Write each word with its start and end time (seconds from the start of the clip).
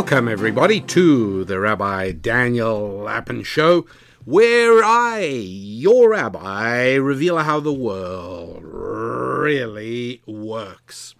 Welcome, 0.00 0.28
everybody, 0.28 0.80
to 0.80 1.44
the 1.44 1.60
Rabbi 1.60 2.12
Daniel 2.12 3.00
Lapin 3.00 3.42
Show, 3.42 3.84
where 4.24 4.82
I, 4.82 5.18
your 5.20 6.12
rabbi, 6.12 6.94
reveal 6.94 7.36
how 7.36 7.60
the 7.60 7.74
world 7.74 8.62
really 8.64 10.22
works. 10.26 11.14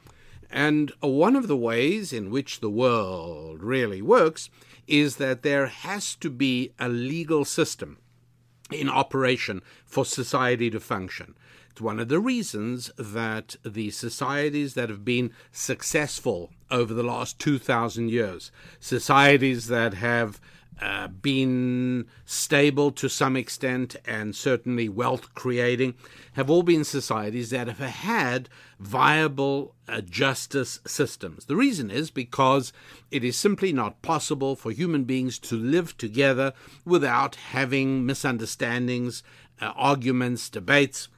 And 0.50 0.92
one 1.00 1.36
of 1.36 1.46
the 1.46 1.58
ways 1.58 2.14
in 2.14 2.30
which 2.30 2.60
the 2.60 2.70
world 2.70 3.62
really 3.62 4.00
works 4.00 4.48
is 4.86 5.16
that 5.16 5.42
there 5.42 5.66
has 5.66 6.14
to 6.16 6.30
be 6.30 6.72
a 6.78 6.88
legal 6.88 7.44
system 7.44 7.98
in 8.72 8.88
operation 8.88 9.60
for 9.84 10.06
society 10.06 10.70
to 10.70 10.80
function. 10.80 11.34
One 11.80 11.98
of 11.98 12.08
the 12.08 12.20
reasons 12.20 12.90
that 12.98 13.56
the 13.64 13.90
societies 13.90 14.74
that 14.74 14.90
have 14.90 15.04
been 15.04 15.32
successful 15.50 16.50
over 16.70 16.92
the 16.92 17.02
last 17.02 17.38
2,000 17.38 18.10
years, 18.10 18.52
societies 18.78 19.66
that 19.68 19.94
have 19.94 20.40
uh, 20.80 21.08
been 21.08 22.06
stable 22.24 22.90
to 22.92 23.08
some 23.08 23.36
extent 23.36 23.96
and 24.06 24.34
certainly 24.34 24.88
wealth 24.88 25.34
creating, 25.34 25.94
have 26.34 26.48
all 26.48 26.62
been 26.62 26.84
societies 26.84 27.50
that 27.50 27.66
have 27.66 27.78
had 27.78 28.48
viable 28.78 29.74
uh, 29.88 30.00
justice 30.00 30.80
systems. 30.86 31.44
The 31.46 31.56
reason 31.56 31.90
is 31.90 32.10
because 32.10 32.72
it 33.10 33.24
is 33.24 33.36
simply 33.36 33.72
not 33.72 34.00
possible 34.02 34.56
for 34.56 34.70
human 34.70 35.04
beings 35.04 35.38
to 35.40 35.56
live 35.56 35.96
together 35.98 36.52
without 36.84 37.36
having 37.36 38.06
misunderstandings, 38.06 39.22
uh, 39.60 39.72
arguments, 39.76 40.48
debates 40.48 41.08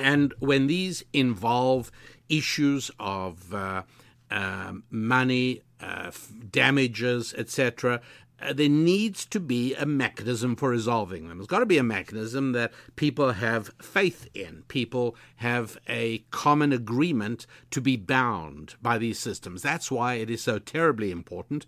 and 0.00 0.34
when 0.38 0.66
these 0.66 1.04
involve 1.12 1.90
issues 2.28 2.90
of 2.98 3.54
uh, 3.54 3.82
uh, 4.30 4.72
money, 4.90 5.62
uh, 5.80 6.10
damages, 6.50 7.34
etc., 7.36 8.00
uh, 8.40 8.52
there 8.52 8.68
needs 8.68 9.26
to 9.26 9.40
be 9.40 9.74
a 9.74 9.84
mechanism 9.86 10.54
for 10.54 10.68
resolving 10.68 11.28
them. 11.28 11.38
There's 11.38 11.48
got 11.48 11.58
to 11.58 11.66
be 11.66 11.78
a 11.78 11.82
mechanism 11.82 12.52
that 12.52 12.72
people 12.94 13.32
have 13.32 13.72
faith 13.82 14.28
in. 14.32 14.62
People 14.68 15.16
have 15.36 15.76
a 15.88 16.18
common 16.30 16.72
agreement 16.72 17.46
to 17.70 17.80
be 17.80 17.96
bound 17.96 18.76
by 18.80 18.98
these 18.98 19.18
systems. 19.18 19.62
That's 19.62 19.90
why 19.90 20.14
it 20.14 20.30
is 20.30 20.42
so 20.42 20.58
terribly 20.58 21.10
important. 21.10 21.66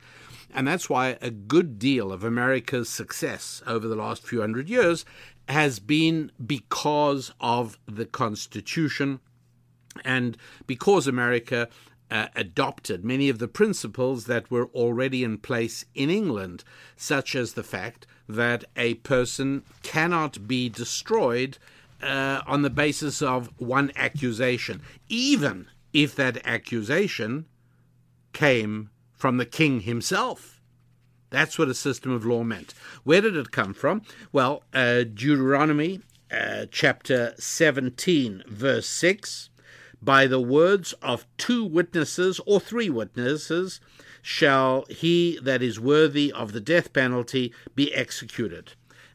And 0.53 0.67
that's 0.67 0.91
why 0.91 1.17
a 1.21 1.31
good 1.31 1.79
deal 1.79 2.13
of 2.13 2.25
America's 2.25 2.89
success 2.89 3.63
over 3.67 3.87
the 3.87 3.97
last 3.97 4.27
few 4.27 4.41
hundred 4.41 4.69
years 4.69 5.05
has 5.49 5.79
been 5.79 6.31
because 6.45 7.33
of 7.41 7.79
the 7.87 8.07
Constitution 8.07 9.21
and 10.05 10.37
because 10.67 11.07
America 11.07 11.69
uh, 12.11 12.29
adopted 12.35 13.05
many 13.05 13.29
of 13.29 13.39
the 13.39 13.49
principles 13.49 14.25
that 14.27 14.51
were 14.51 14.67
already 14.67 15.23
in 15.23 15.39
place 15.39 15.85
in 15.95 16.11
England, 16.11 16.65
such 16.97 17.35
as 17.35 17.53
the 17.53 17.63
fact 17.63 18.07
that 18.29 18.65
a 18.77 18.95
person 18.95 19.63
cannot 19.83 20.47
be 20.49 20.69
destroyed 20.69 21.59
uh, 22.03 22.41
on 22.47 22.63
the 22.63 22.71
basis 22.71 23.23
of 23.23 23.51
one 23.59 23.93
accusation, 23.95 24.81
even 25.09 25.67
if 25.93 26.15
that 26.15 26.45
accusation 26.47 27.47
came 28.33 28.91
from 29.21 29.37
the 29.37 29.47
king 29.47 29.81
himself. 29.81 30.61
That's 31.29 31.59
what 31.59 31.69
a 31.69 31.75
system 31.75 32.11
of 32.11 32.25
law 32.25 32.43
meant. 32.43 32.73
Where 33.05 33.21
did 33.21 33.37
it 33.37 33.53
come 33.53 33.75
from? 33.75 34.03
Well, 34.33 34.65
uh, 34.73 35.05
Deuteronomy 35.05 36.01
uh, 36.33 36.67
chapter 36.71 37.35
17, 37.39 38.45
verse 38.49 38.89
6 38.89 39.51
By 40.03 40.27
the 40.27 40.41
words 40.41 40.95
of 41.03 41.27
two 41.37 41.65
witnesses 41.65 42.41
or 42.47 42.61
three 42.61 42.89
witnesses 42.89 43.81
shall 44.23 44.87
he 44.89 45.39
that 45.43 45.63
is 45.63 45.79
worthy 45.79 46.33
of 46.33 46.53
the 46.53 46.61
death 46.61 46.93
penalty 46.93 47.53
be 47.75 47.95
executed. 47.95 48.73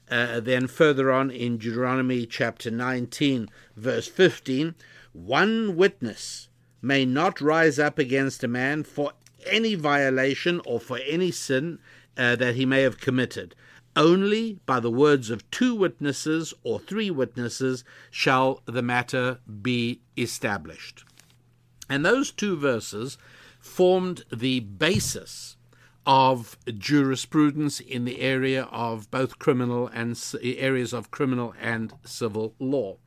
Uh, 0.10 0.40
then 0.40 0.68
further 0.68 1.12
on 1.12 1.32
in 1.32 1.58
Deuteronomy 1.58 2.28
chapter 2.28 2.70
19, 2.70 3.50
verse 3.76 4.08
15, 4.08 4.76
one 5.14 5.76
witness 5.76 6.50
may 6.80 7.06
not 7.06 7.42
rise 7.42 7.80
up 7.80 7.98
against 7.98 8.44
a 8.44 8.48
man 8.48 8.84
for 8.84 9.14
any 9.48 9.76
violation 9.76 10.62
or 10.66 10.80
for 10.80 11.00
any 11.06 11.32
sin 11.32 11.80
uh, 12.18 12.36
that 12.36 12.56
he 12.56 12.66
may 12.66 12.82
have 12.82 13.00
committed. 13.00 13.56
Only 13.96 14.60
by 14.66 14.80
the 14.80 14.92
words 14.92 15.30
of 15.30 15.50
two 15.52 15.74
witnesses 15.74 16.54
or 16.64 16.80
three 16.80 17.10
witnesses 17.10 17.84
shall 18.12 18.62
the 18.66 18.82
matter 18.82 19.40
be 19.62 20.02
established. 20.18 21.06
And 21.90 22.06
those 22.06 22.32
two 22.32 22.58
verses 22.58 23.18
formed 23.60 24.26
the 24.32 24.60
basis 24.60 25.56
of 26.06 26.58
jurisprudence 26.78 27.80
in 27.80 28.06
the 28.06 28.20
area 28.20 28.64
of 28.66 29.10
both 29.10 29.40
criminal 29.40 29.88
and 29.88 30.22
areas 30.42 30.94
of 30.94 31.10
criminal 31.10 31.54
and 31.60 31.94
civil 32.04 32.54
law. 32.60 32.98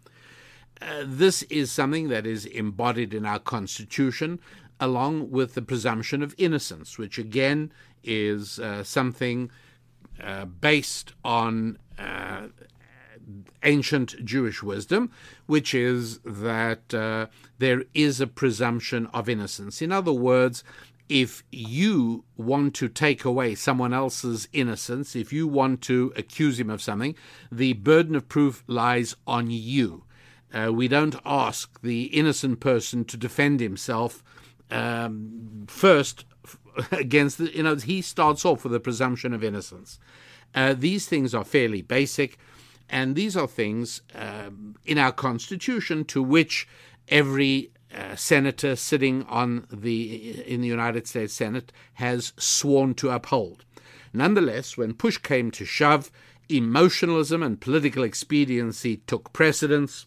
Uh, 0.81 1.05
this 1.05 1.43
is 1.45 1.71
something 1.71 2.09
that 2.09 2.27
is 2.27 2.45
embodied 2.47 3.13
in 3.13 3.27
our 3.27 3.39
Constitution, 3.39 4.41
along 4.81 5.31
with 5.31 5.55
the 5.55 5.63
presumption 5.63 6.23
of 6.23 6.35
innocence, 6.39 6.99
which 6.99 7.19
again 7.19 7.73
is 8.05 8.59
uh, 8.59 8.83
something 8.85 9.51
uh, 10.23 10.45
based 10.45 11.13
on 11.25 11.79
uh, 11.99 12.49
ancient 13.63 14.25
Jewish 14.25 14.63
wisdom, 14.63 15.11
which 15.47 15.75
is 15.75 16.19
that 16.21 16.93
uh, 16.95 17.27
there 17.59 17.85
is 17.95 18.21
a 18.21 18.27
presumption 18.27 19.07
of 19.13 19.29
innocence. 19.29 19.83
In 19.83 19.93
other 19.93 20.13
words, 20.13 20.65
if 21.09 21.43
you 21.51 22.25
want 22.37 22.75
to 22.75 22.89
take 22.89 23.25
away 23.25 23.55
someone 23.55 23.95
else's 23.95 24.49
innocence, 24.53 25.17
if 25.17 25.33
you 25.33 25.47
want 25.47 25.81
to 25.83 26.13
accuse 26.17 26.61
him 26.61 26.71
of 26.71 26.83
something, 26.83 27.15
the 27.51 27.73
burden 27.75 28.15
of 28.15 28.29
proof 28.29 28.63
lies 28.67 29.17
on 29.27 29.51
you. 29.51 30.05
Uh, 30.53 30.73
we 30.73 30.89
don't 30.89 31.17
ask 31.25 31.81
the 31.83 32.05
innocent 32.05 32.61
person 32.61 33.05
to 33.05 33.17
defend 33.17 33.61
himself 33.61 34.23
um, 34.71 35.67
first 35.69 36.25
against 36.93 37.39
the, 37.39 37.55
you 37.55 37.63
know, 37.63 37.77
he 37.77 38.03
starts 38.03 38.45
off 38.45 38.65
with 38.65 38.75
a 38.75 38.81
presumption 38.81 39.33
of 39.33 39.45
innocence. 39.45 39.99
Uh, 40.55 40.75
these 40.77 41.07
things 41.07 41.35
are 41.35 41.45
fairly 41.45 41.83
basic, 41.83 42.39
and 42.89 43.17
these 43.17 43.37
are 43.37 43.47
things 43.47 44.03
um, 44.15 44.77
in 44.87 44.99
our 44.99 45.13
Constitution 45.13 46.05
to 46.07 46.23
which 46.23 46.67
every 47.09 47.71
uh, 47.95 48.15
senator 48.17 48.77
sitting 48.77 49.25
on 49.25 49.67
the 49.71 50.43
in 50.47 50.61
the 50.61 50.69
United 50.69 51.07
States 51.07 51.35
Senate 51.35 51.73
has 51.95 52.33
sworn 52.37 52.95
to 52.95 53.11
uphold. 53.11 53.65
Nonetheless, 54.13 54.77
when 54.77 54.95
push 54.95 55.19
came 55.19 55.51
to 55.51 55.65
shove, 55.65 56.11
emotionalism 56.49 57.43
and 57.43 57.61
political 57.61 58.03
expediency 58.03 58.99
took 59.07 59.33
precedence, 59.33 60.07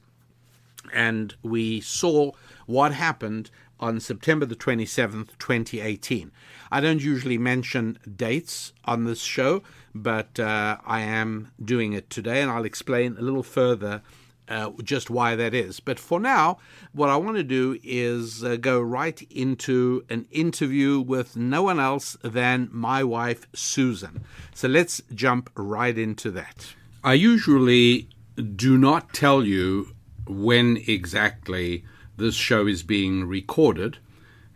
and 0.93 1.35
we 1.43 1.81
saw 1.81 2.31
what 2.65 2.93
happened 2.93 3.51
on 3.81 3.99
September 3.99 4.45
the 4.45 4.55
27th, 4.55 5.29
2018. 5.39 6.31
I 6.71 6.79
don't 6.79 7.01
usually 7.01 7.37
mention 7.37 7.97
dates 8.15 8.71
on 8.85 9.05
this 9.05 9.21
show, 9.21 9.63
but 9.93 10.39
uh, 10.39 10.77
I 10.85 11.01
am 11.01 11.51
doing 11.63 11.93
it 11.93 12.09
today, 12.09 12.41
and 12.41 12.51
I'll 12.51 12.63
explain 12.65 13.17
a 13.17 13.21
little 13.21 13.43
further 13.43 14.01
uh, 14.47 14.71
just 14.83 15.09
why 15.09 15.35
that 15.35 15.53
is. 15.53 15.79
But 15.79 15.99
for 15.99 16.19
now, 16.19 16.57
what 16.91 17.09
I 17.09 17.15
want 17.15 17.37
to 17.37 17.43
do 17.43 17.79
is 17.83 18.43
uh, 18.43 18.57
go 18.57 18.79
right 18.81 19.21
into 19.31 20.05
an 20.09 20.25
interview 20.29 20.99
with 20.99 21.37
no 21.37 21.63
one 21.63 21.79
else 21.79 22.17
than 22.21 22.69
my 22.71 23.03
wife, 23.03 23.47
Susan. 23.53 24.23
So 24.53 24.67
let's 24.67 25.01
jump 25.13 25.49
right 25.55 25.97
into 25.97 26.31
that. 26.31 26.73
I 27.03 27.13
usually 27.13 28.09
do 28.55 28.77
not 28.77 29.13
tell 29.13 29.43
you 29.43 29.95
when 30.27 30.77
exactly 30.87 31.83
this 32.21 32.35
show 32.35 32.67
is 32.67 32.83
being 32.83 33.25
recorded. 33.25 33.97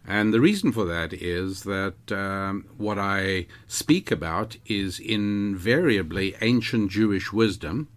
And 0.07 0.33
the 0.33 0.39
reason 0.39 0.71
for 0.71 0.85
that 0.85 1.13
is 1.13 1.63
that 1.63 2.11
um, 2.11 2.65
what 2.77 2.99
I 2.99 3.47
speak 3.67 4.11
about 4.11 4.57
is 4.67 4.99
invariably 4.99 6.35
ancient 6.41 6.91
Jewish 6.91 7.33
wisdom 7.33 7.87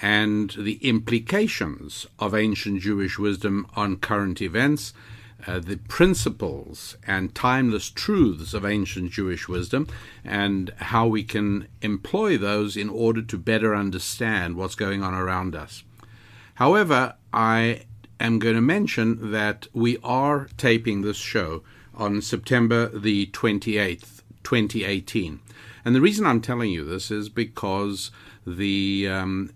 and 0.00 0.54
the 0.56 0.76
implications 0.76 2.06
of 2.20 2.34
ancient 2.34 2.80
Jewish 2.80 3.18
wisdom 3.18 3.66
on 3.74 3.96
current 3.96 4.40
events, 4.40 4.92
uh, 5.46 5.58
the 5.58 5.78
principles 5.88 6.96
and 7.04 7.34
timeless 7.34 7.90
truths 7.90 8.54
of 8.54 8.64
ancient 8.64 9.10
Jewish 9.10 9.48
wisdom, 9.48 9.88
and 10.24 10.72
how 10.76 11.08
we 11.08 11.24
can 11.24 11.66
employ 11.82 12.38
those 12.38 12.76
in 12.76 12.88
order 12.88 13.22
to 13.22 13.36
better 13.36 13.74
understand 13.74 14.56
what's 14.56 14.76
going 14.76 15.02
on 15.02 15.14
around 15.14 15.56
us. 15.56 15.82
However, 16.54 17.14
I 17.32 17.82
am 18.20 18.38
going 18.38 18.54
to 18.54 18.60
mention 18.60 19.30
that 19.32 19.66
we 19.72 19.98
are 20.02 20.48
taping 20.56 21.02
this 21.02 21.16
show 21.16 21.62
on 21.94 22.22
September 22.22 22.88
the 22.88 23.26
28th, 23.26 24.22
2018. 24.44 25.40
And 25.84 25.94
the 25.94 26.00
reason 26.00 26.26
I'm 26.26 26.40
telling 26.40 26.70
you 26.70 26.84
this 26.84 27.10
is 27.10 27.28
because 27.28 28.10
the 28.46 29.08
um, 29.08 29.50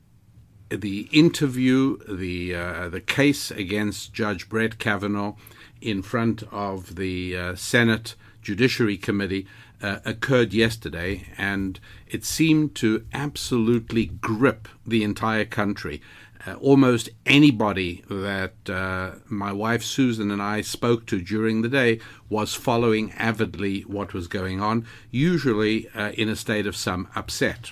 the 0.70 1.09
interview, 1.12 1.99
the 2.09 2.55
uh, 2.55 2.88
the 2.88 3.00
case 3.00 3.50
against 3.50 4.12
Judge 4.12 4.49
Brett 4.49 4.79
Kavanaugh 4.79 5.35
in 5.81 6.03
front 6.03 6.43
of 6.50 6.97
the 6.97 7.37
uh, 7.37 7.55
Senate 7.55 8.15
Judiciary 8.41 8.97
Committee 8.97 9.47
uh, 9.82 9.99
occurred 10.05 10.53
yesterday, 10.55 11.25
and 11.37 11.81
it 12.06 12.25
seemed 12.25 12.75
to 12.76 13.05
absolutely 13.12 14.06
grip 14.06 14.69
the 14.87 15.03
entire 15.03 15.44
country. 15.44 16.00
Uh, 16.44 16.55
almost 16.55 17.09
anybody 17.25 18.05
that 18.09 18.69
uh, 18.69 19.12
my 19.29 19.53
wife 19.53 19.83
Susan 19.83 20.31
and 20.31 20.43
I 20.43 20.61
spoke 20.61 21.06
to 21.06 21.21
during 21.21 21.62
the 21.62 21.69
day 21.69 22.00
was 22.29 22.55
following 22.55 23.12
avidly 23.12 23.83
what 23.83 24.12
was 24.12 24.27
going 24.27 24.61
on, 24.61 24.85
usually 25.11 25.89
uh, 25.94 26.11
in 26.12 26.29
a 26.29 26.35
state 26.35 26.67
of 26.67 26.75
some 26.75 27.09
upset. 27.15 27.71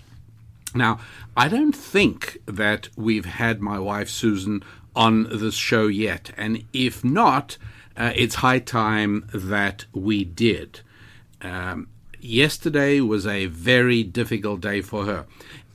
Now, 0.73 1.01
I 1.37 1.49
don't 1.49 1.75
think 1.75 2.39
that 2.47 2.91
we've 2.97 3.25
had 3.25 3.61
my 3.61 3.79
wife 3.79 4.09
Susan 4.09 4.63
on 4.95 5.25
this 5.25 5.55
show 5.55 5.89
yet, 5.89 6.31
and 6.37 6.65
if 6.73 7.03
not, 7.03 7.57
uh, 7.97 8.13
it's 8.15 8.37
high 8.37 8.61
time 8.61 9.29
that 9.35 9.85
we 9.93 10.25
did. 10.25 10.81
Um, 11.43 11.89
yesterday 12.21 13.01
was 13.01 13.27
a 13.27 13.47
very 13.47 14.05
difficult 14.05 14.61
day 14.61 14.81
for 14.81 15.07
her. 15.07 15.27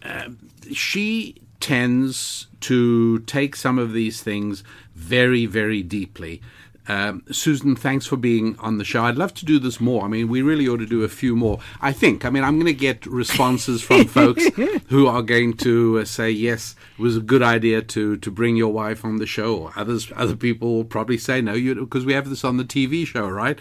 Uh, 0.01 0.29
she 0.71 1.41
tends 1.59 2.47
to 2.65 3.19
take 3.19 3.55
some 3.55 3.77
of 3.77 3.93
these 3.93 4.21
things 4.21 4.63
very, 4.95 5.45
very 5.45 5.83
deeply. 5.83 6.41
Um, 6.87 7.23
Susan, 7.31 7.75
thanks 7.75 8.05
for 8.05 8.15
being 8.15 8.57
on 8.59 8.77
the 8.77 8.83
show. 8.83 9.03
I'd 9.03 9.17
love 9.17 9.33
to 9.35 9.45
do 9.45 9.57
this 9.57 9.79
more. 9.79 10.05
I 10.05 10.07
mean, 10.07 10.27
we 10.27 10.43
really 10.43 10.67
ought 10.67 10.77
to 10.77 10.85
do 10.85 11.03
a 11.03 11.09
few 11.09 11.35
more. 11.35 11.59
I 11.81 11.91
think. 11.91 12.25
I 12.25 12.29
mean, 12.29 12.43
I'm 12.43 12.55
going 12.55 12.67
to 12.67 12.73
get 12.73 13.05
responses 13.07 13.81
from 13.81 14.05
folks 14.19 14.47
who 14.89 15.07
are 15.07 15.23
going 15.23 15.57
to 15.57 15.99
uh, 15.99 16.05
say, 16.05 16.29
"Yes, 16.29 16.75
it 16.97 17.01
was 17.01 17.17
a 17.17 17.21
good 17.21 17.41
idea 17.41 17.81
to 17.81 18.17
to 18.17 18.31
bring 18.31 18.55
your 18.55 18.71
wife 18.71 19.03
on 19.03 19.17
the 19.17 19.25
show." 19.25 19.71
Others, 19.75 20.11
other 20.15 20.35
people 20.35 20.75
will 20.75 20.85
probably 20.85 21.17
say, 21.17 21.41
"No, 21.41 21.53
you 21.53 21.73
because 21.73 22.05
we 22.05 22.13
have 22.13 22.29
this 22.29 22.43
on 22.43 22.57
the 22.57 22.65
TV 22.65 23.05
show, 23.05 23.27
right?" 23.27 23.59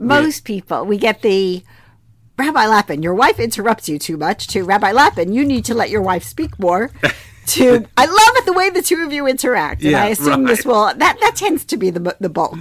Most 0.00 0.44
people, 0.44 0.84
we 0.84 0.98
get 0.98 1.22
the 1.22 1.62
Rabbi 2.36 2.66
Lapin, 2.66 3.02
your 3.02 3.14
wife 3.14 3.38
interrupts 3.38 3.88
you 3.88 3.98
too 3.98 4.16
much. 4.16 4.48
To 4.48 4.64
Rabbi 4.64 4.90
Lapin, 4.90 5.32
you 5.32 5.44
need 5.44 5.64
to 5.66 5.74
let 5.74 5.90
your 5.90 6.02
wife 6.02 6.24
speak 6.24 6.58
more. 6.58 6.90
to 7.46 7.86
I 7.96 8.06
love 8.06 8.36
it 8.36 8.46
the 8.46 8.52
way 8.52 8.70
the 8.70 8.82
two 8.82 9.04
of 9.04 9.12
you 9.12 9.26
interact, 9.26 9.82
and 9.82 9.92
Yeah, 9.92 10.02
I 10.02 10.06
assume 10.08 10.44
right. 10.44 10.56
this 10.56 10.64
will 10.64 10.84
that 10.84 10.98
that 11.20 11.32
tends 11.36 11.64
to 11.66 11.76
be 11.76 11.90
the 11.90 12.16
the 12.20 12.28
bulk. 12.28 12.56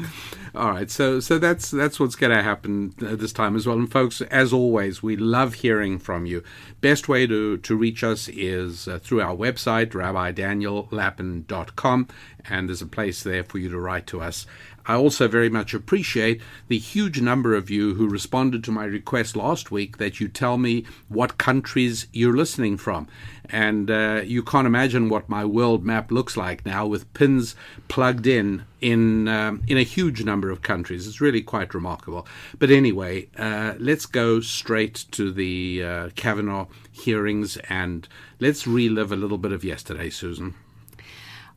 All 0.56 0.70
right, 0.70 0.90
so 0.92 1.20
so 1.20 1.40
that's 1.40 1.72
that's 1.72 2.00
what's 2.00 2.16
going 2.16 2.32
to 2.36 2.44
happen 2.44 2.94
uh, 3.02 3.16
this 3.16 3.34
time 3.34 3.56
as 3.56 3.66
well. 3.66 3.76
And 3.78 3.92
folks, 3.92 4.22
as 4.22 4.54
always, 4.54 5.02
we 5.02 5.16
love 5.18 5.56
hearing 5.56 5.98
from 5.98 6.28
you. 6.28 6.44
Best 6.80 7.08
way 7.10 7.26
to 7.26 7.58
to 7.58 7.76
reach 7.76 8.04
us 8.04 8.30
is 8.30 8.88
uh, 8.88 9.00
through 9.00 9.22
our 9.22 9.36
website, 9.36 9.90
rabbidaniellapin.com, 9.94 12.08
and 12.48 12.70
there's 12.70 12.84
a 12.84 12.88
place 12.88 13.24
there 13.24 13.44
for 13.44 13.58
you 13.58 13.70
to 13.70 13.80
write 13.80 14.06
to 14.08 14.22
us. 14.22 14.46
I 14.86 14.96
also 14.96 15.28
very 15.28 15.50
much 15.50 15.74
appreciate 15.74 16.42
the 16.68 16.78
huge 16.78 17.22
number 17.22 17.56
of 17.56 17.70
you 17.70 17.96
who 17.96 18.08
responded 18.08 18.64
to 18.64 18.72
my 18.72 18.86
request 18.86 19.36
last 19.36 19.72
week 19.72 19.98
that 19.98 20.20
you 20.20 20.28
tell 20.28 20.58
me 20.58 20.86
what 21.08 21.38
countries 21.38 22.08
you're 22.12 22.36
listening 22.36 22.78
from. 22.78 23.08
And 23.50 23.90
uh, 23.90 24.22
you 24.26 24.44
can't 24.44 24.68
imagine 24.68 25.10
what 25.10 25.30
my 25.30 25.46
world 25.46 25.86
map 25.86 26.12
looks 26.12 26.36
like 26.36 26.66
now 26.66 26.86
with 26.86 27.12
pins 27.14 27.56
plugged 27.88 28.26
in 28.28 28.66
in 28.82 29.28
um, 29.28 29.64
in 29.68 29.78
a 29.78 29.84
huge 29.84 30.24
number 30.24 30.50
of 30.50 30.62
countries. 30.62 31.08
It's 31.08 31.22
really 31.22 31.42
quite 31.42 31.74
remarkable. 31.74 32.28
But 32.58 32.72
anyway, 32.72 33.30
uh, 33.38 33.76
let's 33.80 34.06
go 34.06 34.40
straight 34.40 35.06
to 35.12 35.32
the 35.32 35.84
uh, 35.84 36.10
Kavanaugh 36.16 36.68
hearings 36.92 37.58
and 37.70 38.08
let's 38.40 38.66
relive 38.66 39.12
a 39.12 39.18
little 39.18 39.38
bit 39.38 39.52
of 39.52 39.64
yesterday, 39.64 40.10
Susan. 40.10 40.56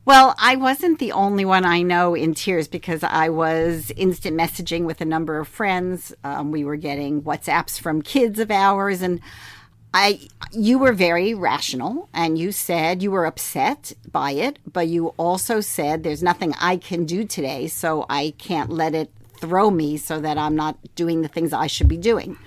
Well, 0.07 0.35
I 0.37 0.55
wasn't 0.55 0.99
the 0.99 1.11
only 1.11 1.43
one 1.43 1.65
I 1.65 1.81
know 1.81 2.15
in 2.15 2.33
tears 2.33 2.69
because 2.69 3.03
I 3.03 3.27
was 3.27 3.91
instant 3.97 4.37
messaging 4.37 4.85
with 4.85 5.01
a 5.01 5.05
number 5.05 5.37
of 5.37 5.49
friends. 5.49 6.15
Um, 6.23 6.49
we 6.49 6.63
were 6.63 6.77
getting 6.77 7.23
WhatsApps 7.23 7.77
from 7.77 8.01
kids 8.01 8.39
of 8.39 8.49
ours, 8.49 9.01
and 9.01 9.19
I, 9.93 10.21
you 10.53 10.79
were 10.79 10.93
very 10.93 11.33
rational, 11.33 12.07
and 12.13 12.37
you 12.37 12.53
said 12.53 13.03
you 13.03 13.11
were 13.11 13.25
upset 13.25 13.91
by 14.09 14.31
it, 14.31 14.59
but 14.71 14.87
you 14.87 15.07
also 15.17 15.59
said 15.59 16.03
there's 16.03 16.23
nothing 16.23 16.53
I 16.57 16.77
can 16.77 17.03
do 17.03 17.25
today, 17.25 17.67
so 17.67 18.05
I 18.09 18.33
can't 18.37 18.69
let 18.69 18.95
it 18.95 19.11
throw 19.41 19.69
me, 19.69 19.97
so 19.97 20.21
that 20.21 20.37
I'm 20.37 20.55
not 20.55 20.77
doing 20.95 21.21
the 21.21 21.27
things 21.27 21.51
I 21.51 21.67
should 21.67 21.89
be 21.89 21.97
doing. 21.97 22.37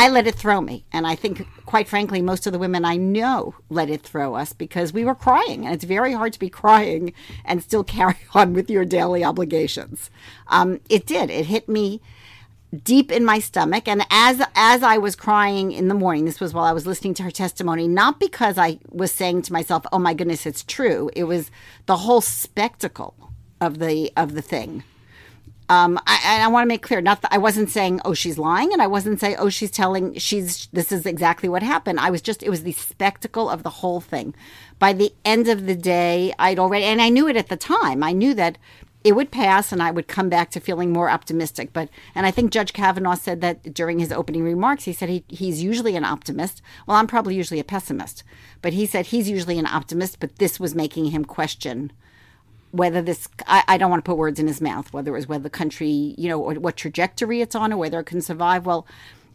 I 0.00 0.08
let 0.08 0.26
it 0.26 0.34
throw 0.34 0.62
me. 0.62 0.86
And 0.94 1.06
I 1.06 1.14
think, 1.14 1.46
quite 1.66 1.86
frankly, 1.86 2.22
most 2.22 2.46
of 2.46 2.54
the 2.54 2.58
women 2.58 2.86
I 2.86 2.96
know 2.96 3.56
let 3.68 3.90
it 3.90 4.00
throw 4.00 4.34
us 4.34 4.54
because 4.54 4.94
we 4.94 5.04
were 5.04 5.14
crying. 5.14 5.66
And 5.66 5.74
it's 5.74 5.84
very 5.84 6.14
hard 6.14 6.32
to 6.32 6.38
be 6.38 6.48
crying 6.48 7.12
and 7.44 7.62
still 7.62 7.84
carry 7.98 8.16
on 8.32 8.54
with 8.54 8.70
your 8.70 8.86
daily 8.86 9.22
obligations. 9.22 10.08
Um, 10.46 10.80
it 10.88 11.04
did. 11.04 11.28
It 11.28 11.44
hit 11.44 11.68
me 11.68 12.00
deep 12.82 13.12
in 13.12 13.26
my 13.26 13.40
stomach 13.40 13.88
and 13.88 14.06
as 14.10 14.40
as 14.54 14.82
I 14.84 14.96
was 14.96 15.16
crying 15.16 15.72
in 15.72 15.88
the 15.88 15.94
morning 15.94 16.24
this 16.24 16.38
was 16.38 16.54
while 16.54 16.64
I 16.64 16.72
was 16.72 16.86
listening 16.86 17.14
to 17.14 17.24
her 17.24 17.30
testimony 17.32 17.88
not 17.88 18.20
because 18.20 18.58
I 18.58 18.78
was 18.90 19.10
saying 19.10 19.42
to 19.42 19.52
myself 19.52 19.84
oh 19.90 19.98
my 19.98 20.14
goodness 20.14 20.46
it's 20.46 20.62
true 20.62 21.10
it 21.16 21.24
was 21.24 21.50
the 21.86 21.96
whole 21.96 22.20
spectacle 22.20 23.32
of 23.60 23.80
the 23.80 24.12
of 24.16 24.34
the 24.34 24.40
thing 24.40 24.84
um, 25.70 26.00
I, 26.04 26.20
and 26.24 26.42
I 26.42 26.48
want 26.48 26.64
to 26.64 26.68
make 26.68 26.82
clear, 26.82 27.00
not 27.00 27.22
that 27.22 27.32
I 27.32 27.38
wasn't 27.38 27.70
saying, 27.70 28.00
"Oh, 28.04 28.12
she's 28.12 28.38
lying," 28.38 28.72
and 28.72 28.82
I 28.82 28.88
wasn't 28.88 29.20
saying, 29.20 29.36
"Oh, 29.38 29.48
she's 29.48 29.70
telling 29.70 30.18
she's 30.18 30.66
this 30.72 30.90
is 30.90 31.06
exactly 31.06 31.48
what 31.48 31.62
happened." 31.62 32.00
I 32.00 32.10
was 32.10 32.20
just 32.20 32.42
it 32.42 32.50
was 32.50 32.64
the 32.64 32.72
spectacle 32.72 33.48
of 33.48 33.62
the 33.62 33.70
whole 33.70 34.00
thing. 34.00 34.34
By 34.80 34.92
the 34.92 35.14
end 35.24 35.46
of 35.46 35.66
the 35.66 35.76
day, 35.76 36.34
I'd 36.40 36.58
already 36.58 36.86
and 36.86 37.00
I 37.00 37.08
knew 37.08 37.28
it 37.28 37.36
at 37.36 37.50
the 37.50 37.56
time. 37.56 38.02
I 38.02 38.10
knew 38.10 38.34
that 38.34 38.58
it 39.04 39.14
would 39.14 39.30
pass, 39.30 39.70
and 39.70 39.80
I 39.80 39.92
would 39.92 40.08
come 40.08 40.28
back 40.28 40.50
to 40.50 40.60
feeling 40.60 40.92
more 40.92 41.08
optimistic. 41.08 41.72
But 41.72 41.88
and 42.16 42.26
I 42.26 42.32
think 42.32 42.50
Judge 42.50 42.72
Kavanaugh 42.72 43.14
said 43.14 43.40
that 43.42 43.72
during 43.72 44.00
his 44.00 44.10
opening 44.10 44.42
remarks. 44.42 44.86
He 44.86 44.92
said 44.92 45.08
he, 45.08 45.22
he's 45.28 45.62
usually 45.62 45.94
an 45.94 46.04
optimist. 46.04 46.62
Well, 46.88 46.96
I'm 46.96 47.06
probably 47.06 47.36
usually 47.36 47.60
a 47.60 47.64
pessimist, 47.64 48.24
but 48.60 48.72
he 48.72 48.86
said 48.86 49.06
he's 49.06 49.30
usually 49.30 49.60
an 49.60 49.66
optimist. 49.66 50.18
But 50.18 50.38
this 50.38 50.58
was 50.58 50.74
making 50.74 51.12
him 51.12 51.24
question 51.24 51.92
whether 52.72 53.02
this 53.02 53.28
I, 53.46 53.64
I 53.68 53.78
don't 53.78 53.90
want 53.90 54.04
to 54.04 54.08
put 54.08 54.18
words 54.18 54.38
in 54.38 54.46
his 54.46 54.60
mouth 54.60 54.92
whether 54.92 55.10
it 55.10 55.14
was 55.14 55.28
whether 55.28 55.42
the 55.42 55.50
country 55.50 56.14
you 56.16 56.28
know 56.28 56.38
what 56.38 56.76
trajectory 56.76 57.40
it's 57.40 57.54
on 57.54 57.72
or 57.72 57.76
whether 57.76 58.00
it 58.00 58.04
can 58.04 58.20
survive. 58.20 58.66
Well 58.66 58.86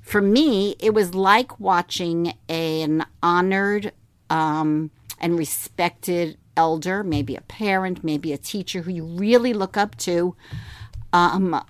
for 0.01 0.21
me 0.21 0.75
it 0.79 0.93
was 0.93 1.15
like 1.15 1.59
watching 1.59 2.33
an 2.47 3.05
honored 3.21 3.91
um, 4.29 4.91
and 5.19 5.37
respected 5.37 6.37
elder 6.57 7.03
maybe 7.03 7.35
a 7.35 7.41
parent 7.41 8.03
maybe 8.03 8.31
a 8.31 8.37
teacher 8.37 8.81
who 8.81 8.91
you 8.91 9.03
really 9.03 9.53
look 9.53 9.75
up 9.75 9.95
to 9.97 10.35
um, 11.11 11.61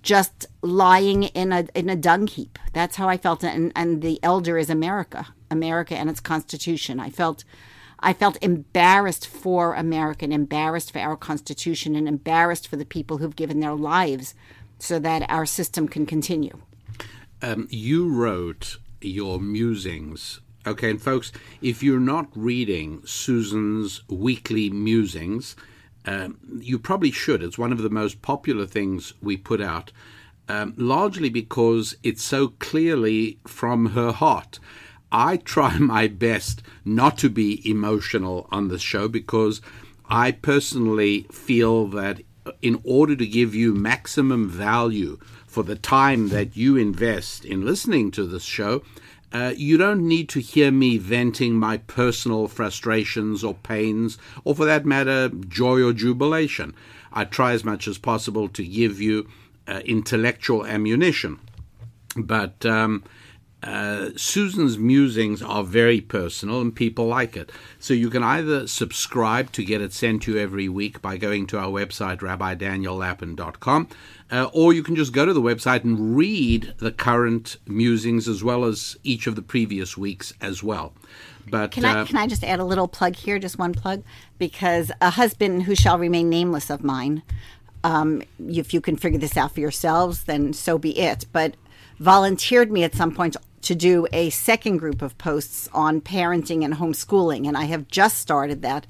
just 0.00 0.46
lying 0.62 1.24
in 1.24 1.52
a 1.52 1.66
in 1.74 1.90
a 1.90 1.96
dung 1.96 2.26
heap. 2.26 2.58
That's 2.72 2.96
how 2.96 3.08
i 3.08 3.16
felt. 3.16 3.44
And 3.44 3.72
and 3.76 4.00
the 4.02 4.18
elder 4.22 4.56
is 4.56 4.70
america 4.70 5.34
america 5.50 5.94
and 5.94 6.08
its 6.08 6.20
constitution. 6.20 6.98
I 6.98 7.10
felt 7.10 7.44
I 8.02 8.12
felt 8.12 8.36
embarrassed 8.42 9.26
for 9.28 9.74
America 9.74 10.24
and 10.24 10.32
embarrassed 10.32 10.92
for 10.92 10.98
our 10.98 11.16
Constitution 11.16 11.94
and 11.94 12.08
embarrassed 12.08 12.66
for 12.66 12.76
the 12.76 12.84
people 12.84 13.18
who've 13.18 13.36
given 13.36 13.60
their 13.60 13.74
lives 13.74 14.34
so 14.78 14.98
that 14.98 15.24
our 15.28 15.46
system 15.46 15.86
can 15.86 16.06
continue. 16.06 16.58
Um, 17.40 17.68
you 17.70 18.12
wrote 18.12 18.78
your 19.00 19.40
musings. 19.40 20.40
Okay, 20.66 20.90
and 20.90 21.02
folks, 21.02 21.32
if 21.60 21.82
you're 21.82 22.00
not 22.00 22.28
reading 22.34 23.02
Susan's 23.04 24.02
weekly 24.08 24.70
musings, 24.70 25.56
um, 26.04 26.38
you 26.58 26.78
probably 26.78 27.10
should. 27.10 27.42
It's 27.42 27.58
one 27.58 27.72
of 27.72 27.78
the 27.78 27.90
most 27.90 28.22
popular 28.22 28.66
things 28.66 29.12
we 29.20 29.36
put 29.36 29.60
out, 29.60 29.92
um, 30.48 30.74
largely 30.76 31.30
because 31.30 31.96
it's 32.02 32.22
so 32.22 32.48
clearly 32.48 33.38
from 33.46 33.86
her 33.86 34.12
heart. 34.12 34.58
I 35.12 35.36
try 35.36 35.78
my 35.78 36.08
best 36.08 36.62
not 36.84 37.18
to 37.18 37.28
be 37.28 37.68
emotional 37.68 38.48
on 38.50 38.68
this 38.68 38.82
show 38.82 39.06
because 39.06 39.60
I 40.08 40.32
personally 40.32 41.26
feel 41.30 41.86
that 41.88 42.22
in 42.60 42.80
order 42.82 43.14
to 43.14 43.26
give 43.26 43.54
you 43.54 43.74
maximum 43.74 44.48
value 44.48 45.18
for 45.46 45.62
the 45.62 45.76
time 45.76 46.30
that 46.30 46.56
you 46.56 46.76
invest 46.76 47.44
in 47.44 47.64
listening 47.64 48.10
to 48.12 48.26
this 48.26 48.42
show, 48.42 48.82
uh, 49.32 49.52
you 49.56 49.76
don't 49.78 50.06
need 50.06 50.28
to 50.30 50.40
hear 50.40 50.70
me 50.70 50.98
venting 50.98 51.54
my 51.54 51.76
personal 51.76 52.48
frustrations 52.48 53.42
or 53.44 53.54
pains, 53.54 54.18
or 54.44 54.54
for 54.54 54.64
that 54.64 54.84
matter, 54.84 55.28
joy 55.28 55.82
or 55.82 55.92
jubilation. 55.92 56.74
I 57.12 57.24
try 57.24 57.52
as 57.52 57.64
much 57.64 57.86
as 57.86 57.96
possible 57.96 58.48
to 58.48 58.66
give 58.66 59.00
you 59.00 59.28
uh, 59.66 59.80
intellectual 59.84 60.66
ammunition. 60.66 61.38
But 62.16 62.66
um, 62.66 63.04
uh, 63.62 64.10
Susan's 64.16 64.76
musings 64.76 65.40
are 65.40 65.62
very 65.62 66.00
personal 66.00 66.60
and 66.60 66.74
people 66.74 67.06
like 67.06 67.36
it. 67.36 67.52
So 67.78 67.94
you 67.94 68.10
can 68.10 68.22
either 68.22 68.66
subscribe 68.66 69.52
to 69.52 69.64
get 69.64 69.80
it 69.80 69.92
sent 69.92 70.22
to 70.22 70.32
you 70.32 70.38
every 70.38 70.68
week 70.68 71.00
by 71.00 71.16
going 71.16 71.46
to 71.48 71.58
our 71.58 71.68
website, 71.68 72.18
rabbidaniellapin.com. 72.18 73.88
uh, 74.30 74.48
or 74.52 74.72
you 74.72 74.82
can 74.82 74.96
just 74.96 75.12
go 75.12 75.24
to 75.24 75.32
the 75.32 75.42
website 75.42 75.84
and 75.84 76.16
read 76.16 76.74
the 76.78 76.90
current 76.90 77.56
musings 77.66 78.26
as 78.26 78.42
well 78.42 78.64
as 78.64 78.96
each 79.04 79.26
of 79.26 79.36
the 79.36 79.42
previous 79.42 79.96
weeks 79.96 80.32
as 80.40 80.62
well. 80.62 80.92
But 81.48 81.72
Can 81.72 81.84
I 81.84 82.00
uh, 82.00 82.04
can 82.06 82.16
I 82.16 82.26
just 82.26 82.44
add 82.44 82.60
a 82.60 82.64
little 82.64 82.86
plug 82.88 83.16
here, 83.16 83.38
just 83.38 83.58
one 83.58 83.72
plug, 83.74 84.04
because 84.38 84.92
a 85.00 85.10
husband 85.10 85.64
who 85.64 85.74
shall 85.74 85.98
remain 85.98 86.28
nameless 86.28 86.70
of 86.70 86.84
mine, 86.84 87.22
um, 87.84 88.22
if 88.38 88.72
you 88.72 88.80
can 88.80 88.96
figure 88.96 89.18
this 89.18 89.36
out 89.36 89.52
for 89.52 89.60
yourselves, 89.60 90.24
then 90.24 90.52
so 90.52 90.78
be 90.78 90.96
it. 90.98 91.26
But 91.32 91.56
volunteered 91.98 92.70
me 92.70 92.84
at 92.84 92.94
some 92.94 93.12
point 93.12 93.36
to 93.62 93.74
do 93.74 94.06
a 94.12 94.30
second 94.30 94.78
group 94.78 95.02
of 95.02 95.16
posts 95.18 95.68
on 95.72 96.00
parenting 96.00 96.64
and 96.64 96.74
homeschooling, 96.74 97.46
and 97.46 97.56
I 97.56 97.64
have 97.64 97.88
just 97.88 98.18
started 98.18 98.62
that, 98.62 98.86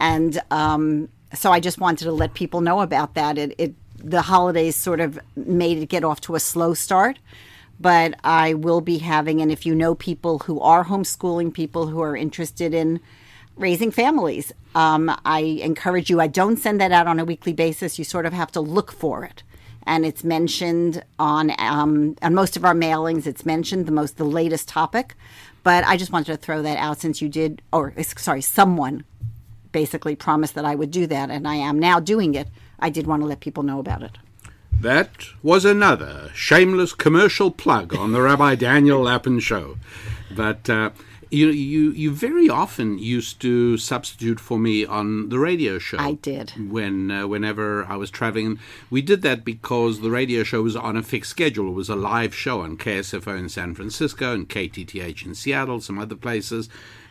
and 0.00 0.40
um, 0.50 1.08
so 1.34 1.50
I 1.50 1.60
just 1.60 1.78
wanted 1.78 2.04
to 2.04 2.12
let 2.12 2.34
people 2.34 2.60
know 2.60 2.80
about 2.80 3.14
that. 3.14 3.38
It, 3.38 3.54
it 3.58 3.74
the 3.96 4.22
holidays 4.22 4.74
sort 4.74 5.00
of 5.00 5.18
made 5.36 5.78
it 5.78 5.86
get 5.86 6.02
off 6.02 6.20
to 6.22 6.34
a 6.34 6.40
slow 6.40 6.74
start 6.74 7.18
but 7.82 8.14
I 8.22 8.54
will 8.54 8.80
be 8.80 8.98
having, 8.98 9.42
and 9.42 9.50
if 9.50 9.66
you 9.66 9.74
know 9.74 9.96
people 9.96 10.38
who 10.38 10.60
are 10.60 10.84
homeschooling, 10.84 11.52
people 11.52 11.88
who 11.88 12.00
are 12.00 12.16
interested 12.16 12.72
in 12.72 13.00
raising 13.56 13.90
families, 13.90 14.52
um, 14.76 15.14
I 15.24 15.40
encourage 15.40 16.08
you. 16.08 16.20
I 16.20 16.28
don't 16.28 16.58
send 16.58 16.80
that 16.80 16.92
out 16.92 17.08
on 17.08 17.18
a 17.18 17.24
weekly 17.24 17.52
basis. 17.52 17.98
You 17.98 18.04
sort 18.04 18.24
of 18.24 18.32
have 18.32 18.52
to 18.52 18.60
look 18.60 18.92
for 18.92 19.24
it, 19.24 19.42
and 19.86 20.04
it's 20.04 20.24
mentioned 20.24 21.04
on 21.18 21.52
um, 21.58 22.16
on 22.22 22.34
most 22.34 22.56
of 22.56 22.64
our 22.64 22.74
mailings. 22.74 23.26
It's 23.26 23.44
mentioned 23.44 23.86
the 23.86 23.92
most 23.92 24.16
the 24.16 24.24
latest 24.24 24.68
topic, 24.68 25.14
but 25.62 25.84
I 25.84 25.96
just 25.96 26.12
wanted 26.12 26.32
to 26.32 26.36
throw 26.36 26.62
that 26.62 26.78
out 26.78 27.00
since 27.00 27.22
you 27.22 27.28
did, 27.28 27.62
or 27.72 27.92
sorry, 28.16 28.42
someone 28.42 29.04
basically 29.72 30.16
promised 30.16 30.54
that 30.54 30.64
I 30.64 30.74
would 30.74 30.90
do 30.90 31.06
that, 31.06 31.30
and 31.30 31.48
I 31.48 31.56
am 31.56 31.78
now 31.78 32.00
doing 32.00 32.34
it. 32.34 32.48
I 32.78 32.90
did 32.90 33.06
want 33.06 33.22
to 33.22 33.26
let 33.26 33.40
people 33.40 33.62
know 33.62 33.78
about 33.78 34.02
it. 34.02 34.18
That 34.80 35.10
was 35.42 35.64
another 35.64 36.30
shameless 36.34 36.92
commercial 36.92 37.50
plug 37.50 37.94
on 37.94 38.12
the 38.12 38.20
Rabbi 38.20 38.56
Daniel 38.56 39.02
Lapin 39.02 39.38
show. 39.38 39.76
But 40.34 40.68
uh, 40.68 40.90
you, 41.32 41.48
you, 41.48 41.90
you 41.92 42.10
very 42.10 42.48
often 42.48 42.98
used 42.98 43.40
to 43.40 43.78
substitute 43.78 44.38
for 44.38 44.58
me 44.58 44.84
on 44.84 45.30
the 45.30 45.38
radio 45.38 45.78
show. 45.78 45.96
I 45.98 46.12
did. 46.12 46.52
When, 46.70 47.10
uh, 47.10 47.26
whenever 47.26 47.84
I 47.86 47.96
was 47.96 48.10
traveling. 48.10 48.58
We 48.90 49.00
did 49.00 49.22
that 49.22 49.44
because 49.44 50.00
the 50.00 50.10
radio 50.10 50.42
show 50.42 50.62
was 50.62 50.76
on 50.76 50.96
a 50.96 51.02
fixed 51.02 51.30
schedule. 51.30 51.68
It 51.68 51.74
was 51.74 51.88
a 51.88 51.96
live 51.96 52.34
show 52.34 52.60
on 52.60 52.76
KSFO 52.76 53.38
in 53.38 53.48
San 53.48 53.74
Francisco 53.74 54.34
and 54.34 54.48
KTTH 54.48 55.24
in 55.24 55.34
Seattle, 55.34 55.80
some 55.80 55.98
other 55.98 56.16
places. 56.16 56.68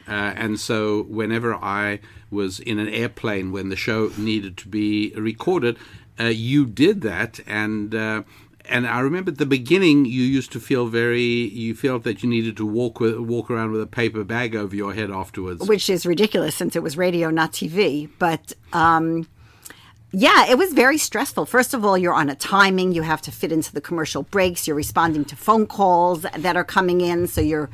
Uh, 0.07 0.33
and 0.35 0.59
so, 0.59 1.03
whenever 1.03 1.55
I 1.55 1.99
was 2.29 2.59
in 2.59 2.79
an 2.79 2.89
airplane 2.89 3.51
when 3.51 3.69
the 3.69 3.75
show 3.75 4.11
needed 4.17 4.57
to 4.57 4.67
be 4.67 5.13
recorded, 5.15 5.77
uh, 6.19 6.25
you 6.25 6.65
did 6.65 7.01
that, 7.01 7.39
and 7.47 7.95
uh, 7.95 8.23
and 8.71 8.87
I 8.87 8.99
remember 9.01 9.31
at 9.31 9.37
the 9.37 9.45
beginning 9.45 10.05
you 10.05 10.23
used 10.23 10.51
to 10.53 10.59
feel 10.59 10.87
very 10.87 11.21
you 11.21 11.75
felt 11.75 12.03
that 12.03 12.23
you 12.23 12.29
needed 12.29 12.57
to 12.57 12.65
walk 12.65 12.99
with, 12.99 13.17
walk 13.17 13.51
around 13.51 13.71
with 13.71 13.81
a 13.81 13.87
paper 13.87 14.23
bag 14.23 14.55
over 14.55 14.75
your 14.75 14.93
head 14.93 15.11
afterwards, 15.11 15.67
which 15.67 15.89
is 15.89 16.05
ridiculous 16.05 16.55
since 16.55 16.75
it 16.75 16.81
was 16.81 16.97
radio, 16.97 17.29
not 17.29 17.51
TV. 17.51 18.09
But 18.17 18.53
um, 18.73 19.27
yeah, 20.11 20.49
it 20.49 20.57
was 20.57 20.73
very 20.73 20.97
stressful. 20.97 21.45
First 21.45 21.73
of 21.73 21.85
all, 21.85 21.97
you're 21.97 22.13
on 22.13 22.29
a 22.29 22.35
timing; 22.35 22.93
you 22.93 23.01
have 23.01 23.21
to 23.23 23.31
fit 23.31 23.51
into 23.51 23.73
the 23.73 23.81
commercial 23.81 24.23
breaks. 24.23 24.67
You're 24.67 24.75
responding 24.75 25.25
to 25.25 25.35
phone 25.35 25.67
calls 25.67 26.21
that 26.21 26.55
are 26.55 26.63
coming 26.63 27.01
in, 27.01 27.27
so 27.27 27.41
you're 27.41 27.69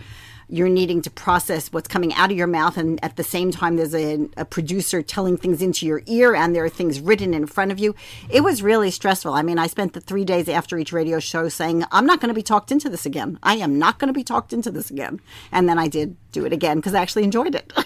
you're 0.49 0.69
needing 0.69 1.01
to 1.01 1.09
process 1.09 1.71
what's 1.73 1.87
coming 1.87 2.13
out 2.13 2.31
of 2.31 2.37
your 2.37 2.47
mouth 2.47 2.77
and 2.77 3.03
at 3.03 3.17
the 3.17 3.23
same 3.23 3.51
time 3.51 3.75
there's 3.75 3.93
a, 3.93 4.29
a, 4.37 4.45
producer 4.45 5.01
telling 5.01 5.35
things 5.35 5.61
into 5.61 5.85
your 5.85 6.01
ear 6.05 6.33
and 6.33 6.55
there 6.55 6.63
are 6.63 6.69
things 6.69 7.01
written 7.01 7.33
in 7.33 7.45
front 7.45 7.71
of 7.71 7.79
you. 7.79 7.93
It 8.29 8.41
was 8.41 8.63
really 8.63 8.89
stressful. 8.91 9.33
I 9.33 9.41
mean 9.41 9.59
i 9.59 9.67
spent 9.67 9.93
the 9.93 10.01
three 10.01 10.23
days 10.23 10.47
after 10.47 10.77
each 10.77 10.93
radio 10.93 11.19
show 11.19 11.49
saying 11.49 11.83
i'm 11.91 12.05
not 12.05 12.21
going 12.21 12.29
to 12.29 12.33
be 12.33 12.43
talked 12.43 12.71
into 12.71 12.89
this 12.89 13.05
again. 13.05 13.37
I 13.43 13.55
am 13.55 13.77
not 13.77 13.99
going 13.99 14.07
to 14.07 14.13
be 14.13 14.23
talked 14.23 14.53
into 14.53 14.71
this 14.71 14.89
again. 14.89 15.19
And 15.51 15.67
then 15.67 15.77
i 15.77 15.87
did 15.87 16.15
do 16.31 16.45
it 16.45 16.53
again 16.53 16.77
because 16.77 16.93
i 16.93 17.01
actually 17.01 17.23
enjoyed 17.23 17.55
it. 17.55 17.73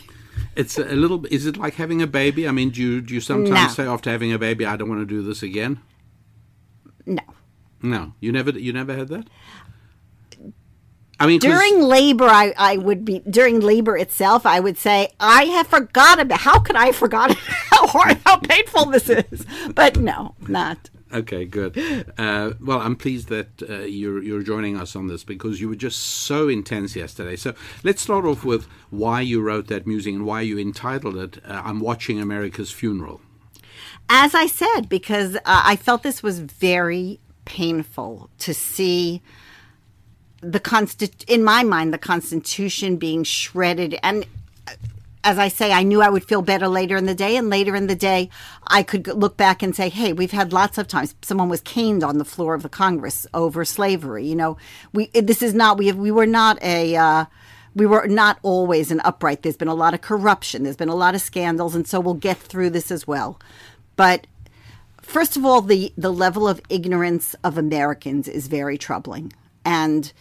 It's 0.53 0.77
a 0.77 0.83
little 0.83 1.25
is 1.27 1.45
it 1.45 1.55
like 1.55 1.75
having 1.75 2.01
a 2.01 2.07
baby? 2.07 2.45
I 2.45 2.51
mean 2.51 2.71
do 2.71 2.81
you, 2.81 3.01
do 3.01 3.13
you 3.13 3.21
sometimes 3.21 3.53
no. 3.55 3.67
say 3.69 3.85
after 3.85 4.09
having 4.09 4.33
a 4.33 4.37
baby 4.37 4.65
i 4.65 4.75
don't 4.75 4.89
want 4.89 5.01
to 5.01 5.05
do 5.05 5.21
this 5.21 5.41
again 5.41 5.79
no. 7.05 7.23
No. 7.81 8.13
You 8.19 8.31
never 8.31 8.51
you 8.51 8.73
never 8.73 8.95
had 8.95 9.07
that 9.07 9.27
I 11.21 11.27
mean, 11.27 11.39
during 11.39 11.81
labor, 11.81 12.25
I, 12.25 12.51
I 12.57 12.77
would 12.77 13.05
be 13.05 13.19
during 13.19 13.59
labor 13.59 13.95
itself. 13.95 14.43
I 14.45 14.59
would 14.59 14.77
say 14.77 15.09
I 15.19 15.43
have 15.43 15.67
forgotten. 15.67 16.31
How 16.31 16.59
could 16.59 16.75
I 16.75 16.87
have 16.87 16.95
forgotten 16.95 17.37
how 17.69 17.85
hard, 17.85 18.17
how 18.25 18.37
painful 18.37 18.85
this 18.85 19.07
is? 19.07 19.45
But 19.75 19.97
no, 19.97 20.33
not. 20.47 20.89
Okay, 21.13 21.45
good. 21.45 21.77
Uh, 22.17 22.53
well, 22.59 22.79
I'm 22.79 22.95
pleased 22.95 23.27
that 23.29 23.61
uh, 23.69 23.81
you're 23.81 24.23
you're 24.23 24.41
joining 24.41 24.77
us 24.77 24.95
on 24.95 25.07
this 25.07 25.23
because 25.23 25.61
you 25.61 25.69
were 25.69 25.75
just 25.75 25.99
so 25.99 26.47
intense 26.47 26.95
yesterday. 26.95 27.35
So 27.35 27.53
let's 27.83 28.01
start 28.01 28.25
off 28.25 28.43
with 28.43 28.67
why 28.89 29.21
you 29.21 29.41
wrote 29.41 29.67
that 29.67 29.85
music 29.85 30.15
and 30.15 30.25
why 30.25 30.41
you 30.41 30.57
entitled 30.57 31.17
it 31.17 31.37
uh, 31.45 31.61
"I'm 31.63 31.79
Watching 31.79 32.19
America's 32.19 32.71
Funeral." 32.71 33.21
As 34.09 34.33
I 34.33 34.47
said, 34.47 34.89
because 34.89 35.35
uh, 35.35 35.39
I 35.45 35.75
felt 35.75 36.01
this 36.01 36.23
was 36.23 36.39
very 36.39 37.19
painful 37.45 38.29
to 38.39 38.53
see 38.53 39.21
the 40.41 40.60
constit 40.60 41.24
in 41.27 41.43
my 41.43 41.63
mind 41.63 41.93
the 41.93 41.98
constitution 41.98 42.98
being 42.98 43.24
shredded 43.24 43.98
and 44.03 44.25
as 45.24 45.38
I 45.38 45.50
say, 45.50 45.71
I 45.71 45.83
knew 45.83 46.01
I 46.01 46.10
would 46.10 46.25
feel 46.25 46.41
better 46.41 46.67
later 46.67 46.98
in 46.98 47.05
the 47.05 47.15
day, 47.15 47.36
and 47.36 47.50
later 47.50 47.75
in 47.75 47.88
the 47.88 47.95
day, 47.95 48.29
I 48.67 48.83
could 48.83 49.07
look 49.07 49.38
back 49.38 49.62
and 49.62 49.75
say, 49.75 49.89
"Hey, 49.89 50.13
we've 50.13 50.31
had 50.31 50.51
lots 50.53 50.77
of 50.77 50.88
times. 50.88 51.15
Someone 51.21 51.50
was 51.50 51.62
caned 51.62 52.03
on 52.03 52.17
the 52.17 52.25
floor 52.25 52.55
of 52.55 52.63
the 52.63 52.69
Congress 52.69 53.27
over 53.33 53.63
slavery. 53.63 54.25
You 54.25 54.36
know, 54.36 54.57
we 54.93 55.07
this 55.07 55.41
is 55.41 55.53
not 55.53 55.77
we 55.77 55.88
have, 55.88 55.98
we 55.98 56.12
were 56.12 56.25
not 56.25 56.62
a 56.63 56.95
uh, 56.95 57.25
we 57.75 57.86
were 57.86 58.07
not 58.07 58.39
always 58.41 58.91
an 58.91 59.01
upright. 59.03 59.43
There's 59.43 59.57
been 59.57 59.67
a 59.67 59.75
lot 59.75 59.93
of 59.93 60.01
corruption. 60.01 60.63
There's 60.63 60.75
been 60.75 60.89
a 60.89 60.95
lot 60.95 61.15
of 61.15 61.21
scandals, 61.21 61.75
and 61.75 61.88
so 61.88 62.00
we'll 62.00 62.15
get 62.15 62.38
through 62.38 62.71
this 62.71 62.91
as 62.91 63.07
well. 63.07 63.39
But 63.95 64.25
first 65.01 65.38
of 65.38 65.45
all, 65.45 65.62
the 65.62 65.93
the 65.98 66.12
level 66.12 66.48
of 66.48 66.62
ignorance 66.69 67.36
of 67.43 67.57
Americans 67.57 68.27
is 68.27 68.48
very 68.48 68.77
troubling, 68.77 69.33
and 69.63 70.12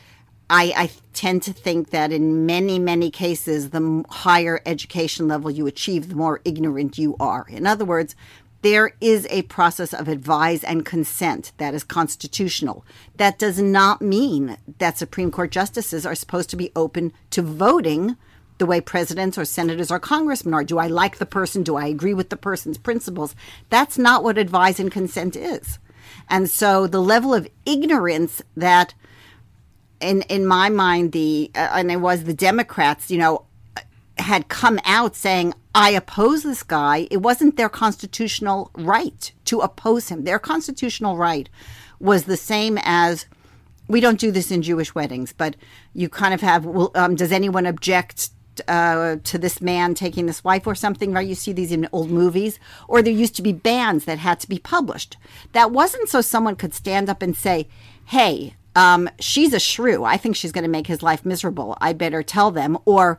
I, 0.50 0.72
I, 0.76 0.90
tend 1.12 1.42
to 1.44 1.52
think 1.52 1.90
that 1.90 2.12
in 2.12 2.46
many, 2.46 2.78
many 2.78 3.10
cases, 3.10 3.70
the 3.70 4.04
higher 4.08 4.60
education 4.64 5.28
level 5.28 5.50
you 5.50 5.66
achieve, 5.66 6.08
the 6.08 6.14
more 6.14 6.40
ignorant 6.44 6.98
you 6.98 7.14
are. 7.20 7.46
In 7.48 7.66
other 7.66 7.84
words, 7.84 8.16
there 8.62 8.92
is 9.00 9.26
a 9.30 9.42
process 9.42 9.94
of 9.94 10.08
advise 10.08 10.64
and 10.64 10.84
consent 10.84 11.52
that 11.58 11.74
is 11.74 11.84
constitutional. 11.84 12.84
That 13.16 13.38
does 13.38 13.60
not 13.60 14.02
mean 14.02 14.56
that 14.78 14.98
Supreme 14.98 15.30
Court 15.30 15.50
justices 15.50 16.04
are 16.04 16.14
supposed 16.14 16.50
to 16.50 16.56
be 16.56 16.72
open 16.74 17.12
to 17.30 17.42
voting 17.42 18.16
the 18.58 18.66
way 18.66 18.80
presidents 18.80 19.38
or 19.38 19.44
senators 19.44 19.90
or 19.90 19.98
congressmen 19.98 20.52
are. 20.52 20.64
Do 20.64 20.78
I 20.78 20.86
like 20.86 21.18
the 21.18 21.26
person? 21.26 21.62
Do 21.62 21.76
I 21.76 21.86
agree 21.86 22.14
with 22.14 22.28
the 22.28 22.36
person's 22.36 22.76
principles? 22.76 23.34
That's 23.70 23.96
not 23.96 24.22
what 24.22 24.36
advise 24.36 24.78
and 24.78 24.92
consent 24.92 25.36
is. 25.36 25.78
And 26.28 26.50
so 26.50 26.86
the 26.86 27.00
level 27.00 27.32
of 27.32 27.48
ignorance 27.64 28.42
that 28.56 28.94
in 30.00 30.22
in 30.22 30.46
my 30.46 30.68
mind, 30.68 31.12
the 31.12 31.50
uh, 31.54 31.70
and 31.74 31.90
it 31.90 32.00
was 32.00 32.24
the 32.24 32.34
Democrats, 32.34 33.10
you 33.10 33.18
know, 33.18 33.44
had 34.18 34.48
come 34.48 34.78
out 34.84 35.16
saying, 35.16 35.54
"I 35.74 35.90
oppose 35.90 36.42
this 36.42 36.62
guy." 36.62 37.06
It 37.10 37.18
wasn't 37.18 37.56
their 37.56 37.68
constitutional 37.68 38.70
right 38.74 39.32
to 39.46 39.60
oppose 39.60 40.08
him. 40.08 40.24
Their 40.24 40.38
constitutional 40.38 41.16
right 41.16 41.48
was 41.98 42.24
the 42.24 42.36
same 42.36 42.78
as 42.82 43.26
we 43.88 44.00
don't 44.00 44.20
do 44.20 44.30
this 44.30 44.50
in 44.50 44.62
Jewish 44.62 44.94
weddings, 44.94 45.32
but 45.32 45.56
you 45.92 46.08
kind 46.08 46.34
of 46.34 46.40
have. 46.40 46.64
Well, 46.64 46.90
um, 46.94 47.14
does 47.14 47.32
anyone 47.32 47.66
object 47.66 48.30
uh, 48.68 49.16
to 49.24 49.38
this 49.38 49.60
man 49.60 49.94
taking 49.94 50.26
this 50.26 50.44
wife 50.44 50.66
or 50.66 50.74
something, 50.74 51.12
right? 51.12 51.26
You 51.26 51.34
see 51.34 51.52
these 51.52 51.72
in 51.72 51.88
old 51.92 52.10
movies. 52.10 52.58
Or 52.88 53.02
there 53.02 53.12
used 53.12 53.36
to 53.36 53.42
be 53.42 53.52
banns 53.52 54.04
that 54.04 54.18
had 54.18 54.40
to 54.40 54.48
be 54.48 54.58
published. 54.58 55.16
That 55.52 55.70
wasn't 55.70 56.08
so 56.08 56.20
someone 56.20 56.56
could 56.56 56.74
stand 56.74 57.08
up 57.08 57.22
and 57.22 57.36
say, 57.36 57.68
hey, 58.06 58.54
um, 58.74 59.08
she's 59.18 59.52
a 59.52 59.60
shrew. 59.60 60.04
I 60.04 60.16
think 60.16 60.36
she's 60.36 60.52
going 60.52 60.64
to 60.64 60.70
make 60.70 60.86
his 60.86 61.02
life 61.02 61.24
miserable. 61.24 61.76
I 61.80 61.92
better 61.92 62.22
tell 62.22 62.50
them. 62.50 62.78
Or, 62.84 63.18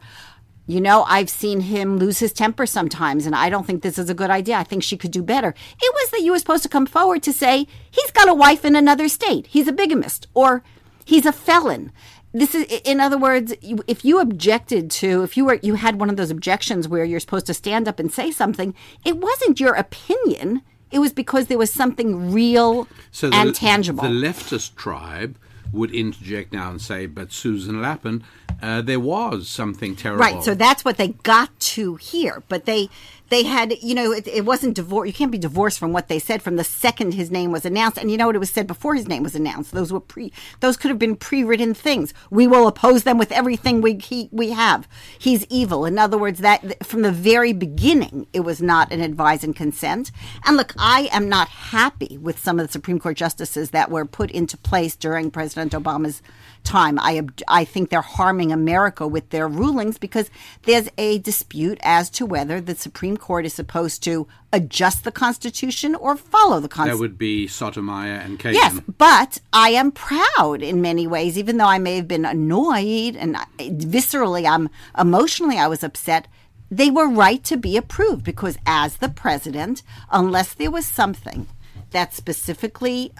you 0.67 0.79
know, 0.79 1.03
I've 1.03 1.29
seen 1.29 1.61
him 1.61 1.97
lose 1.97 2.19
his 2.19 2.31
temper 2.33 2.65
sometimes, 2.65 3.25
and 3.25 3.35
I 3.35 3.49
don't 3.49 3.65
think 3.65 3.81
this 3.81 3.99
is 3.99 4.09
a 4.09 4.13
good 4.15 4.29
idea. 4.29 4.57
I 4.57 4.63
think 4.63 4.83
she 4.83 4.97
could 4.97 5.11
do 5.11 5.23
better. 5.23 5.49
It 5.49 5.93
was 5.93 6.11
that 6.11 6.21
you 6.21 6.31
were 6.31 6.39
supposed 6.39 6.63
to 6.63 6.69
come 6.69 6.85
forward 6.85 7.23
to 7.23 7.33
say, 7.33 7.67
he's 7.89 8.11
got 8.11 8.29
a 8.29 8.33
wife 8.33 8.63
in 8.63 8.75
another 8.75 9.09
state, 9.09 9.47
he's 9.47 9.67
a 9.67 9.73
bigamist, 9.73 10.27
or 10.33 10.63
he's 11.03 11.25
a 11.25 11.33
felon. 11.33 11.91
This 12.33 12.55
is, 12.55 12.63
in 12.85 13.01
other 13.01 13.17
words, 13.17 13.53
if 13.61 14.05
you 14.05 14.21
objected 14.21 14.89
to, 14.91 15.23
if 15.23 15.35
you 15.35 15.43
were, 15.43 15.59
you 15.61 15.75
had 15.75 15.99
one 15.99 16.09
of 16.09 16.15
those 16.15 16.31
objections 16.31 16.87
where 16.87 17.03
you're 17.03 17.19
supposed 17.19 17.47
to 17.47 17.53
stand 17.53 17.89
up 17.89 17.99
and 17.99 18.09
say 18.09 18.31
something, 18.31 18.73
it 19.03 19.17
wasn't 19.17 19.59
your 19.59 19.73
opinion. 19.73 20.61
It 20.91 20.99
was 20.99 21.13
because 21.13 21.47
there 21.47 21.57
was 21.57 21.71
something 21.71 22.31
real 22.31 22.87
so 23.11 23.29
the, 23.29 23.35
and 23.37 23.55
tangible. 23.55 24.03
The 24.03 24.09
leftist 24.09 24.75
tribe 24.75 25.37
would 25.71 25.91
interject 25.91 26.51
now 26.51 26.69
and 26.69 26.81
say, 26.81 27.05
but 27.05 27.31
Susan 27.31 27.81
Lapin, 27.81 28.23
uh, 28.61 28.81
there 28.81 28.99
was 28.99 29.47
something 29.47 29.95
terrible. 29.95 30.21
Right. 30.21 30.43
So 30.43 30.53
that's 30.53 30.83
what 30.83 30.97
they 30.97 31.09
got 31.09 31.57
to 31.59 31.95
hear. 31.95 32.43
But 32.49 32.65
they, 32.65 32.89
they 33.31 33.43
had, 33.43 33.81
you 33.81 33.95
know, 33.95 34.11
it, 34.11 34.27
it 34.27 34.43
wasn't 34.43 34.75
divorce. 34.75 35.07
You 35.07 35.13
can't 35.13 35.31
be 35.31 35.37
divorced 35.37 35.79
from 35.79 35.93
what 35.93 36.09
they 36.09 36.19
said 36.19 36.41
from 36.41 36.57
the 36.57 36.65
second 36.65 37.13
his 37.13 37.31
name 37.31 37.53
was 37.53 37.65
announced. 37.65 37.97
And 37.97 38.11
you 38.11 38.17
know 38.17 38.25
what? 38.27 38.35
It 38.35 38.39
was 38.39 38.49
said 38.49 38.67
before 38.67 38.93
his 38.93 39.07
name 39.07 39.23
was 39.23 39.35
announced. 39.35 39.71
Those 39.71 39.93
were 39.93 40.01
pre. 40.01 40.33
Those 40.59 40.75
could 40.75 40.89
have 40.89 40.99
been 40.99 41.15
pre-written 41.15 41.73
things. 41.73 42.13
We 42.29 42.45
will 42.45 42.67
oppose 42.67 43.03
them 43.03 43.17
with 43.17 43.31
everything 43.31 43.79
we 43.79 43.95
he, 43.95 44.27
we 44.33 44.51
have. 44.51 44.85
He's 45.17 45.45
evil. 45.49 45.85
In 45.85 45.97
other 45.97 46.17
words, 46.17 46.39
that 46.39 46.85
from 46.85 47.03
the 47.03 47.11
very 47.11 47.53
beginning, 47.53 48.27
it 48.33 48.41
was 48.41 48.61
not 48.61 48.91
an 48.91 48.99
advise 48.99 49.45
and 49.45 49.55
consent. 49.55 50.11
And 50.45 50.57
look, 50.57 50.73
I 50.77 51.07
am 51.13 51.29
not 51.29 51.47
happy 51.47 52.17
with 52.17 52.37
some 52.37 52.59
of 52.59 52.67
the 52.67 52.73
Supreme 52.73 52.99
Court 52.99 53.15
justices 53.15 53.71
that 53.71 53.89
were 53.89 54.03
put 54.03 54.29
into 54.29 54.57
place 54.57 54.97
during 54.97 55.31
President 55.31 55.71
Obama's 55.71 56.21
time. 56.63 56.99
I 56.99 57.21
I 57.47 57.65
think 57.65 57.89
they're 57.89 58.01
harming 58.01 58.51
America 58.51 59.07
with 59.07 59.29
their 59.29 59.47
rulings 59.47 59.97
because 59.97 60.29
there's 60.63 60.89
a 60.97 61.19
dispute 61.19 61.79
as 61.81 62.09
to 62.11 62.25
whether 62.25 62.61
the 62.61 62.75
Supreme 62.75 63.17
Court 63.17 63.45
is 63.45 63.53
supposed 63.53 64.03
to 64.03 64.27
adjust 64.53 65.03
the 65.03 65.11
Constitution 65.11 65.95
or 65.95 66.15
follow 66.15 66.59
the 66.59 66.67
Constitution. 66.67 66.97
That 66.97 67.01
would 67.01 67.17
be 67.17 67.47
Sotomayor 67.47 68.15
and 68.15 68.39
Kagan. 68.39 68.53
Yes, 68.53 68.79
but 68.97 69.39
I 69.53 69.69
am 69.69 69.91
proud 69.91 70.61
in 70.61 70.81
many 70.81 71.07
ways, 71.07 71.37
even 71.37 71.57
though 71.57 71.65
I 71.65 71.79
may 71.79 71.95
have 71.95 72.07
been 72.07 72.25
annoyed 72.25 73.15
and 73.15 73.37
viscerally, 73.57 74.49
I'm 74.49 74.69
emotionally, 74.97 75.57
I 75.57 75.67
was 75.67 75.83
upset. 75.83 76.27
They 76.69 76.89
were 76.89 77.07
right 77.07 77.43
to 77.45 77.57
be 77.57 77.75
approved 77.75 78.23
because, 78.23 78.57
as 78.65 78.97
the 78.97 79.09
president, 79.09 79.83
unless 80.09 80.53
there 80.53 80.71
was 80.71 80.85
something 80.85 81.47
that 81.91 82.13
specifically 82.13 83.11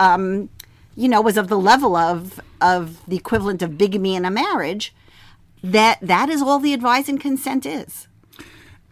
um, 0.00 0.48
you 0.98 1.08
know, 1.08 1.20
was 1.20 1.36
of 1.36 1.48
the 1.48 1.58
level 1.58 1.94
of 1.94 2.40
of 2.60 3.04
the 3.06 3.16
equivalent 3.16 3.62
of 3.62 3.78
bigamy 3.78 4.14
in 4.14 4.24
a 4.24 4.30
marriage, 4.30 4.94
that 5.62 5.98
that 6.00 6.28
is 6.28 6.42
all 6.42 6.58
the 6.58 6.74
advice 6.74 7.08
and 7.08 7.20
consent 7.20 7.66
is. 7.66 8.08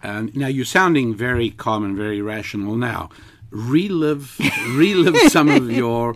Um, 0.02 0.30
now 0.35 0.46
you're 0.46 0.64
sounding 0.64 1.14
very 1.14 1.50
calm 1.50 1.85
and 1.85 1.96
very 1.96 2.20
rational 2.20 2.76
now. 2.76 3.11
Relive, 3.50 4.38
relive 4.70 5.16
some 5.30 5.49
of 5.49 5.70
your 5.70 6.14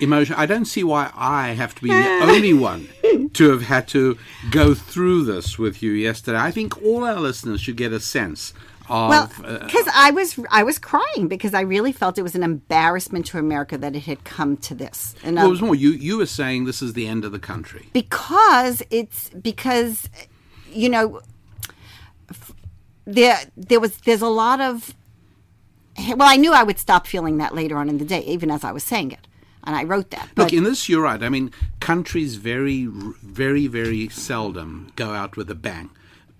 emotion. 0.00 0.34
I 0.36 0.46
don't 0.46 0.64
see 0.64 0.84
why 0.84 1.10
I 1.14 1.48
have 1.50 1.74
to 1.76 1.82
be 1.82 1.88
the 1.88 2.20
only 2.22 2.52
one 2.52 2.88
to 3.34 3.50
have 3.50 3.62
had 3.62 3.88
to 3.88 4.18
go 4.50 4.74
through 4.74 5.24
this 5.24 5.58
with 5.58 5.82
you 5.82 5.92
yesterday. 5.92 6.38
I 6.38 6.50
think 6.50 6.82
all 6.82 7.04
our 7.04 7.20
listeners 7.20 7.60
should 7.60 7.76
get 7.76 7.92
a 7.92 8.00
sense 8.00 8.52
of, 8.88 9.10
well, 9.10 9.30
because 9.60 9.86
uh, 9.86 9.92
I 9.94 10.10
was 10.10 10.38
I 10.50 10.62
was 10.62 10.78
crying 10.78 11.28
because 11.28 11.54
I 11.54 11.60
really 11.60 11.92
felt 11.92 12.18
it 12.18 12.22
was 12.22 12.34
an 12.34 12.42
embarrassment 12.42 13.26
to 13.26 13.38
America 13.38 13.78
that 13.78 13.94
it 13.94 14.02
had 14.04 14.24
come 14.24 14.56
to 14.58 14.74
this. 14.74 15.14
And 15.22 15.36
well, 15.36 15.46
it 15.46 15.50
was 15.50 15.62
more 15.62 15.74
you 15.74 15.90
you 15.90 16.18
were 16.18 16.26
saying 16.26 16.64
this 16.64 16.82
is 16.82 16.92
the 16.94 17.06
end 17.06 17.24
of 17.24 17.32
the 17.32 17.38
country 17.38 17.88
because 17.92 18.82
it's 18.90 19.30
because 19.30 20.08
you 20.70 20.88
know 20.88 21.20
there 23.04 23.38
there 23.56 23.80
was 23.80 23.96
there's 23.98 24.22
a 24.22 24.28
lot 24.28 24.60
of 24.60 24.94
well 25.98 26.22
I 26.22 26.36
knew 26.36 26.52
I 26.52 26.62
would 26.62 26.78
stop 26.78 27.06
feeling 27.06 27.38
that 27.38 27.54
later 27.54 27.76
on 27.76 27.88
in 27.88 27.98
the 27.98 28.04
day 28.04 28.20
even 28.22 28.50
as 28.50 28.64
I 28.64 28.72
was 28.72 28.82
saying 28.82 29.12
it 29.12 29.26
and 29.64 29.76
I 29.76 29.84
wrote 29.84 30.10
that. 30.10 30.28
But 30.34 30.44
Look, 30.44 30.52
in 30.52 30.64
this, 30.64 30.88
you're 30.88 31.02
right. 31.02 31.22
I 31.22 31.28
mean, 31.28 31.52
countries 31.78 32.34
very, 32.34 32.86
very, 32.86 33.68
very 33.68 34.08
seldom 34.08 34.90
go 34.96 35.10
out 35.10 35.36
with 35.36 35.48
a 35.50 35.54
bang 35.54 35.90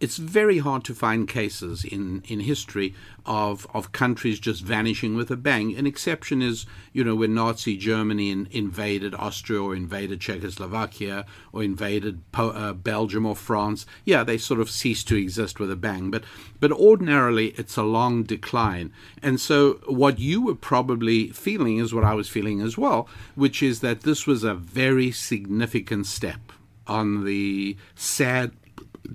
it's 0.03 0.17
very 0.17 0.59
hard 0.59 0.83
to 0.83 0.97
find 0.97 1.29
cases 1.29 1.85
in, 1.85 2.25
in 2.27 2.41
history 2.41 2.93
of, 3.25 3.69
of 3.73 3.93
countries 3.93 4.41
just 4.41 4.65
vanishing 4.65 5.15
with 5.15 5.31
a 5.31 5.37
bang. 5.37 5.77
An 5.77 5.87
exception 5.87 6.43
is, 6.43 6.67
you 6.93 7.05
know, 7.05 7.15
when 7.15 7.35
Nazi 7.35 7.77
Germany 7.77 8.33
in, 8.33 8.49
invaded 8.51 9.15
Austria 9.15 9.63
or 9.63 9.77
invaded 9.77 10.21
Czechoslovakia 10.21 11.25
or 11.53 11.63
invaded 11.63 12.21
po- 12.33 12.51
uh, 12.51 12.73
Belgium 12.73 13.25
or 13.25 13.37
France. 13.37 13.87
Yeah, 14.05 14.25
they 14.25 14.39
sort 14.39 14.59
of 14.59 14.69
ceased 14.69 15.07
to 15.07 15.17
exist 15.17 15.61
with 15.61 15.71
a 15.71 15.77
bang. 15.77 16.11
But, 16.11 16.25
but 16.59 16.73
ordinarily, 16.73 17.51
it's 17.51 17.77
a 17.77 17.85
long 17.85 18.25
decline. 18.25 18.93
And 19.23 19.41
so, 19.41 19.75
what 19.87 20.19
you 20.19 20.43
were 20.43 20.57
probably 20.57 21.29
feeling 21.29 21.79
is 21.79 21.95
what 21.95 22.03
I 22.03 22.15
was 22.15 22.29
feeling 22.29 22.61
as 22.61 22.77
well, 22.77 23.09
which 23.37 23.63
is 23.63 23.79
that 23.83 24.01
this 24.01 24.27
was 24.27 24.43
a 24.43 24.55
very 24.55 25.13
significant 25.13 26.07
step 26.07 26.41
on 26.89 27.25
the 27.25 27.77
sad 27.95 28.51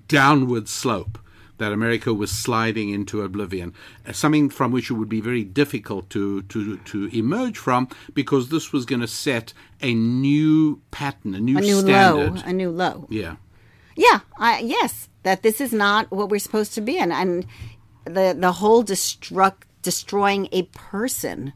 downward 0.08 0.68
slope 0.68 1.20
that 1.58 1.72
America 1.72 2.14
was 2.14 2.32
sliding 2.32 2.90
into 2.90 3.22
oblivion, 3.22 3.74
uh, 4.06 4.12
something 4.12 4.50
from 4.50 4.72
which 4.72 4.90
it 4.92 4.94
would 4.94 5.10
be 5.10 5.22
very 5.22 5.44
difficult 5.44 6.10
to, 6.12 6.44
to, 6.44 6.78
to 6.78 7.06
emerge 7.18 7.58
from 7.58 7.88
because 8.14 8.50
this 8.50 8.72
was 8.72 8.86
going 8.86 9.02
to 9.02 9.08
set 9.08 9.54
a 9.82 9.94
new 9.94 10.82
pattern, 10.92 11.34
a 11.36 11.40
new, 11.40 11.58
a 11.58 11.62
new 11.62 11.80
standard. 11.80 12.36
low, 12.36 12.42
a 12.46 12.54
new 12.54 12.70
low. 12.70 13.08
Yeah. 13.10 13.38
Yeah, 13.96 14.20
I, 14.38 14.60
yes, 14.60 15.10
that 15.24 15.42
this 15.42 15.60
is 15.60 15.74
not 15.74 16.12
what 16.12 16.30
we're 16.30 16.40
supposed 16.40 16.74
to 16.76 16.82
be 16.82 16.98
in. 16.98 17.12
And 17.12 17.46
the, 18.06 18.36
the 18.38 18.52
whole 18.52 18.84
destruct, 18.84 19.64
destroying 19.82 20.48
a 20.52 20.64
person. 20.64 21.54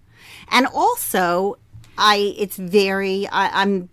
And 0.50 0.66
also, 0.66 1.58
I 1.98 2.34
it's 2.38 2.58
very, 2.58 3.28
I, 3.28 3.62
I'm 3.62 3.90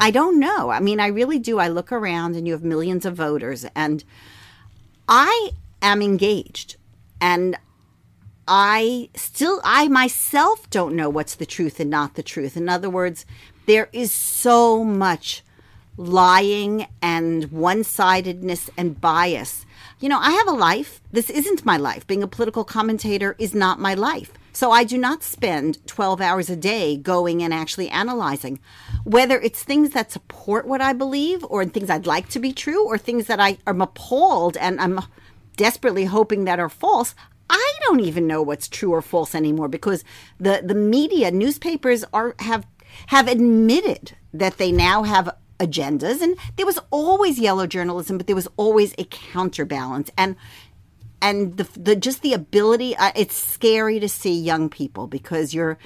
I 0.00 0.10
don't 0.10 0.40
know. 0.40 0.70
I 0.70 0.80
mean, 0.80 1.00
I 1.00 1.06
really 1.06 1.38
do. 1.38 1.58
I 1.58 1.68
look 1.68 1.92
around 1.92 2.36
and 2.36 2.46
you 2.46 2.52
have 2.52 2.64
millions 2.64 3.06
of 3.06 3.14
voters, 3.14 3.64
and 3.74 4.04
I 5.08 5.50
am 5.80 6.02
engaged. 6.02 6.76
And 7.20 7.56
I 8.46 9.08
still, 9.14 9.60
I 9.64 9.88
myself 9.88 10.68
don't 10.70 10.96
know 10.96 11.08
what's 11.08 11.36
the 11.36 11.46
truth 11.46 11.80
and 11.80 11.90
not 11.90 12.14
the 12.14 12.22
truth. 12.22 12.56
In 12.56 12.68
other 12.68 12.90
words, 12.90 13.24
there 13.66 13.88
is 13.92 14.12
so 14.12 14.84
much 14.84 15.42
lying 15.96 16.86
and 17.00 17.50
one 17.50 17.84
sidedness 17.84 18.68
and 18.76 19.00
bias. 19.00 19.64
You 20.00 20.08
know, 20.08 20.18
I 20.18 20.32
have 20.32 20.48
a 20.48 20.52
life. 20.52 21.00
This 21.12 21.30
isn't 21.30 21.64
my 21.64 21.76
life. 21.76 22.06
Being 22.06 22.22
a 22.22 22.28
political 22.28 22.64
commentator 22.64 23.36
is 23.38 23.54
not 23.54 23.80
my 23.80 23.94
life. 23.94 24.32
So 24.54 24.70
I 24.70 24.84
do 24.84 24.96
not 24.96 25.24
spend 25.24 25.84
12 25.88 26.20
hours 26.20 26.48
a 26.48 26.54
day 26.54 26.96
going 26.96 27.42
and 27.42 27.52
actually 27.52 27.88
analyzing 27.88 28.60
whether 29.02 29.38
it's 29.40 29.64
things 29.64 29.90
that 29.90 30.12
support 30.12 30.66
what 30.66 30.80
I 30.80 30.92
believe 30.92 31.44
or 31.50 31.64
things 31.64 31.90
I'd 31.90 32.06
like 32.06 32.28
to 32.30 32.38
be 32.38 32.52
true 32.52 32.86
or 32.86 32.96
things 32.96 33.26
that 33.26 33.40
I 33.40 33.58
am 33.66 33.82
appalled 33.82 34.56
and 34.56 34.80
I'm 34.80 35.00
desperately 35.56 36.04
hoping 36.04 36.44
that 36.44 36.60
are 36.60 36.68
false. 36.68 37.16
I 37.50 37.72
don't 37.82 38.00
even 38.00 38.28
know 38.28 38.42
what's 38.42 38.68
true 38.68 38.92
or 38.92 39.02
false 39.02 39.34
anymore 39.34 39.68
because 39.68 40.04
the, 40.38 40.62
the 40.64 40.74
media, 40.74 41.32
newspapers 41.32 42.04
are 42.12 42.36
have 42.38 42.64
have 43.08 43.26
admitted 43.26 44.16
that 44.32 44.58
they 44.58 44.70
now 44.70 45.02
have 45.02 45.36
agendas 45.58 46.20
and 46.20 46.36
there 46.56 46.66
was 46.66 46.78
always 46.90 47.38
yellow 47.38 47.66
journalism 47.66 48.18
but 48.18 48.26
there 48.26 48.36
was 48.36 48.48
always 48.56 48.94
a 48.98 49.04
counterbalance 49.04 50.10
and 50.16 50.36
and 51.24 51.56
the, 51.56 51.64
the 51.80 51.96
just 51.96 52.20
the 52.20 52.34
ability 52.34 52.94
uh, 52.96 53.10
it's 53.16 53.34
scary 53.34 53.98
to 53.98 54.08
see 54.08 54.38
young 54.38 54.68
people 54.68 55.06
because 55.06 55.54
you're 55.54 55.78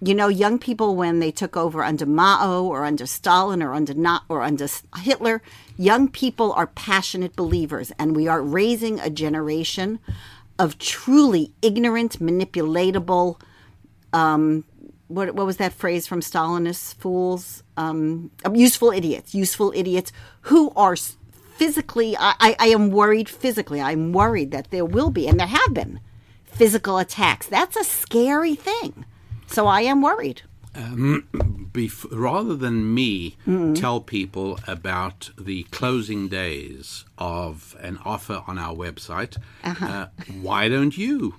you 0.00 0.14
know 0.14 0.28
young 0.28 0.58
people 0.58 0.96
when 0.96 1.20
they 1.20 1.30
took 1.30 1.56
over 1.56 1.84
under 1.84 2.06
Mao 2.06 2.62
or 2.64 2.84
under 2.84 3.06
Stalin 3.06 3.62
or 3.62 3.74
under 3.74 3.92
not 3.92 4.22
or 4.28 4.42
under 4.42 4.66
Hitler 4.96 5.42
young 5.76 6.08
people 6.08 6.52
are 6.54 6.66
passionate 6.68 7.36
believers 7.36 7.92
and 7.98 8.16
we 8.16 8.26
are 8.26 8.42
raising 8.42 8.98
a 9.00 9.10
generation 9.10 10.00
of 10.58 10.78
truly 10.78 11.52
ignorant 11.60 12.18
manipulatable 12.18 13.38
um, 14.14 14.64
what, 15.08 15.34
what 15.34 15.46
was 15.46 15.58
that 15.58 15.72
phrase 15.72 16.06
from 16.06 16.20
Stalinist 16.20 16.96
fools? 16.96 17.62
Um, 17.76 18.30
useful 18.52 18.90
idiots, 18.90 19.34
useful 19.34 19.72
idiots 19.76 20.10
who 20.42 20.72
are 20.74 20.96
physically, 21.56 22.16
I, 22.18 22.56
I 22.58 22.68
am 22.68 22.90
worried 22.90 23.28
physically. 23.28 23.80
I'm 23.80 24.12
worried 24.12 24.50
that 24.50 24.70
there 24.70 24.84
will 24.84 25.10
be, 25.10 25.26
and 25.26 25.40
there 25.40 25.46
have 25.46 25.74
been, 25.74 26.00
physical 26.44 26.98
attacks. 26.98 27.46
That's 27.46 27.76
a 27.76 27.84
scary 27.84 28.54
thing. 28.54 29.04
So 29.46 29.66
I 29.66 29.82
am 29.82 30.02
worried. 30.02 30.42
Um, 30.74 31.26
bef- 31.72 32.06
rather 32.10 32.54
than 32.54 32.92
me 32.92 33.36
mm-hmm. 33.46 33.72
tell 33.74 34.00
people 34.00 34.58
about 34.66 35.30
the 35.38 35.62
closing 35.64 36.28
days 36.28 37.04
of 37.16 37.74
an 37.80 37.98
offer 38.04 38.42
on 38.46 38.58
our 38.58 38.74
website, 38.74 39.38
uh-huh. 39.64 39.86
uh, 39.86 40.06
why 40.40 40.68
don't 40.68 40.96
you 40.98 41.36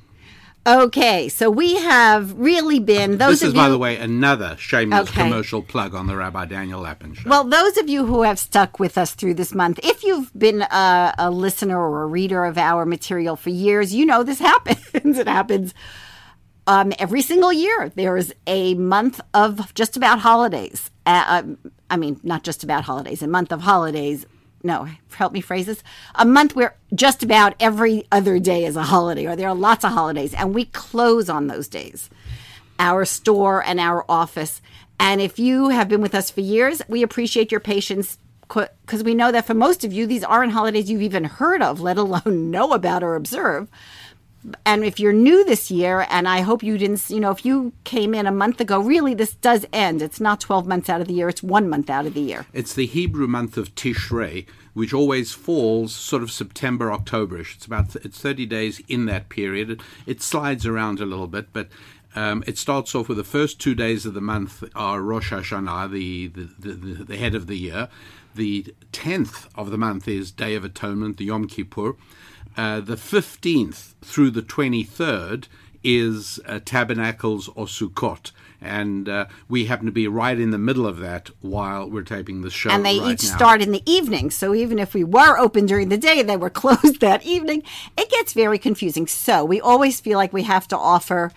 Okay, 0.68 1.30
so 1.30 1.50
we 1.50 1.76
have 1.76 2.38
really 2.38 2.80
been 2.80 3.20
those. 3.20 3.40
This 3.40 3.50
is, 3.50 3.54
you, 3.54 3.60
by 3.60 3.70
the 3.70 3.78
way, 3.78 3.96
another 3.96 4.58
shameless 4.60 5.10
okay. 5.10 5.24
commercial 5.24 5.62
plug 5.62 5.96
on 5.96 6.08
the 6.08 6.16
Rabbi 6.18 6.44
Daniel 6.44 6.82
Lapin 6.82 7.14
show. 7.14 7.30
Well, 7.30 7.46
those 7.46 7.78
of 7.78 7.88
you 7.88 8.06
who 8.06 8.24
have 8.24 8.38
stuck 8.38 8.78
with 8.78 8.98
us 8.98 9.14
through 9.14 9.36
this 9.36 9.56
month, 9.56 9.80
if 9.82 10.04
you've 10.04 10.38
been 10.38 10.64
a, 10.64 11.16
a 11.18 11.32
listener 11.32 11.80
or 11.80 12.04
a 12.04 12.06
reader 12.08 12.44
of 12.44 12.58
our 12.58 12.86
material 12.86 13.38
for 13.38 13.50
years, 13.50 13.96
you 13.96 14.06
know 14.06 14.24
this 14.24 14.40
happens. 14.52 15.18
it 15.18 15.28
happens 15.28 15.74
um, 16.68 16.92
every 17.00 17.22
single 17.22 17.54
year. 17.54 17.90
There 17.96 18.18
is 18.18 18.36
a 18.46 18.74
month 18.74 19.22
of 19.34 19.74
just 19.74 19.96
about 19.96 20.20
holidays. 20.20 20.92
Uh, 21.06 21.44
I 21.90 21.96
mean, 21.96 22.20
not 22.24 22.44
just 22.44 22.66
about 22.66 22.84
holidays, 22.84 23.22
a 23.22 23.28
month 23.28 23.54
of 23.54 23.62
holidays 23.62 24.26
no, 24.64 24.88
help 25.16 25.34
me 25.34 25.42
phrase 25.42 25.66
this, 25.66 25.84
a 26.16 26.26
month 26.26 26.56
where 26.56 26.76
just 26.94 27.24
about 27.24 27.56
every 27.60 28.06
other 28.12 28.40
day 28.40 28.66
is 28.66 28.76
a 28.76 28.84
holiday, 28.84 29.26
or 29.26 29.36
there 29.36 29.50
are 29.50 29.56
lots 29.56 29.84
of 29.84 29.92
holidays, 29.92 30.34
and 30.34 30.54
we 30.54 30.66
close 30.66 31.30
on 31.30 31.48
those 31.48 31.68
days, 31.68 32.10
our 32.80 33.06
store 33.06 33.64
and 33.64 33.80
our 33.80 34.06
office. 34.10 34.62
And 35.00 35.22
if 35.22 35.38
you 35.38 35.70
have 35.70 35.90
been 35.90 36.02
with 36.02 36.16
us 36.16 36.32
for 36.32 36.42
years, 36.42 36.82
we 36.88 37.04
appreciate 37.04 37.52
your 37.52 37.60
patience 37.60 38.18
because 38.48 39.04
we 39.04 39.14
know 39.14 39.32
that 39.32 39.46
for 39.46 39.54
most 39.54 39.84
of 39.84 39.92
you, 39.92 40.08
these 40.08 40.24
aren't 40.24 40.54
holidays 40.54 40.90
you've 40.90 41.02
even 41.02 41.26
heard 41.26 41.62
of, 41.62 41.82
let 41.82 41.98
alone 41.98 42.52
know 42.52 42.74
about 42.74 43.04
or 43.04 43.16
observe. 43.16 43.68
And 44.66 44.86
if 44.86 45.00
you're 45.00 45.14
new 45.14 45.44
this 45.44 45.70
year, 45.70 46.06
and 46.10 46.28
I 46.28 46.42
hope 46.42 46.64
you 46.64 46.78
didn't, 46.78 47.10
you 47.10 47.20
know, 47.20 47.32
if 47.32 47.44
you 47.44 47.74
came 47.84 48.14
in 48.14 48.28
a 48.28 48.32
month 48.32 48.62
ago, 48.62 48.80
really 48.80 49.14
this 49.14 49.34
does 49.36 49.66
end. 49.74 50.02
It's 50.02 50.22
not 50.22 50.40
12 50.40 50.68
months 50.68 50.90
out 50.90 51.02
of 51.02 51.08
the 51.08 51.14
year, 51.14 51.28
it's 51.28 51.44
one 51.44 51.70
month 51.70 51.90
out 51.90 52.06
of 52.06 52.14
the 52.14 52.22
year. 52.22 52.46
It's 52.54 52.74
the 52.74 52.86
Hebrew 52.86 53.28
month 53.28 53.58
of 53.58 53.76
Tishrei, 53.76 54.46
which 54.74 54.94
always 54.94 55.34
falls 55.34 55.94
sort 55.94 56.24
of 56.24 56.32
September, 56.32 56.90
Octoberish. 56.90 57.56
It's 57.56 57.66
about 57.66 57.96
it's 57.98 58.20
30 58.20 58.46
days 58.46 58.82
in 58.88 59.06
that 59.06 59.30
period. 59.30 59.70
It, 59.70 59.82
it 60.06 60.22
slides 60.22 60.66
around 60.66 61.00
a 61.00 61.06
little 61.06 61.28
bit, 61.28 61.52
but 61.52 61.68
um, 62.16 62.44
it 62.48 62.58
starts 62.58 62.96
off 62.96 63.10
with 63.10 63.18
the 63.18 63.24
first 63.24 63.60
two 63.60 63.76
days 63.76 64.06
of 64.06 64.14
the 64.14 64.22
month 64.22 64.64
are 64.76 65.02
Rosh 65.02 65.32
Hashanah, 65.32 65.92
the, 65.92 66.28
the, 66.28 66.74
the, 66.74 67.04
the 67.04 67.18
head 67.18 67.36
of 67.36 67.48
the 67.48 67.58
year. 67.58 67.90
The 68.34 68.74
10th 68.92 69.48
of 69.56 69.72
the 69.72 69.78
month 69.78 70.08
is 70.08 70.32
Day 70.32 70.56
of 70.56 70.64
Atonement, 70.64 71.18
the 71.18 71.26
Yom 71.26 71.48
Kippur. 71.48 71.96
Uh, 72.58 72.80
the 72.80 72.96
15th 72.96 73.94
through 74.02 74.32
the 74.32 74.42
23rd 74.42 75.48
is 75.84 76.40
uh, 76.46 76.60
Tabernacles 76.66 77.48
or 77.50 77.66
Sukkot. 77.66 78.32
And 78.60 79.08
uh, 79.08 79.28
we 79.48 79.66
happen 79.66 79.86
to 79.86 79.92
be 79.92 80.08
right 80.08 80.38
in 80.38 80.50
the 80.50 80.58
middle 80.58 80.88
of 80.88 80.98
that 80.98 81.30
while 81.42 81.88
we're 81.88 82.02
taping 82.02 82.42
the 82.42 82.50
show. 82.50 82.72
And 82.72 82.84
they 82.84 83.00
right 83.00 83.12
each 83.12 83.24
now. 83.30 83.36
start 83.36 83.62
in 83.62 83.72
the 83.72 83.84
evening. 83.86 84.32
So 84.32 84.56
even 84.56 84.80
if 84.80 84.96
we 84.96 85.04
were 85.04 85.38
open 85.38 85.68
during 85.68 85.90
the 85.90 85.98
day, 85.98 86.24
they 86.24 86.38
were 86.38 86.50
closed 86.62 87.00
that 87.02 87.24
evening. 87.24 87.62
It 87.96 88.10
gets 88.10 88.34
very 88.34 88.58
confusing. 88.58 89.06
So 89.06 89.46
we 89.46 89.62
always 89.62 90.00
feel 90.00 90.18
like 90.18 90.34
we 90.34 90.44
have 90.44 90.68
to 90.70 90.78
offer 90.78 91.32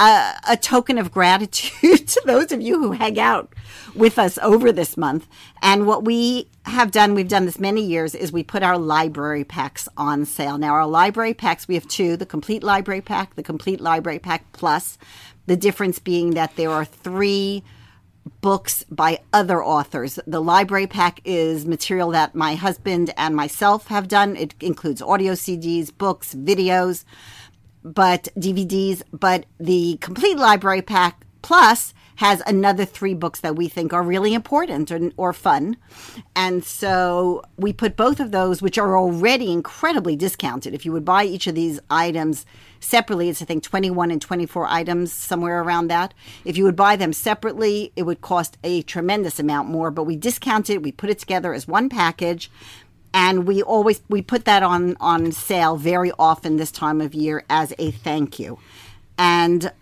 a, 0.00 0.34
a 0.48 0.56
token 0.56 0.96
of 0.96 1.12
gratitude 1.12 2.08
to 2.08 2.22
those 2.24 2.52
of 2.52 2.62
you 2.62 2.80
who 2.80 2.92
hang 2.92 3.20
out 3.20 3.52
with 3.94 4.18
us 4.18 4.38
over 4.38 4.72
this 4.72 4.96
month. 4.96 5.28
And 5.62 5.86
what 5.86 6.04
we 6.04 6.48
have 6.64 6.90
done, 6.90 7.14
we've 7.14 7.28
done 7.28 7.44
this 7.44 7.58
many 7.58 7.84
years, 7.84 8.14
is 8.14 8.32
we 8.32 8.42
put 8.42 8.62
our 8.62 8.78
library 8.78 9.44
packs 9.44 9.88
on 9.98 10.24
sale. 10.24 10.56
Now, 10.56 10.72
our 10.72 10.86
library 10.86 11.34
packs, 11.34 11.68
we 11.68 11.74
have 11.74 11.86
two 11.86 12.16
the 12.16 12.26
complete 12.26 12.62
library 12.62 13.02
pack, 13.02 13.34
the 13.34 13.42
complete 13.42 13.80
library 13.80 14.18
pack 14.18 14.50
plus. 14.52 14.96
The 15.46 15.56
difference 15.56 15.98
being 15.98 16.30
that 16.30 16.56
there 16.56 16.70
are 16.70 16.84
three 16.84 17.62
books 18.40 18.84
by 18.90 19.20
other 19.32 19.62
authors. 19.62 20.18
The 20.26 20.40
library 20.40 20.86
pack 20.86 21.20
is 21.24 21.66
material 21.66 22.10
that 22.10 22.34
my 22.34 22.54
husband 22.54 23.12
and 23.16 23.34
myself 23.34 23.88
have 23.88 24.08
done. 24.08 24.36
It 24.36 24.54
includes 24.60 25.02
audio 25.02 25.32
CDs, 25.32 25.96
books, 25.96 26.34
videos, 26.34 27.04
but 27.82 28.28
DVDs. 28.36 29.02
But 29.12 29.46
the 29.58 29.98
complete 30.00 30.38
library 30.38 30.82
pack 30.82 31.24
plus 31.42 31.94
has 32.20 32.42
another 32.46 32.84
three 32.84 33.14
books 33.14 33.40
that 33.40 33.56
we 33.56 33.66
think 33.66 33.94
are 33.94 34.02
really 34.02 34.34
important 34.34 34.92
or, 34.92 35.10
or 35.16 35.32
fun. 35.32 35.74
And 36.36 36.62
so 36.62 37.42
we 37.56 37.72
put 37.72 37.96
both 37.96 38.20
of 38.20 38.30
those, 38.30 38.60
which 38.60 38.76
are 38.76 38.98
already 38.98 39.50
incredibly 39.50 40.16
discounted. 40.16 40.74
If 40.74 40.84
you 40.84 40.92
would 40.92 41.04
buy 41.06 41.24
each 41.24 41.46
of 41.46 41.54
these 41.54 41.80
items 41.88 42.44
separately, 42.78 43.30
it's 43.30 43.40
I 43.40 43.46
think 43.46 43.62
21 43.62 44.10
and 44.10 44.20
24 44.20 44.66
items, 44.66 45.14
somewhere 45.14 45.62
around 45.62 45.88
that. 45.88 46.12
If 46.44 46.58
you 46.58 46.64
would 46.64 46.76
buy 46.76 46.96
them 46.96 47.14
separately, 47.14 47.90
it 47.96 48.02
would 48.02 48.20
cost 48.20 48.58
a 48.62 48.82
tremendous 48.82 49.38
amount 49.38 49.70
more, 49.70 49.90
but 49.90 50.04
we 50.04 50.16
discount 50.16 50.68
it, 50.68 50.82
we 50.82 50.92
put 50.92 51.08
it 51.08 51.18
together 51.18 51.54
as 51.54 51.66
one 51.66 51.88
package. 51.88 52.50
And 53.12 53.46
we 53.46 53.62
always 53.62 54.02
we 54.08 54.22
put 54.22 54.44
that 54.44 54.62
on 54.62 54.96
on 55.00 55.32
sale 55.32 55.76
very 55.76 56.12
often 56.18 56.56
this 56.56 56.70
time 56.70 57.00
of 57.00 57.14
year 57.14 57.44
as 57.50 57.74
a 57.78 57.90
thank 57.90 58.38
you. 58.38 58.58
And 59.18 59.72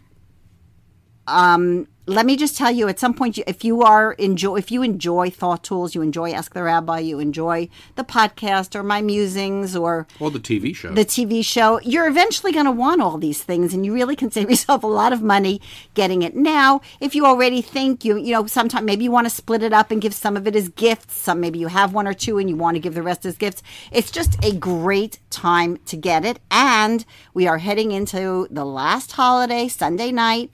um, 1.29 1.87
let 2.07 2.25
me 2.25 2.39
just 2.39 2.57
tell 2.57 2.71
you 2.71 2.89
at 2.89 2.99
some 2.99 3.13
point 3.13 3.37
if 3.47 3.63
you 3.65 3.83
are 3.83 4.13
enjoy 4.15 4.57
if 4.57 4.71
you 4.71 4.83
enjoy 4.83 5.29
thought 5.29 5.63
tools 5.63 5.95
you 5.95 6.01
enjoy 6.01 6.33
ask 6.33 6.55
the 6.55 6.63
rabbi 6.63 6.99
you 6.99 7.19
enjoy 7.19 7.69
the 7.97 8.03
podcast 8.03 8.75
or 8.75 8.83
my 8.83 9.03
musings 9.03 9.77
or 9.77 10.07
Or 10.19 10.31
the 10.31 10.41
TV 10.41 10.75
show. 10.75 10.91
the 10.95 11.05
tv 11.05 11.45
show 11.45 11.79
you're 11.81 12.09
eventually 12.09 12.51
going 12.51 12.65
to 12.65 12.73
want 12.73 13.03
all 13.03 13.19
these 13.19 13.43
things 13.43 13.75
and 13.75 13.85
you 13.85 13.93
really 13.93 14.17
can 14.17 14.31
save 14.31 14.49
yourself 14.55 14.83
a 14.85 14.87
lot 14.87 15.13
of 15.13 15.21
money 15.23 15.61
getting 15.93 16.23
it. 16.23 16.35
Now 16.35 16.81
if 16.99 17.15
you 17.15 17.27
already 17.27 17.61
think 17.61 18.07
you 18.07 18.17
you 18.17 18.33
know 18.33 18.47
sometime 18.47 18.87
maybe 18.87 19.05
you 19.05 19.11
want 19.11 19.27
to 19.27 19.31
split 19.31 19.63
it 19.63 19.75
up 19.75 19.91
and 19.91 20.01
give 20.01 20.15
some 20.15 20.35
of 20.35 20.47
it 20.47 20.57
as 20.57 20.71
gifts 20.71 21.15
some 21.21 21.41
maybe 21.41 21.59
you 21.59 21.69
have 21.69 21.93
one 21.93 22.07
or 22.09 22.15
two 22.15 22.39
and 22.39 22.49
you 22.49 22.57
want 22.57 22.77
to 22.77 22.81
give 22.81 22.95
the 22.95 23.03
rest 23.03 23.27
as 23.27 23.37
gifts. 23.37 23.63
It's 23.93 24.11
just 24.11 24.43
a 24.43 24.53
great 24.57 25.19
time 25.29 25.77
to 25.87 25.97
get 25.99 26.25
it 26.25 26.39
and 26.51 27.05
we 27.35 27.47
are 27.47 27.59
heading 27.59 27.93
into 27.93 28.49
the 28.51 28.65
last 28.65 29.13
holiday 29.13 29.69
sunday 29.69 30.11
night 30.11 30.51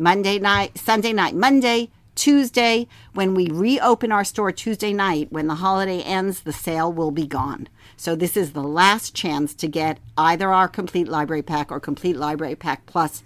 Monday 0.00 0.38
night, 0.38 0.78
Sunday 0.78 1.12
night, 1.12 1.34
Monday, 1.34 1.90
Tuesday. 2.14 2.88
When 3.12 3.34
we 3.34 3.48
reopen 3.48 4.10
our 4.10 4.24
store 4.24 4.50
Tuesday 4.50 4.94
night, 4.94 5.30
when 5.30 5.46
the 5.46 5.56
holiday 5.56 6.00
ends, 6.00 6.40
the 6.40 6.54
sale 6.54 6.90
will 6.90 7.10
be 7.10 7.26
gone. 7.26 7.68
So 7.98 8.16
this 8.16 8.34
is 8.34 8.54
the 8.54 8.62
last 8.62 9.14
chance 9.14 9.54
to 9.56 9.68
get 9.68 9.98
either 10.16 10.50
our 10.50 10.68
complete 10.68 11.06
library 11.06 11.42
pack 11.42 11.70
or 11.70 11.78
complete 11.80 12.16
library 12.16 12.56
pack 12.56 12.86
plus 12.86 13.22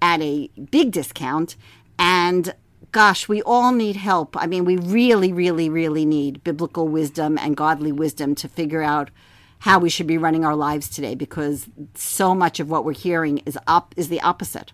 at 0.00 0.22
a 0.22 0.48
big 0.70 0.92
discount. 0.92 1.56
And 1.98 2.54
gosh, 2.92 3.28
we 3.28 3.42
all 3.42 3.72
need 3.72 3.96
help. 3.96 4.36
I 4.36 4.46
mean, 4.46 4.64
we 4.64 4.76
really, 4.76 5.32
really, 5.32 5.68
really 5.68 6.04
need 6.04 6.44
biblical 6.44 6.86
wisdom 6.86 7.36
and 7.36 7.56
godly 7.56 7.90
wisdom 7.90 8.36
to 8.36 8.48
figure 8.48 8.84
out 8.84 9.10
how 9.58 9.80
we 9.80 9.90
should 9.90 10.06
be 10.06 10.18
running 10.18 10.44
our 10.44 10.54
lives 10.54 10.88
today 10.88 11.16
because 11.16 11.66
so 11.96 12.36
much 12.36 12.60
of 12.60 12.70
what 12.70 12.84
we're 12.84 12.92
hearing 12.92 13.38
is 13.38 13.58
up 13.66 13.94
is 13.96 14.08
the 14.08 14.20
opposite 14.20 14.72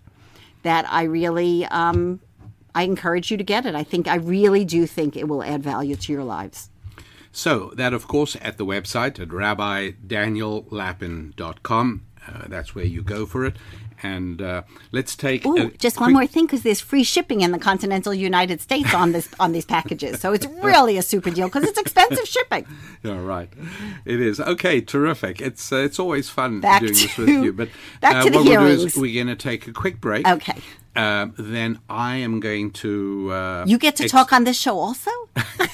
that 0.62 0.90
I 0.90 1.04
really 1.04 1.64
um, 1.66 2.20
I 2.74 2.82
encourage 2.82 3.30
you 3.30 3.36
to 3.36 3.44
get 3.44 3.66
it. 3.66 3.74
I 3.74 3.84
think 3.84 4.08
I 4.08 4.14
really 4.16 4.64
do 4.64 4.86
think 4.86 5.14
it 5.16 5.28
will 5.28 5.42
add 5.42 5.62
value 5.62 5.96
to 5.96 6.12
your 6.12 6.24
lives. 6.24 6.70
So, 7.32 7.72
that 7.76 7.92
of 7.92 8.08
course 8.08 8.36
at 8.40 8.56
the 8.58 8.66
website 8.66 9.20
at 9.20 9.28
rabbidaniellapin.com. 9.28 12.02
Uh, 12.28 12.46
that's 12.48 12.74
where 12.74 12.84
you 12.84 13.02
go 13.02 13.26
for 13.26 13.44
it. 13.44 13.56
And 14.02 14.40
uh, 14.40 14.62
let's 14.92 15.16
take 15.16 15.44
Ooh, 15.44 15.70
just 15.72 15.98
one 15.98 16.12
more 16.12 16.26
thing 16.26 16.46
because 16.46 16.62
there's 16.62 16.80
free 16.80 17.02
shipping 17.02 17.40
in 17.40 17.50
the 17.50 17.58
continental 17.58 18.14
United 18.14 18.60
States 18.60 18.94
on 18.94 19.10
this 19.10 19.28
on 19.40 19.50
these 19.52 19.64
packages. 19.64 20.20
So 20.20 20.32
it's 20.32 20.46
really 20.46 20.98
a 20.98 21.02
super 21.02 21.30
deal 21.30 21.48
because 21.48 21.64
it's 21.64 21.78
expensive 21.78 22.26
shipping. 22.26 22.66
Yeah, 23.04 23.22
right. 23.22 23.48
It 24.04 24.20
is 24.20 24.40
okay. 24.40 24.80
Terrific. 24.80 25.40
It's 25.40 25.72
uh, 25.72 25.76
it's 25.76 26.00
always 26.00 26.28
fun 26.28 26.60
Back 26.60 26.80
doing 26.80 26.94
this 26.94 27.16
with 27.16 27.28
you. 27.28 27.52
But 27.52 27.68
back 28.00 28.16
uh, 28.16 28.24
to 28.24 28.30
the 28.30 28.38
what 28.38 28.46
We'll 28.46 28.76
do 28.76 28.86
is 28.86 28.96
we're 28.96 29.14
going 29.14 29.28
to 29.28 29.40
take 29.40 29.68
a 29.68 29.72
quick 29.72 30.00
break. 30.00 30.26
Okay. 30.26 30.58
Um, 30.96 31.32
then 31.38 31.78
I 31.88 32.16
am 32.16 32.40
going 32.40 32.72
to. 32.82 33.30
Uh, 33.32 33.64
You 33.68 33.78
get 33.78 33.94
to 33.96 34.04
ex- 34.04 34.12
talk 34.12 34.32
on 34.32 34.42
this 34.42 34.58
show 34.58 34.78
also? 34.78 35.10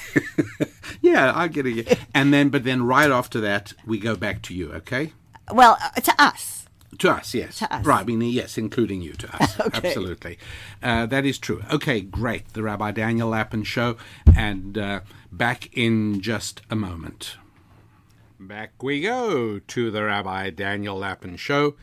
Yeah, 1.05 1.31
I 1.35 1.47
get 1.47 1.67
it. 1.67 1.99
And 2.15 2.33
then, 2.33 2.49
but 2.49 2.63
then 2.63 2.83
right 2.83 3.11
after 3.11 3.39
that, 3.41 3.73
we 3.85 3.99
go 3.99 4.15
back 4.15 4.41
to 4.43 4.53
you. 4.55 4.71
Okay. 4.73 5.13
Well, 5.51 5.77
uh, 5.81 6.01
to 6.01 6.13
us. 6.21 6.65
To 6.99 7.11
us, 7.11 7.33
yes. 7.33 7.59
To 7.59 7.73
us. 7.73 7.85
Right, 7.85 8.01
I 8.01 8.03
mean, 8.03 8.21
yes, 8.21 8.57
including 8.57 9.01
you 9.01 9.13
to 9.13 9.35
us. 9.35 9.59
Okay. 9.65 9.89
Absolutely. 9.89 10.37
Uh, 10.81 11.05
that 11.07 11.25
is 11.25 11.37
true. 11.37 11.63
Okay, 11.71 12.01
great. 12.01 12.53
The 12.53 12.63
Rabbi 12.63 12.91
Daniel 12.91 13.29
Lapin 13.29 13.63
Show. 13.63 13.97
And 14.35 14.77
uh, 14.77 15.01
back 15.31 15.75
in 15.75 16.21
just 16.21 16.61
a 16.69 16.75
moment. 16.75 17.37
Back 18.39 18.83
we 18.83 19.01
go 19.01 19.59
to 19.59 19.91
the 19.91 20.03
Rabbi 20.03 20.51
Daniel 20.51 20.97
Lapin 20.97 21.35
Show. 21.35 21.75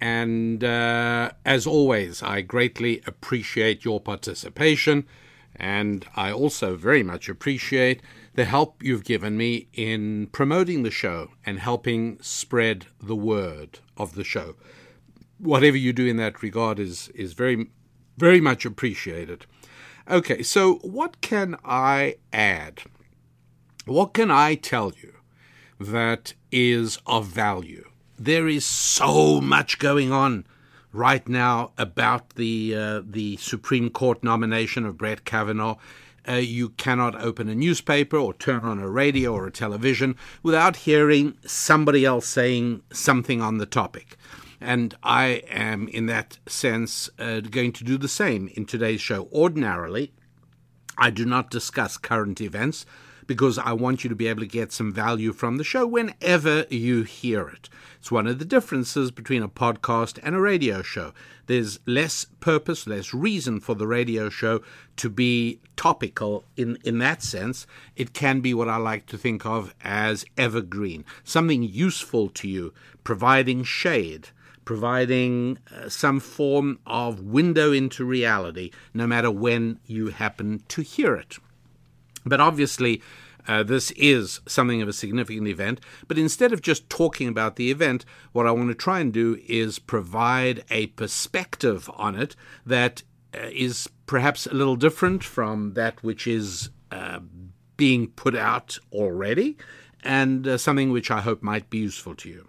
And 0.00 0.62
uh, 0.64 1.30
as 1.44 1.66
always, 1.66 2.22
I 2.22 2.40
greatly 2.42 3.02
appreciate 3.06 3.84
your 3.84 4.00
participation. 4.00 5.06
And 5.54 6.06
I 6.16 6.32
also 6.32 6.76
very 6.76 7.02
much 7.02 7.28
appreciate 7.28 8.02
the 8.36 8.44
help 8.44 8.82
you've 8.82 9.04
given 9.04 9.36
me 9.36 9.66
in 9.72 10.28
promoting 10.28 10.82
the 10.82 10.90
show 10.90 11.30
and 11.44 11.58
helping 11.58 12.18
spread 12.20 12.86
the 13.02 13.16
word 13.16 13.80
of 13.96 14.14
the 14.14 14.24
show. 14.24 14.54
Whatever 15.38 15.76
you 15.76 15.92
do 15.92 16.06
in 16.06 16.18
that 16.18 16.42
regard 16.42 16.78
is, 16.78 17.08
is 17.14 17.32
very, 17.32 17.66
very 18.18 18.40
much 18.40 18.66
appreciated. 18.66 19.46
Okay, 20.08 20.42
so 20.42 20.74
what 20.76 21.20
can 21.22 21.56
I 21.64 22.16
add? 22.32 22.82
What 23.86 24.12
can 24.12 24.30
I 24.30 24.54
tell 24.54 24.92
you 25.02 25.14
that 25.80 26.34
is 26.52 26.98
of 27.06 27.26
value? 27.26 27.88
There 28.18 28.48
is 28.48 28.64
so 28.64 29.40
much 29.40 29.78
going 29.78 30.12
on 30.12 30.46
right 30.92 31.26
now 31.28 31.72
about 31.76 32.30
the 32.30 32.74
uh, 32.74 33.02
the 33.04 33.36
Supreme 33.36 33.90
Court 33.90 34.22
nomination 34.22 34.86
of 34.86 34.96
Brett 34.96 35.24
Kavanaugh. 35.24 35.76
Uh, 36.28 36.34
you 36.34 36.70
cannot 36.70 37.20
open 37.20 37.48
a 37.48 37.54
newspaper 37.54 38.16
or 38.16 38.34
turn 38.34 38.60
on 38.64 38.78
a 38.78 38.88
radio 38.88 39.32
or 39.32 39.46
a 39.46 39.52
television 39.52 40.16
without 40.42 40.76
hearing 40.76 41.36
somebody 41.44 42.04
else 42.04 42.26
saying 42.26 42.82
something 42.92 43.40
on 43.40 43.58
the 43.58 43.66
topic. 43.66 44.16
And 44.60 44.94
I 45.02 45.42
am, 45.48 45.88
in 45.88 46.06
that 46.06 46.38
sense, 46.46 47.10
uh, 47.18 47.40
going 47.40 47.72
to 47.72 47.84
do 47.84 47.98
the 47.98 48.08
same 48.08 48.48
in 48.54 48.64
today's 48.66 49.00
show. 49.00 49.28
Ordinarily, 49.32 50.12
I 50.98 51.10
do 51.10 51.24
not 51.24 51.50
discuss 51.50 51.98
current 51.98 52.40
events 52.40 52.86
because 53.26 53.58
I 53.58 53.72
want 53.72 54.04
you 54.04 54.10
to 54.10 54.16
be 54.16 54.28
able 54.28 54.40
to 54.40 54.46
get 54.46 54.72
some 54.72 54.92
value 54.92 55.32
from 55.32 55.56
the 55.56 55.64
show 55.64 55.86
whenever 55.86 56.66
you 56.70 57.02
hear 57.02 57.48
it. 57.48 57.68
It's 57.98 58.12
one 58.12 58.26
of 58.26 58.38
the 58.38 58.44
differences 58.44 59.10
between 59.10 59.42
a 59.42 59.48
podcast 59.48 60.18
and 60.22 60.34
a 60.34 60.40
radio 60.40 60.82
show. 60.82 61.12
There's 61.46 61.80
less 61.86 62.26
purpose, 62.40 62.86
less 62.86 63.12
reason 63.12 63.60
for 63.60 63.74
the 63.74 63.86
radio 63.86 64.28
show 64.28 64.62
to 64.96 65.10
be 65.10 65.60
topical 65.76 66.44
in, 66.56 66.78
in 66.84 66.98
that 66.98 67.22
sense. 67.22 67.66
It 67.96 68.12
can 68.12 68.40
be 68.40 68.54
what 68.54 68.68
I 68.68 68.76
like 68.76 69.06
to 69.06 69.18
think 69.18 69.44
of 69.44 69.74
as 69.82 70.24
evergreen, 70.36 71.04
something 71.24 71.62
useful 71.62 72.28
to 72.30 72.48
you, 72.48 72.72
providing 73.04 73.64
shade, 73.64 74.28
providing 74.64 75.58
uh, 75.74 75.88
some 75.88 76.20
form 76.20 76.78
of 76.86 77.20
window 77.20 77.72
into 77.72 78.04
reality, 78.04 78.70
no 78.92 79.06
matter 79.06 79.30
when 79.30 79.78
you 79.86 80.08
happen 80.08 80.62
to 80.68 80.82
hear 80.82 81.14
it. 81.14 81.38
But 82.26 82.40
obviously, 82.40 83.00
uh, 83.48 83.62
this 83.62 83.92
is 83.92 84.40
something 84.46 84.82
of 84.82 84.88
a 84.88 84.92
significant 84.92 85.48
event. 85.48 85.80
But 86.08 86.18
instead 86.18 86.52
of 86.52 86.60
just 86.60 86.90
talking 86.90 87.28
about 87.28 87.56
the 87.56 87.70
event, 87.70 88.04
what 88.32 88.46
I 88.46 88.50
want 88.50 88.68
to 88.68 88.74
try 88.74 89.00
and 89.00 89.12
do 89.12 89.40
is 89.46 89.78
provide 89.78 90.64
a 90.70 90.88
perspective 90.88 91.88
on 91.94 92.16
it 92.16 92.34
that 92.64 93.02
uh, 93.34 93.48
is 93.52 93.88
perhaps 94.06 94.46
a 94.46 94.54
little 94.54 94.76
different 94.76 95.22
from 95.22 95.74
that 95.74 96.02
which 96.02 96.26
is 96.26 96.70
uh, 96.90 97.20
being 97.76 98.08
put 98.08 98.34
out 98.34 98.78
already, 98.92 99.56
and 100.02 100.46
uh, 100.46 100.58
something 100.58 100.90
which 100.90 101.10
I 101.10 101.20
hope 101.20 101.42
might 101.42 101.68
be 101.70 101.78
useful 101.78 102.14
to 102.16 102.28
you. 102.28 102.48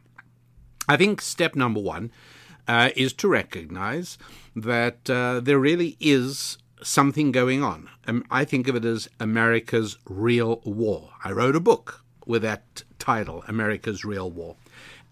I 0.87 0.95
think 0.95 1.21
step 1.21 1.55
number 1.55 1.81
one 1.81 2.11
uh, 2.67 2.89
is 2.95 3.13
to 3.13 3.27
recognize 3.27 4.17
that 4.55 5.09
uh, 5.09 5.41
there 5.41 5.59
really 5.59 5.97
is 5.99 6.57
something 6.81 7.31
going 7.31 7.63
on. 7.63 7.89
Um, 8.07 8.23
I 8.29 8.45
think 8.45 8.67
of 8.67 8.75
it 8.75 8.85
as 8.85 9.09
America's 9.19 9.97
Real 10.05 10.61
War. 10.63 11.11
I 11.23 11.31
wrote 11.31 11.55
a 11.55 11.59
book 11.59 12.03
with 12.25 12.41
that 12.43 12.83
title, 12.99 13.43
America's 13.47 14.05
Real 14.05 14.29
War. 14.29 14.55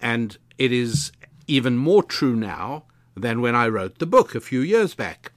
And 0.01 0.37
it 0.57 0.71
is 0.71 1.11
even 1.47 1.77
more 1.77 2.03
true 2.03 2.35
now 2.35 2.83
than 3.15 3.41
when 3.41 3.55
I 3.55 3.67
wrote 3.67 3.99
the 3.99 4.05
book 4.05 4.35
a 4.35 4.41
few 4.41 4.59
years 4.59 4.93
back. 4.93 5.31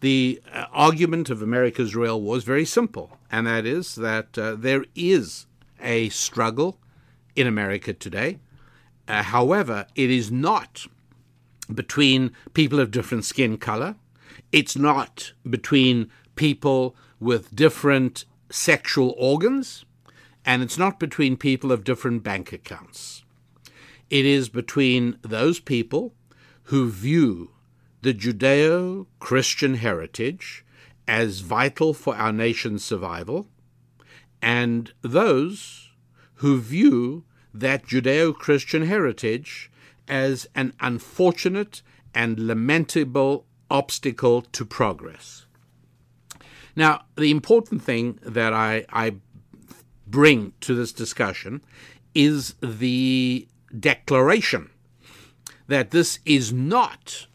The 0.00 0.40
uh, 0.52 0.66
argument 0.72 1.30
of 1.30 1.42
America's 1.42 1.94
Real 1.94 2.20
War 2.20 2.36
is 2.36 2.44
very 2.44 2.64
simple, 2.64 3.18
and 3.30 3.46
that 3.46 3.66
is 3.66 3.94
that 3.96 4.38
uh, 4.38 4.54
there 4.54 4.84
is 4.94 5.46
a 5.80 6.08
struggle 6.10 6.78
in 7.36 7.46
America 7.46 7.92
today. 7.92 8.38
Uh, 9.06 9.22
however, 9.22 9.86
it 9.94 10.10
is 10.10 10.30
not 10.30 10.86
between 11.72 12.32
people 12.54 12.80
of 12.80 12.90
different 12.90 13.24
skin 13.24 13.58
color. 13.58 13.96
It's 14.52 14.76
not 14.76 15.32
between 15.48 16.10
people 16.34 16.96
with 17.18 17.54
different 17.54 18.24
sexual 18.50 19.14
organs, 19.16 19.84
and 20.44 20.62
it's 20.62 20.78
not 20.78 20.98
between 20.98 21.36
people 21.36 21.70
of 21.70 21.84
different 21.84 22.22
bank 22.22 22.52
accounts. 22.52 23.24
It 24.08 24.26
is 24.26 24.48
between 24.48 25.18
those 25.22 25.60
people 25.60 26.14
who 26.64 26.90
view 26.90 27.52
the 28.02 28.14
Judeo 28.14 29.06
Christian 29.20 29.74
heritage 29.74 30.64
as 31.06 31.40
vital 31.40 31.92
for 31.92 32.16
our 32.16 32.32
nation's 32.32 32.84
survival, 32.84 33.46
and 34.42 34.92
those 35.02 35.90
who 36.36 36.60
view 36.60 37.24
that 37.52 37.86
Judeo 37.86 38.32
Christian 38.32 38.86
heritage 38.86 39.70
as 40.08 40.48
an 40.54 40.72
unfortunate 40.80 41.82
and 42.14 42.38
lamentable 42.38 43.46
obstacle 43.70 44.42
to 44.42 44.64
progress. 44.64 45.46
Now, 46.76 47.04
the 47.16 47.30
important 47.30 47.82
thing 47.82 48.18
that 48.22 48.52
I, 48.52 48.84
I 48.90 49.16
bring 50.06 50.52
to 50.60 50.74
this 50.74 50.92
discussion 50.92 51.62
is 52.14 52.54
the 52.62 53.46
declaration 53.78 54.70
that 55.68 55.90
this 55.90 56.18
is 56.24 56.52
not 56.52 57.26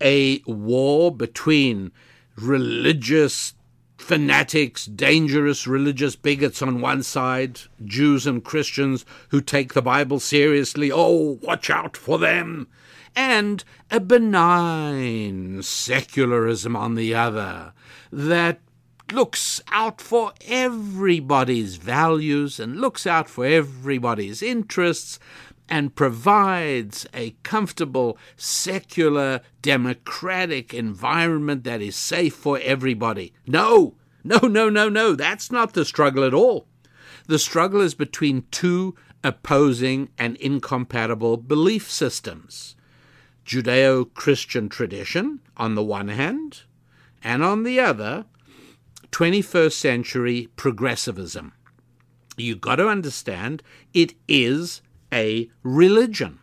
a 0.00 0.42
war 0.46 1.14
between 1.14 1.92
religious 2.36 3.54
fanatics, 3.96 4.86
dangerous 4.86 5.66
religious 5.66 6.16
bigots 6.16 6.62
on 6.62 6.80
one 6.80 7.02
side, 7.02 7.60
Jews 7.84 8.26
and 8.26 8.42
Christians 8.42 9.04
who 9.28 9.40
take 9.40 9.74
the 9.74 9.82
Bible 9.82 10.20
seriously, 10.20 10.90
oh, 10.90 11.38
watch 11.42 11.68
out 11.68 11.96
for 11.96 12.18
them, 12.18 12.68
and 13.14 13.64
a 13.90 14.00
benign 14.00 15.62
secularism 15.62 16.76
on 16.76 16.94
the 16.94 17.14
other 17.14 17.72
that 18.12 18.60
looks 19.12 19.60
out 19.72 20.00
for 20.00 20.32
everybody's 20.46 21.76
values 21.76 22.60
and 22.60 22.80
looks 22.80 23.06
out 23.06 23.28
for 23.28 23.46
everybody's 23.46 24.42
interests 24.42 25.18
and 25.68 25.94
provides 25.94 27.06
a 27.12 27.30
comfortable, 27.42 28.18
secular, 28.36 29.40
democratic 29.60 30.72
environment 30.72 31.64
that 31.64 31.82
is 31.82 31.96
safe 31.96 32.34
for 32.34 32.58
everybody. 32.62 33.32
No, 33.46 33.94
no, 34.24 34.38
no, 34.38 34.68
no, 34.68 34.88
no, 34.88 35.14
that's 35.14 35.52
not 35.52 35.74
the 35.74 35.84
struggle 35.84 36.24
at 36.24 36.34
all. 36.34 36.66
The 37.26 37.38
struggle 37.38 37.80
is 37.80 37.94
between 37.94 38.46
two 38.50 38.94
opposing 39.22 40.08
and 40.18 40.36
incompatible 40.36 41.36
belief 41.36 41.90
systems 41.90 42.76
Judeo 43.48 44.12
Christian 44.12 44.68
tradition, 44.68 45.40
on 45.56 45.74
the 45.74 45.82
one 45.82 46.08
hand, 46.08 46.64
and 47.24 47.42
on 47.42 47.62
the 47.62 47.80
other, 47.80 48.26
21st 49.10 49.72
century 49.72 50.48
progressivism. 50.56 51.54
You've 52.36 52.60
got 52.60 52.76
to 52.76 52.88
understand 52.88 53.62
it 53.94 54.12
is 54.28 54.82
a 55.10 55.48
religion. 55.62 56.40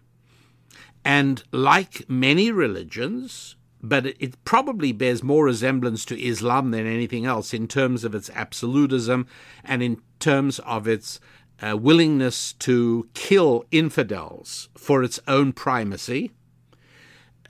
And 1.06 1.44
like 1.52 2.10
many 2.10 2.52
religions, 2.52 3.56
but 3.84 4.08
it 4.08 4.44
probably 4.44 4.92
bears 4.92 5.22
more 5.22 5.46
resemblance 5.46 6.06
to 6.06 6.20
Islam 6.20 6.72
than 6.72 6.88
anything 6.88 7.28
else 7.28 7.54
in 7.54 7.68
terms 7.68 8.04
of 8.04 8.16
its 8.16 8.32
absolutism 8.32 9.28
and 9.64 9.84
in 9.84 10.02
terms 10.20 10.58
of 10.58 10.88
its 10.88 11.20
uh, 11.62 11.78
willingness 11.78 12.54
to 12.54 13.08
kill 13.14 13.64
infidels 13.70 14.70
for 14.76 15.04
its 15.04 15.20
own 15.28 15.54
primacy. 15.54 16.32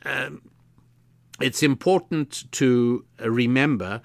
Um, 0.05 0.41
it's 1.41 1.63
important 1.63 2.49
to 2.53 3.05
remember 3.19 4.01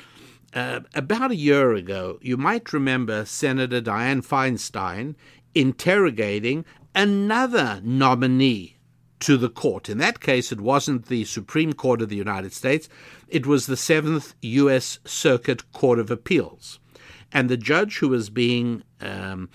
uh, 0.53 0.81
about 0.95 1.31
a 1.31 1.37
year 1.37 1.75
ago, 1.75 2.19
you 2.21 2.37
might 2.37 2.73
remember 2.73 3.25
Senator 3.25 3.81
Dianne 3.81 4.27
Feinstein 4.27 5.15
interrogating 5.55 6.65
another 6.95 7.81
nominee 7.85 8.77
to 9.21 9.37
the 9.37 9.51
court. 9.51 9.89
In 9.89 9.99
that 9.99 10.21
case, 10.21 10.51
it 10.51 10.61
wasn't 10.61 11.07
the 11.07 11.25
Supreme 11.25 11.73
Court 11.73 12.03
of 12.03 12.09
the 12.09 12.17
United 12.17 12.53
States, 12.53 12.89
it 13.29 13.47
was 13.47 13.67
the 13.67 13.77
Seventh 13.77 14.35
U.S. 14.43 14.99
Circuit 15.05 15.71
Court 15.73 15.99
of 15.99 16.11
Appeals. 16.11 16.81
And 17.31 17.49
the 17.49 17.57
judge 17.57 17.99
who 17.99 18.09
was 18.09 18.29
being 18.29 18.83
um, 19.01 19.51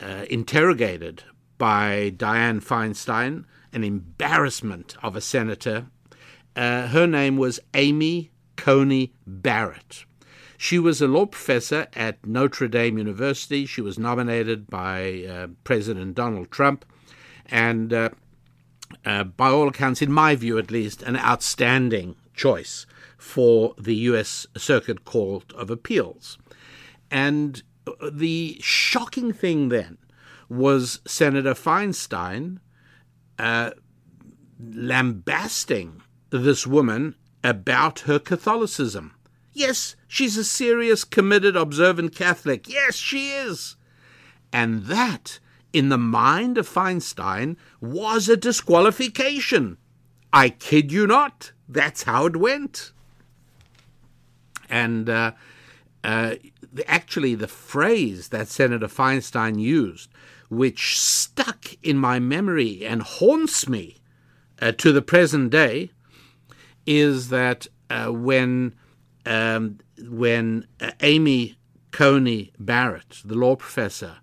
uh, 0.00 0.24
interrogated 0.28 1.22
by 1.58 2.12
Dianne 2.16 2.64
Feinstein, 2.64 3.44
an 3.72 3.84
embarrassment 3.84 4.96
of 5.02 5.16
a 5.16 5.20
senator, 5.20 5.86
uh, 6.56 6.88
her 6.88 7.06
name 7.06 7.36
was 7.36 7.60
Amy 7.74 8.30
Coney 8.56 9.12
Barrett. 9.26 10.04
She 10.56 10.78
was 10.78 11.00
a 11.00 11.08
law 11.08 11.24
professor 11.26 11.86
at 11.94 12.26
Notre 12.26 12.68
Dame 12.68 12.98
University. 12.98 13.64
She 13.64 13.80
was 13.80 13.98
nominated 13.98 14.66
by 14.68 15.24
uh, 15.24 15.46
President 15.64 16.14
Donald 16.14 16.50
Trump, 16.50 16.84
and 17.46 17.92
uh, 17.92 18.10
uh, 19.06 19.24
by 19.24 19.48
all 19.48 19.68
accounts, 19.68 20.02
in 20.02 20.12
my 20.12 20.34
view 20.36 20.58
at 20.58 20.70
least, 20.70 21.02
an 21.02 21.16
outstanding 21.16 22.16
choice 22.34 22.86
for 23.16 23.74
the 23.78 23.94
U.S. 23.94 24.46
Circuit 24.56 25.04
Court 25.04 25.52
of 25.54 25.70
Appeals. 25.70 26.36
And 27.10 27.62
the 28.12 28.58
shocking 28.60 29.32
thing 29.32 29.68
then 29.68 29.98
was 30.48 31.00
Senator 31.06 31.54
Feinstein 31.54 32.58
uh, 33.40 33.70
lambasting 34.62 36.02
this 36.28 36.66
woman 36.66 37.14
about 37.42 38.00
her 38.00 38.18
Catholicism. 38.18 39.14
Yes, 39.54 39.96
she's 40.06 40.36
a 40.36 40.44
serious, 40.44 41.04
committed, 41.04 41.56
observant 41.56 42.14
Catholic. 42.14 42.68
Yes, 42.68 42.96
she 42.96 43.30
is. 43.30 43.76
And 44.52 44.84
that, 44.84 45.38
in 45.72 45.88
the 45.88 45.98
mind 45.98 46.58
of 46.58 46.68
Feinstein, 46.68 47.56
was 47.80 48.28
a 48.28 48.36
disqualification. 48.36 49.78
I 50.32 50.50
kid 50.50 50.92
you 50.92 51.06
not. 51.06 51.52
That's 51.66 52.02
how 52.02 52.26
it 52.26 52.36
went. 52.36 52.92
And 54.68 55.08
uh, 55.08 55.32
uh, 56.04 56.34
actually, 56.86 57.34
the 57.34 57.48
phrase 57.48 58.28
that 58.28 58.48
Senator 58.48 58.86
Feinstein 58.86 59.58
used, 59.58 60.10
which 60.50 60.98
stuck 60.98 61.74
in 61.82 61.96
my 61.96 62.18
memory 62.18 62.84
and 62.84 63.02
haunts 63.02 63.68
me 63.68 63.96
uh, 64.60 64.72
to 64.72 64.92
the 64.92 65.02
present 65.02 65.50
day, 65.50 65.90
is 66.86 67.28
that 67.28 67.66
uh, 67.88 68.08
when 68.08 68.74
um, 69.26 69.78
when 70.08 70.66
uh, 70.80 70.90
Amy 71.00 71.56
Coney 71.92 72.52
Barrett, 72.58 73.22
the 73.24 73.34
law 73.34 73.56
professor, 73.56 74.18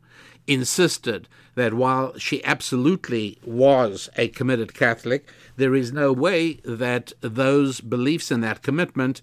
insisted 0.47 1.27
that 1.55 1.73
while 1.73 2.17
she 2.17 2.43
absolutely 2.43 3.39
was 3.43 4.09
a 4.15 4.27
committed 4.29 4.73
Catholic, 4.73 5.27
there 5.55 5.75
is 5.75 5.91
no 5.91 6.13
way 6.13 6.53
that 6.63 7.13
those 7.21 7.81
beliefs 7.81 8.31
and 8.31 8.43
that 8.43 8.61
commitment 8.61 9.21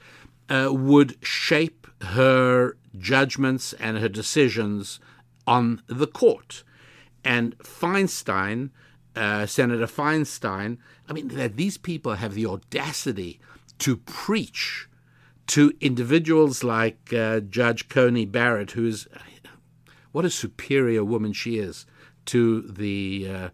uh, 0.48 0.68
would 0.72 1.16
shape 1.24 1.86
her 2.02 2.76
judgments 2.98 3.72
and 3.74 3.98
her 3.98 4.08
decisions 4.08 5.00
on 5.46 5.82
the 5.86 6.06
court. 6.06 6.64
And 7.24 7.56
Feinstein 7.58 8.70
uh, 9.16 9.46
Senator 9.46 9.86
Feinstein, 9.86 10.78
I 11.08 11.12
mean, 11.12 11.28
that 11.28 11.56
these 11.56 11.78
people 11.78 12.14
have 12.14 12.34
the 12.34 12.46
audacity 12.46 13.40
to 13.78 13.96
preach 13.96 14.88
to 15.46 15.72
individuals 15.80 16.64
like 16.64 17.12
uh, 17.12 17.40
Judge 17.40 17.88
Coney 17.88 18.24
Barrett, 18.24 18.72
who's 18.72 19.06
what 20.12 20.24
a 20.24 20.30
superior 20.30 21.04
woman 21.04 21.32
she 21.32 21.58
is 21.58 21.86
to 22.26 22.62
the 22.62 23.28
uh, 23.30 23.48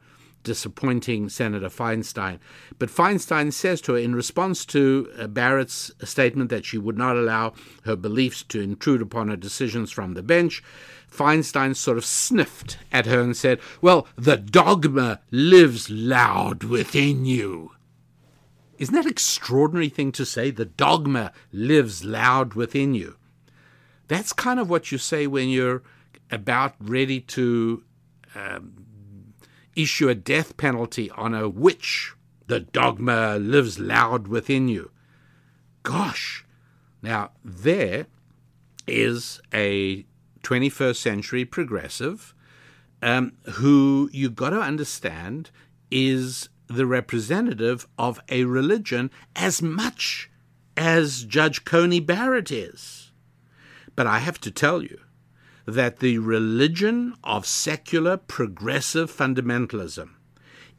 disappointing 0.45 1.29
Senator 1.29 1.69
Feinstein. 1.69 2.39
But 2.79 2.91
Feinstein 2.91 3.53
says 3.53 3.81
to 3.83 3.93
her, 3.93 3.99
in 3.99 4.15
response 4.15 4.65
to 4.67 5.11
uh, 5.19 5.27
Barrett's 5.27 5.91
statement 6.05 6.51
that 6.51 6.65
she 6.65 6.79
would 6.79 6.97
not 6.97 7.17
allow 7.17 7.55
her 7.85 7.97
beliefs 7.97 8.43
to 8.45 8.61
intrude 8.61 9.03
upon 9.03 9.29
her 9.29 9.37
decisions 9.37 9.91
from 9.91 10.15
the 10.15 10.23
bench, 10.23 10.63
Feinstein 11.11 11.75
sort 11.75 11.99
of 11.99 12.05
sniffed 12.05 12.79
at 12.93 13.07
her 13.07 13.21
and 13.21 13.37
said, 13.37 13.61
Well, 13.81 14.07
the 14.17 14.37
dogma 14.37 15.21
lives 15.31 15.91
loud 15.91 16.65
within 16.65 17.25
you. 17.25 17.73
Isn't 18.79 18.95
that 18.95 19.05
an 19.05 19.11
extraordinary 19.11 19.91
thing 19.91 20.13
to 20.13 20.25
say? 20.25 20.51
The 20.51 20.65
dogma 20.65 21.33
lives 21.53 22.05
loud 22.05 22.55
within 22.55 22.95
you. 22.95 23.17
That's 24.09 24.33
kind 24.33 24.59
of 24.59 24.71
what 24.71 24.91
you 24.91 24.99
say 24.99 25.27
when 25.27 25.49
you're 25.49 25.83
about 26.31 26.75
ready 26.81 27.21
to 27.21 27.85
um, 28.35 28.85
issue 29.77 30.09
a 30.09 30.15
death 30.15 30.57
penalty 30.57 31.11
on 31.11 31.35
a 31.35 31.49
witch. 31.49 32.15
The 32.47 32.61
dogma 32.61 33.37
lives 33.37 33.79
loud 33.79 34.29
within 34.29 34.69
you. 34.69 34.91
Gosh. 35.83 36.45
Now, 37.03 37.31
there 37.45 38.07
is 38.87 39.41
a 39.53 40.05
21st 40.43 40.97
century 40.97 41.45
progressive 41.45 42.35
um, 43.03 43.33
who 43.53 44.11
you've 44.13 44.37
got 44.37 44.51
to 44.51 44.61
understand 44.61 45.51
is 45.91 46.49
the 46.67 46.87
representative 46.87 47.87
of 47.99 48.21
a 48.29 48.45
religion 48.45 49.11
as 49.35 49.61
much 49.61 50.31
as 50.77 51.25
Judge 51.25 51.65
Coney 51.65 52.01
Barrett 52.01 52.51
is. 52.51 53.13
But 53.97 54.07
I 54.07 54.19
have 54.19 54.41
to 54.43 54.51
tell 54.51 54.83
you 54.83 55.01
that 55.67 55.99
the 55.99 56.19
religion 56.19 57.15
of 57.25 57.47
secular 57.47 58.17
progressive 58.17 59.11
fundamentalism 59.11 60.11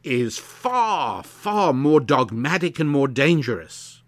is 0.02 0.38
far, 0.38 1.22
far 1.22 1.72
more 1.72 2.00
dogmatic 2.00 2.80
and 2.80 2.90
more 2.90 3.08
dangerous 3.08 4.02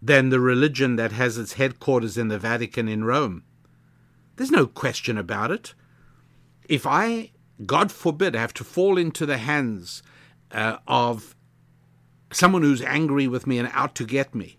than 0.00 0.28
the 0.28 0.40
religion 0.40 0.96
that 0.96 1.12
has 1.12 1.36
its 1.36 1.54
headquarters 1.54 2.16
in 2.16 2.28
the 2.28 2.38
Vatican 2.38 2.88
in 2.88 3.04
Rome. 3.04 3.42
There's 4.36 4.50
no 4.50 4.66
question 4.66 5.18
about 5.18 5.50
it. 5.50 5.74
If 6.68 6.86
I, 6.86 7.32
God 7.64 7.90
forbid, 7.90 8.34
have 8.34 8.54
to 8.54 8.64
fall 8.64 8.98
into 8.98 9.26
the 9.26 9.38
hands 9.38 10.02
uh, 10.52 10.78
of 10.86 11.34
someone 12.32 12.62
who's 12.62 12.82
angry 12.82 13.28
with 13.28 13.46
me 13.46 13.58
and 13.58 13.70
out 13.72 13.94
to 13.96 14.04
get 14.04 14.34
me, 14.34 14.58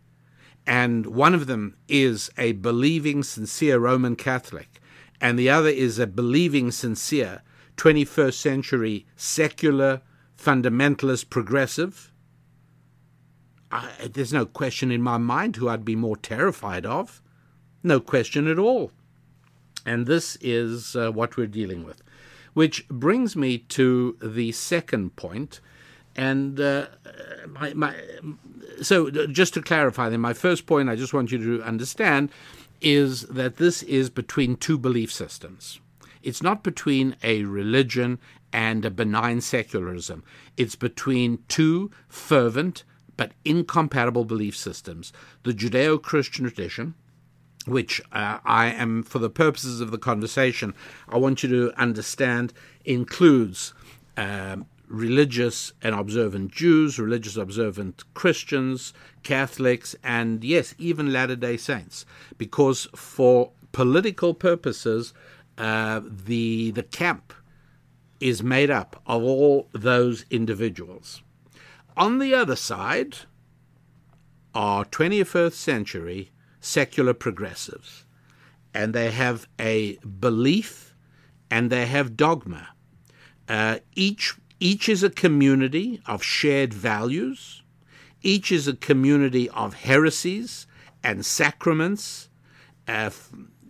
and 0.66 1.06
one 1.06 1.34
of 1.34 1.48
them 1.48 1.78
is 1.88 2.30
a 2.38 2.54
believing, 2.54 3.24
sincere 3.24 3.80
Roman 3.80 4.16
Catholic, 4.16 4.82
and 5.22 5.38
the 5.38 5.50
other 5.50 5.70
is 5.70 6.00
a 6.00 6.08
believing, 6.08 6.72
sincere 6.72 7.42
21st 7.78 8.34
century 8.34 9.06
secular, 9.16 10.02
fundamentalist, 10.38 11.30
progressive, 11.30 12.12
I, 13.72 14.10
there's 14.12 14.34
no 14.34 14.46
question 14.46 14.92
in 14.92 15.02
my 15.02 15.18
mind 15.18 15.56
who 15.56 15.68
I'd 15.68 15.86
be 15.86 15.96
more 15.96 16.18
terrified 16.18 16.86
of. 16.86 17.22
No 17.84 18.00
question 18.00 18.48
at 18.48 18.60
all. 18.60 18.92
And 19.88 20.06
this 20.06 20.38
is 20.42 20.98
uh, 20.98 21.12
what 21.12 21.38
we're 21.38 21.48
dealing 21.48 21.86
with. 21.86 22.04
Which 22.54 22.86
brings 22.90 23.38
me 23.38 23.60
to 23.60 24.18
the 24.22 24.52
second 24.52 25.16
point. 25.16 25.62
And 26.14 26.60
uh, 26.60 26.88
my, 27.48 27.74
my, 27.74 27.96
so, 28.82 29.10
just 29.28 29.54
to 29.54 29.62
clarify, 29.62 30.10
then, 30.10 30.20
my 30.20 30.34
first 30.34 30.66
point 30.66 30.90
I 30.90 30.98
just 30.98 31.14
want 31.14 31.32
you 31.32 31.38
to 31.38 31.64
understand 31.64 32.32
is 32.82 33.22
that 33.28 33.56
this 33.56 33.82
is 33.84 34.10
between 34.10 34.58
two 34.58 34.78
belief 34.78 35.12
systems. 35.12 35.80
It's 36.22 36.44
not 36.44 36.64
between 36.64 37.16
a 37.24 37.44
religion 37.46 38.20
and 38.52 38.84
a 38.84 38.92
benign 38.92 39.40
secularism. 39.40 40.24
It's 40.58 40.76
between 40.76 41.40
two 41.48 41.92
fervent 42.10 42.84
but 43.16 43.32
incompatible 43.46 44.26
belief 44.26 44.56
systems 44.56 45.14
the 45.44 45.54
Judeo 45.54 46.02
Christian 46.02 46.46
tradition, 46.46 46.94
which 47.68 48.02
uh, 48.12 48.40
I 48.46 48.68
am, 48.68 49.04
for 49.04 49.20
the 49.20 49.30
purposes 49.30 49.82
of 49.82 49.92
the 49.92 49.98
conversation, 49.98 50.74
I 51.08 51.18
want 51.18 51.44
you 51.44 51.50
to 51.50 51.80
understand 51.80 52.54
includes 52.86 53.74
um, 54.16 54.66
religious 54.88 55.74
and 55.82 55.94
observant 55.94 56.52
Jews, 56.52 56.98
religious 56.98 57.36
observant 57.36 58.04
Christians, 58.14 58.94
Catholics, 59.24 59.96
and 60.04 60.44
yes, 60.44 60.74
even 60.78 61.12
Latter 61.12 61.36
day 61.36 61.58
Saints, 61.58 62.06
because 62.38 62.88
for 62.96 63.52
political 63.72 64.34
purposes, 64.34 65.14
uh, 65.58 66.02
the 66.04 66.72
the 66.72 66.84
camp 66.84 67.34
is 68.20 68.42
made 68.42 68.70
up 68.70 69.02
of 69.06 69.24
all 69.24 69.68
those 69.74 70.26
individuals. 70.32 71.22
On 71.96 72.20
the 72.20 72.34
other 72.34 72.56
side 72.56 73.18
are 74.56 74.86
21st 74.86 75.54
century 75.54 76.32
secular 76.68 77.14
progressives. 77.14 78.06
And 78.74 78.94
they 78.94 79.12
have 79.12 79.48
a 79.60 79.96
belief 79.98 80.94
and 81.50 81.72
they 81.72 81.86
have 81.86 82.18
dogma. 82.18 82.70
Uh, 83.48 83.80
each, 83.96 84.36
each 84.60 84.90
is 84.90 85.04
a 85.04 85.10
community 85.10 86.02
of 86.06 86.22
shared 86.22 86.74
values, 86.74 87.64
each 88.22 88.52
is 88.52 88.68
a 88.68 88.76
community 88.76 89.50
of 89.52 89.74
heresies 89.74 90.68
and 91.04 91.26
sacraments. 91.26 92.30
Uh, 92.88 93.10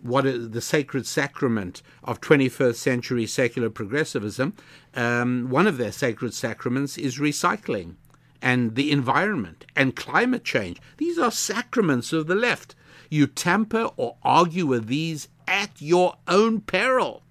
what 0.02 0.26
is 0.26 0.50
the 0.50 0.60
sacred 0.60 1.06
sacrament 1.06 1.82
of 2.04 2.20
21st 2.20 2.76
century 2.76 3.26
secular 3.26 3.70
progressivism? 3.70 4.54
Um, 4.94 5.48
one 5.50 5.66
of 5.66 5.76
their 5.76 5.92
sacred 5.92 6.34
sacraments 6.34 6.96
is 6.96 7.18
recycling 7.18 7.96
and 8.40 8.74
the 8.74 8.90
environment 8.90 9.66
and 9.74 9.96
climate 9.96 10.44
change. 10.44 10.80
These 10.96 11.18
are 11.18 11.30
sacraments 11.30 12.12
of 12.12 12.26
the 12.26 12.34
left. 12.34 12.74
You 13.08 13.26
tamper 13.26 13.90
or 13.96 14.16
argue 14.22 14.66
with 14.66 14.86
these 14.86 15.28
at 15.46 15.80
your 15.80 16.16
own 16.26 16.60
peril. 16.60 17.22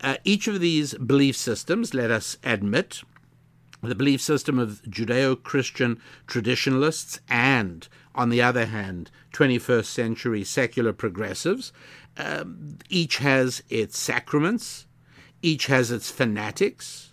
Uh, 0.00 0.16
each 0.24 0.48
of 0.48 0.60
these 0.60 0.94
belief 0.94 1.36
systems, 1.36 1.94
let 1.94 2.10
us 2.10 2.36
admit, 2.42 3.02
the 3.82 3.94
belief 3.94 4.20
system 4.20 4.58
of 4.58 4.82
Judeo 4.88 5.40
Christian 5.42 6.00
traditionalists 6.26 7.20
and, 7.28 7.88
on 8.14 8.28
the 8.28 8.42
other 8.42 8.66
hand, 8.66 9.10
21st 9.32 9.84
century 9.86 10.44
secular 10.44 10.92
progressives, 10.92 11.72
um, 12.16 12.78
each 12.88 13.18
has 13.18 13.62
its 13.68 13.98
sacraments, 13.98 14.86
each 15.40 15.66
has 15.66 15.90
its 15.90 16.10
fanatics, 16.10 17.12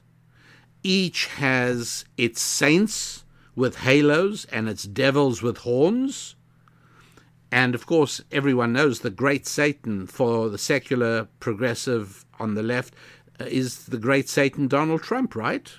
each 0.83 1.27
has 1.27 2.05
its 2.17 2.41
saints 2.41 3.23
with 3.55 3.77
halos 3.77 4.45
and 4.45 4.69
its 4.69 4.83
devils 4.83 5.41
with 5.41 5.59
horns. 5.59 6.35
And 7.51 7.73
of 7.73 7.85
course, 7.85 8.21
everyone 8.31 8.73
knows 8.73 8.99
the 8.99 9.09
great 9.09 9.47
Satan 9.47 10.05
for 10.07 10.49
the 10.49 10.57
secular 10.57 11.27
progressive 11.39 12.25
on 12.39 12.53
the 12.53 12.63
left 12.63 12.93
uh, 13.39 13.45
is 13.45 13.85
the 13.85 13.97
great 13.97 14.29
Satan 14.29 14.67
Donald 14.67 15.01
Trump, 15.01 15.35
right? 15.35 15.71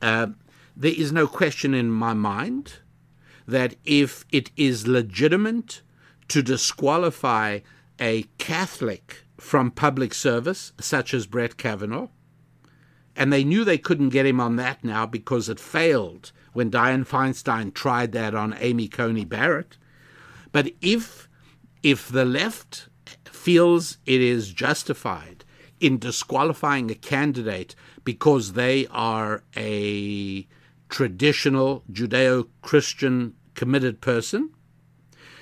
Uh, 0.00 0.28
there 0.76 0.94
is 0.96 1.12
no 1.12 1.26
question 1.26 1.74
in 1.74 1.90
my 1.90 2.12
mind 2.12 2.74
that 3.46 3.76
if 3.84 4.24
it 4.32 4.50
is 4.56 4.86
legitimate 4.86 5.82
to 6.28 6.42
disqualify 6.42 7.60
a 8.00 8.24
Catholic 8.38 9.24
from 9.38 9.70
public 9.70 10.14
service, 10.14 10.72
such 10.80 11.12
as 11.12 11.26
Brett 11.26 11.56
Kavanaugh, 11.56 12.08
and 13.14 13.32
they 13.32 13.44
knew 13.44 13.64
they 13.64 13.78
couldn't 13.78 14.08
get 14.08 14.26
him 14.26 14.40
on 14.40 14.56
that 14.56 14.82
now 14.82 15.04
because 15.04 15.48
it 15.48 15.60
failed 15.60 16.32
when 16.52 16.70
Dianne 16.70 17.06
Feinstein 17.06 17.74
tried 17.74 18.12
that 18.12 18.34
on 18.34 18.56
Amy 18.58 18.88
Coney 18.88 19.24
Barrett. 19.24 19.76
But 20.52 20.72
if 20.80 21.28
if 21.82 22.08
the 22.08 22.24
left 22.24 22.88
feels 23.24 23.98
it 24.06 24.20
is 24.20 24.52
justified 24.52 25.44
in 25.80 25.98
disqualifying 25.98 26.90
a 26.90 26.94
candidate 26.94 27.74
because 28.04 28.52
they 28.52 28.86
are 28.88 29.42
a 29.56 30.46
traditional 30.88 31.82
Judeo 31.90 32.48
Christian 32.60 33.34
committed 33.54 34.00
person, 34.00 34.50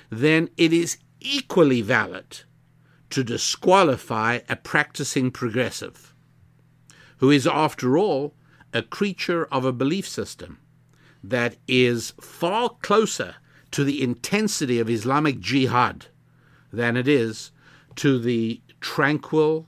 then 0.08 0.48
it 0.56 0.72
is 0.72 0.98
equally 1.20 1.82
valid 1.82 2.40
to 3.10 3.22
disqualify 3.22 4.38
a 4.48 4.56
practicing 4.56 5.30
progressive, 5.30 6.14
who 7.18 7.30
is, 7.30 7.46
after 7.46 7.98
all, 7.98 8.34
a 8.72 8.82
creature 8.82 9.44
of 9.46 9.64
a 9.64 9.72
belief 9.72 10.08
system 10.08 10.58
that 11.22 11.56
is 11.68 12.14
far 12.20 12.70
closer 12.80 13.36
to 13.70 13.84
the 13.84 14.02
intensity 14.02 14.78
of 14.80 14.90
Islamic 14.90 15.40
jihad 15.40 16.06
than 16.72 16.96
it 16.96 17.08
is 17.08 17.50
to 17.96 18.18
the 18.18 18.60
tranquil 18.80 19.66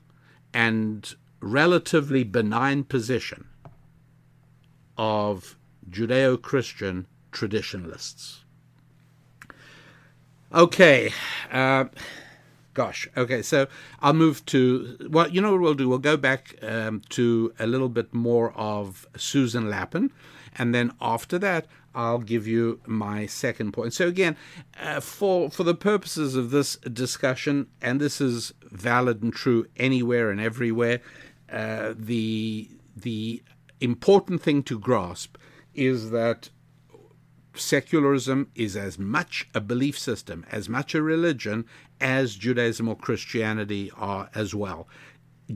and 0.53 1.15
relatively 1.41 2.23
benign 2.23 2.83
position 2.83 3.45
of 4.97 5.57
Judeo 5.89 6.41
Christian 6.41 7.07
traditionalists. 7.31 8.43
Okay. 10.53 11.11
Uh, 11.51 11.85
gosh. 12.73 13.07
Okay. 13.17 13.41
So 13.41 13.67
I'll 14.01 14.13
move 14.13 14.45
to, 14.47 14.97
well, 15.09 15.27
you 15.29 15.41
know 15.41 15.51
what 15.51 15.61
we'll 15.61 15.73
do? 15.73 15.89
We'll 15.89 15.97
go 15.97 16.15
back 16.15 16.55
um, 16.61 17.01
to 17.09 17.53
a 17.59 17.65
little 17.65 17.89
bit 17.89 18.13
more 18.13 18.53
of 18.53 19.07
Susan 19.17 19.69
Lapin, 19.69 20.11
And 20.55 20.73
then 20.73 20.93
after 21.01 21.39
that, 21.39 21.65
I'll 21.95 22.19
give 22.19 22.47
you 22.47 22.79
my 22.85 23.25
second 23.25 23.71
point. 23.71 23.93
So 23.93 24.07
again, 24.07 24.35
uh, 24.81 24.99
for 24.99 25.49
for 25.49 25.63
the 25.63 25.75
purposes 25.75 26.35
of 26.35 26.51
this 26.51 26.77
discussion, 26.77 27.67
and 27.81 27.99
this 27.99 28.19
is 28.19 28.53
valid 28.63 29.21
and 29.21 29.33
true 29.33 29.67
anywhere 29.77 30.31
and 30.31 30.39
everywhere, 30.39 31.01
uh, 31.51 31.93
the 31.95 32.69
the 32.95 33.43
important 33.79 34.41
thing 34.41 34.63
to 34.63 34.79
grasp 34.79 35.37
is 35.73 36.11
that 36.11 36.49
secularism 37.55 38.49
is 38.55 38.75
as 38.75 38.97
much 38.97 39.47
a 39.53 39.61
belief 39.61 39.97
system, 39.97 40.45
as 40.51 40.67
much 40.67 40.95
a 40.95 41.01
religion 41.01 41.65
as 42.01 42.35
Judaism 42.35 42.87
or 42.87 42.95
Christianity 42.95 43.91
are 43.95 44.29
as 44.33 44.55
well. 44.55 44.87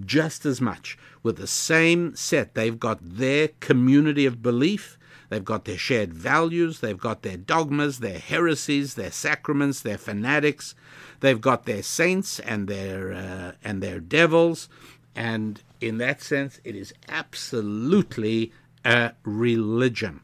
Just 0.05 0.45
as 0.45 0.59
much, 0.59 0.97
with 1.23 1.37
the 1.37 1.47
same 1.47 2.15
set. 2.15 2.53
They've 2.53 2.79
got 2.79 2.99
their 3.01 3.49
community 3.59 4.25
of 4.25 4.41
belief, 4.41 4.96
they've 5.29 5.45
got 5.45 5.65
their 5.65 5.77
shared 5.77 6.13
values, 6.13 6.79
they've 6.79 6.97
got 6.97 7.21
their 7.21 7.37
dogmas, 7.37 7.99
their 7.99 8.19
heresies, 8.19 8.95
their 8.95 9.11
sacraments, 9.11 9.81
their 9.81 9.97
fanatics, 9.97 10.75
they've 11.19 11.41
got 11.41 11.65
their 11.65 11.83
saints 11.83 12.39
and 12.39 12.67
their 12.67 13.13
uh, 13.13 13.51
and 13.63 13.81
their 13.81 13.99
devils, 13.99 14.69
and 15.15 15.61
in 15.81 15.97
that 15.97 16.21
sense, 16.21 16.59
it 16.63 16.75
is 16.75 16.93
absolutely 17.07 18.51
a 18.83 19.13
religion. 19.23 20.21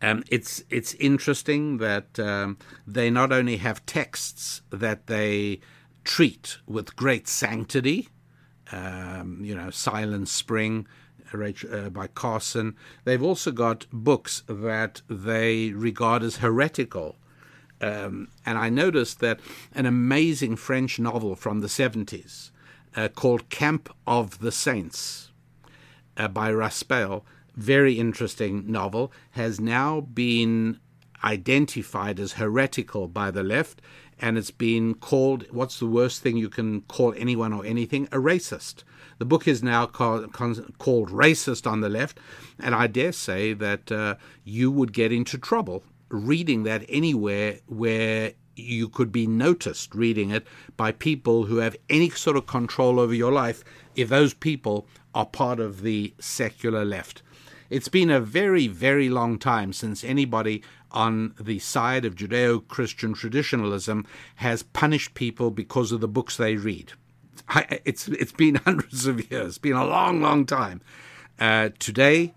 Um, 0.00 0.24
it's 0.28 0.64
it's 0.68 0.94
interesting 0.94 1.78
that 1.78 2.18
um, 2.18 2.58
they 2.86 3.08
not 3.08 3.32
only 3.32 3.58
have 3.58 3.86
texts 3.86 4.62
that 4.70 5.06
they 5.06 5.60
treat 6.04 6.58
with 6.66 6.96
great 6.96 7.28
sanctity, 7.28 8.08
um, 8.72 9.38
you 9.44 9.54
know, 9.54 9.70
Silent 9.70 10.28
Spring 10.28 10.88
by 11.90 12.06
Carson. 12.08 12.76
They've 13.04 13.22
also 13.22 13.50
got 13.50 13.86
books 13.92 14.42
that 14.46 15.02
they 15.08 15.70
regard 15.70 16.22
as 16.22 16.36
heretical. 16.36 17.16
Um, 17.80 18.28
and 18.46 18.58
I 18.58 18.68
noticed 18.68 19.20
that 19.20 19.40
an 19.74 19.86
amazing 19.86 20.56
French 20.56 20.98
novel 20.98 21.34
from 21.34 21.60
the 21.60 21.66
70s 21.66 22.50
uh, 22.94 23.08
called 23.08 23.48
Camp 23.48 23.92
of 24.06 24.38
the 24.38 24.52
Saints 24.52 25.30
uh, 26.16 26.28
by 26.28 26.52
Raspail 26.52 27.24
very 27.54 27.98
interesting 27.98 28.70
novel, 28.70 29.12
has 29.32 29.60
now 29.60 30.00
been 30.00 30.78
identified 31.24 32.18
as 32.18 32.34
heretical 32.34 33.06
by 33.08 33.30
the 33.30 33.42
left, 33.42 33.80
and 34.18 34.38
it's 34.38 34.50
been 34.50 34.94
called 34.94 35.46
what's 35.50 35.78
the 35.78 35.86
worst 35.86 36.22
thing 36.22 36.36
you 36.36 36.48
can 36.48 36.82
call 36.82 37.14
anyone 37.16 37.52
or 37.52 37.64
anything? 37.64 38.06
A 38.06 38.18
racist. 38.18 38.84
The 39.18 39.24
book 39.24 39.46
is 39.46 39.62
now 39.62 39.86
called, 39.86 40.32
called 40.32 41.10
Racist 41.10 41.70
on 41.70 41.80
the 41.80 41.88
Left, 41.88 42.18
and 42.58 42.74
I 42.74 42.86
dare 42.86 43.12
say 43.12 43.52
that 43.54 43.92
uh, 43.92 44.16
you 44.44 44.70
would 44.70 44.92
get 44.92 45.12
into 45.12 45.38
trouble 45.38 45.84
reading 46.12 46.62
that 46.64 46.84
anywhere 46.88 47.58
where 47.66 48.32
you 48.54 48.88
could 48.88 49.10
be 49.10 49.26
noticed 49.26 49.94
reading 49.94 50.30
it 50.30 50.46
by 50.76 50.92
people 50.92 51.44
who 51.44 51.56
have 51.56 51.76
any 51.88 52.10
sort 52.10 52.36
of 52.36 52.46
control 52.46 53.00
over 53.00 53.14
your 53.14 53.32
life 53.32 53.64
if 53.96 54.08
those 54.08 54.34
people 54.34 54.86
are 55.14 55.26
part 55.26 55.58
of 55.58 55.82
the 55.82 56.14
secular 56.18 56.84
left. 56.84 57.22
It's 57.70 57.88
been 57.88 58.10
a 58.10 58.20
very, 58.20 58.68
very 58.68 59.08
long 59.08 59.38
time 59.38 59.72
since 59.72 60.04
anybody 60.04 60.62
on 60.90 61.34
the 61.40 61.58
side 61.58 62.04
of 62.04 62.14
Judeo 62.14 62.66
Christian 62.68 63.14
traditionalism 63.14 64.06
has 64.36 64.62
punished 64.62 65.14
people 65.14 65.50
because 65.50 65.90
of 65.90 66.00
the 66.00 66.08
books 66.08 66.36
they 66.36 66.56
read. 66.56 66.92
It's, 67.84 68.08
it's 68.08 68.32
been 68.32 68.54
hundreds 68.64 69.06
of 69.06 69.30
years, 69.30 69.48
it's 69.48 69.58
been 69.58 69.76
a 69.76 69.86
long, 69.86 70.20
long 70.20 70.46
time. 70.46 70.80
Uh, 71.38 71.70
today, 71.78 72.34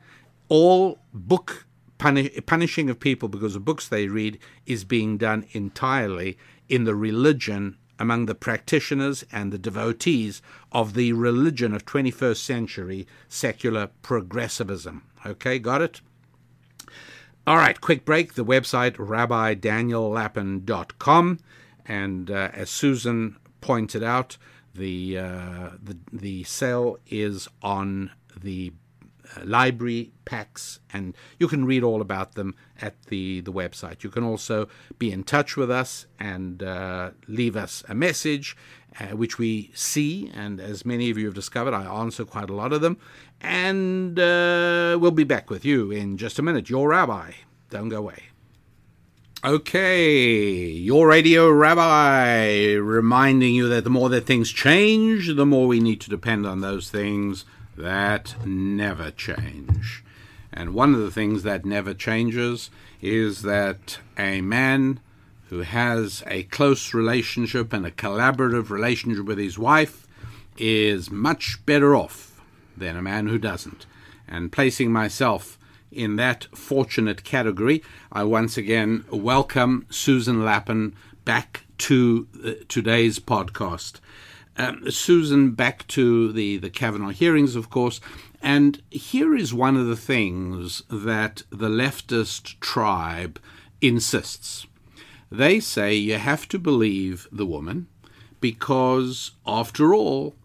all 0.50 1.00
book 1.14 1.66
punish, 1.98 2.32
punishing 2.46 2.90
of 2.90 3.00
people 3.00 3.30
because 3.30 3.56
of 3.56 3.66
books 3.66 3.88
they 3.88 4.08
read 4.08 4.40
is 4.66 4.84
being 4.84 5.18
done 5.18 5.46
entirely 5.52 6.38
in 6.68 6.84
the 6.84 6.96
religion 6.96 7.78
among 7.98 8.26
the 8.26 8.36
practitioners 8.36 9.24
and 9.32 9.54
the 9.54 9.58
devotees 9.58 10.42
of 10.72 10.96
the 10.96 11.14
religion 11.14 11.74
of 11.74 11.86
21st 11.86 12.38
century 12.38 13.08
secular 13.30 13.90
progressivism. 14.02 15.04
Okay, 15.26 15.60
got 15.60 15.82
it? 15.82 16.02
All 17.48 17.56
right, 17.58 17.80
quick 17.80 18.04
break. 18.06 18.34
The 18.34 18.44
website 18.44 18.96
rabbidaniellapin.com. 18.96 21.40
And 21.86 22.32
uh, 22.32 22.50
as 22.54 22.72
Susan 22.72 23.38
pointed 23.62 24.04
out, 24.04 24.38
the, 24.76 25.18
uh, 25.18 25.70
the, 25.82 25.98
the 26.12 26.44
sale 26.44 26.98
is 27.08 27.48
on 27.62 28.12
the 28.42 28.74
uh, 29.36 29.42
library 29.44 30.12
packs, 30.26 30.80
and 30.94 31.16
you 31.40 31.48
can 31.48 31.66
read 31.66 31.84
all 31.84 32.02
about 32.02 32.36
them 32.36 32.56
at 32.82 33.02
the, 33.04 33.42
the 33.42 33.52
website. 33.52 34.04
You 34.04 34.10
can 34.10 34.24
also 34.24 34.68
be 35.00 35.12
in 35.12 35.24
touch 35.24 35.58
with 35.58 35.72
us 35.72 36.06
and 36.20 36.62
uh, 36.62 37.12
leave 37.28 37.56
us 37.56 37.84
a 37.88 37.96
message, 37.96 38.56
uh, 39.00 39.16
which 39.16 39.38
we 39.38 39.72
see, 39.74 40.32
and 40.34 40.60
as 40.60 40.86
many 40.86 41.10
of 41.10 41.18
you 41.18 41.26
have 41.26 41.34
discovered, 41.34 41.74
I 41.74 41.84
answer 41.84 42.26
quite 42.26 42.50
a 42.50 42.54
lot 42.54 42.74
of 42.74 42.82
them. 42.82 42.98
And 43.42 44.20
uh, 44.20 44.98
we'll 45.00 45.12
be 45.12 45.24
back 45.24 45.50
with 45.50 45.66
you 45.66 45.92
in 45.92 46.18
just 46.18 46.40
a 46.40 46.42
minute. 46.42 46.70
Your 46.70 46.90
rabbi. 46.90 47.32
Don't 47.70 47.90
go 47.90 47.98
away. 47.98 48.35
Okay, 49.46 50.58
your 50.58 51.08
radio 51.08 51.52
rabbi 51.52 52.74
reminding 52.74 53.54
you 53.54 53.70
that 53.70 53.84
the 53.84 53.92
more 53.92 54.10
that 54.10 54.26
things 54.26 54.52
change, 54.52 55.36
the 55.36 55.46
more 55.46 55.68
we 55.68 55.80
need 55.80 56.02
to 56.02 56.10
depend 56.10 56.48
on 56.48 56.62
those 56.62 56.90
things 56.90 57.46
that 57.78 58.34
never 58.44 59.12
change. 59.12 60.04
And 60.52 60.74
one 60.74 60.96
of 60.96 61.02
the 61.02 61.12
things 61.12 61.44
that 61.44 61.64
never 61.64 61.94
changes 61.94 62.72
is 63.04 63.44
that 63.44 64.00
a 64.18 64.42
man 64.42 65.00
who 65.50 65.60
has 65.60 66.24
a 66.26 66.42
close 66.46 66.96
relationship 66.96 67.72
and 67.72 67.86
a 67.86 67.92
collaborative 67.92 68.72
relationship 68.72 69.26
with 69.26 69.38
his 69.38 69.60
wife 69.60 70.08
is 70.58 71.12
much 71.12 71.64
better 71.68 71.96
off 71.96 72.42
than 72.76 72.98
a 72.98 73.02
man 73.04 73.28
who 73.28 73.38
doesn't. 73.38 73.86
And 74.28 74.52
placing 74.52 74.92
myself 74.92 75.60
in 75.96 76.18
that 76.18 76.46
fortunate 76.54 77.24
category, 77.24 77.82
I 78.12 78.24
once 78.24 78.58
again 78.58 79.06
welcome 79.10 79.86
Susan 79.90 80.44
Lapin 80.44 80.96
back 81.24 81.64
to 81.80 82.28
uh, 82.44 82.52
today's 82.68 83.20
podcast. 83.20 84.00
Um, 84.58 84.90
Susan, 84.92 85.52
back 85.52 85.88
to 85.88 86.32
the, 86.32 86.58
the 86.58 86.70
Kavanaugh 86.70 87.10
hearings, 87.10 87.56
of 87.56 87.70
course. 87.70 88.00
And 88.42 88.82
here 88.90 89.36
is 89.36 89.54
one 89.54 89.76
of 89.76 89.88
the 89.88 89.96
things 89.96 90.84
that 90.90 91.44
the 91.50 91.70
leftist 91.70 92.60
tribe 92.60 93.40
insists. 93.82 94.68
They 95.32 95.60
say 95.60 95.96
you 95.96 96.18
have 96.18 96.48
to 96.50 96.60
believe 96.60 97.28
the 97.32 97.46
woman 97.46 97.88
because, 98.40 99.32
after 99.46 99.94
all, 99.94 100.36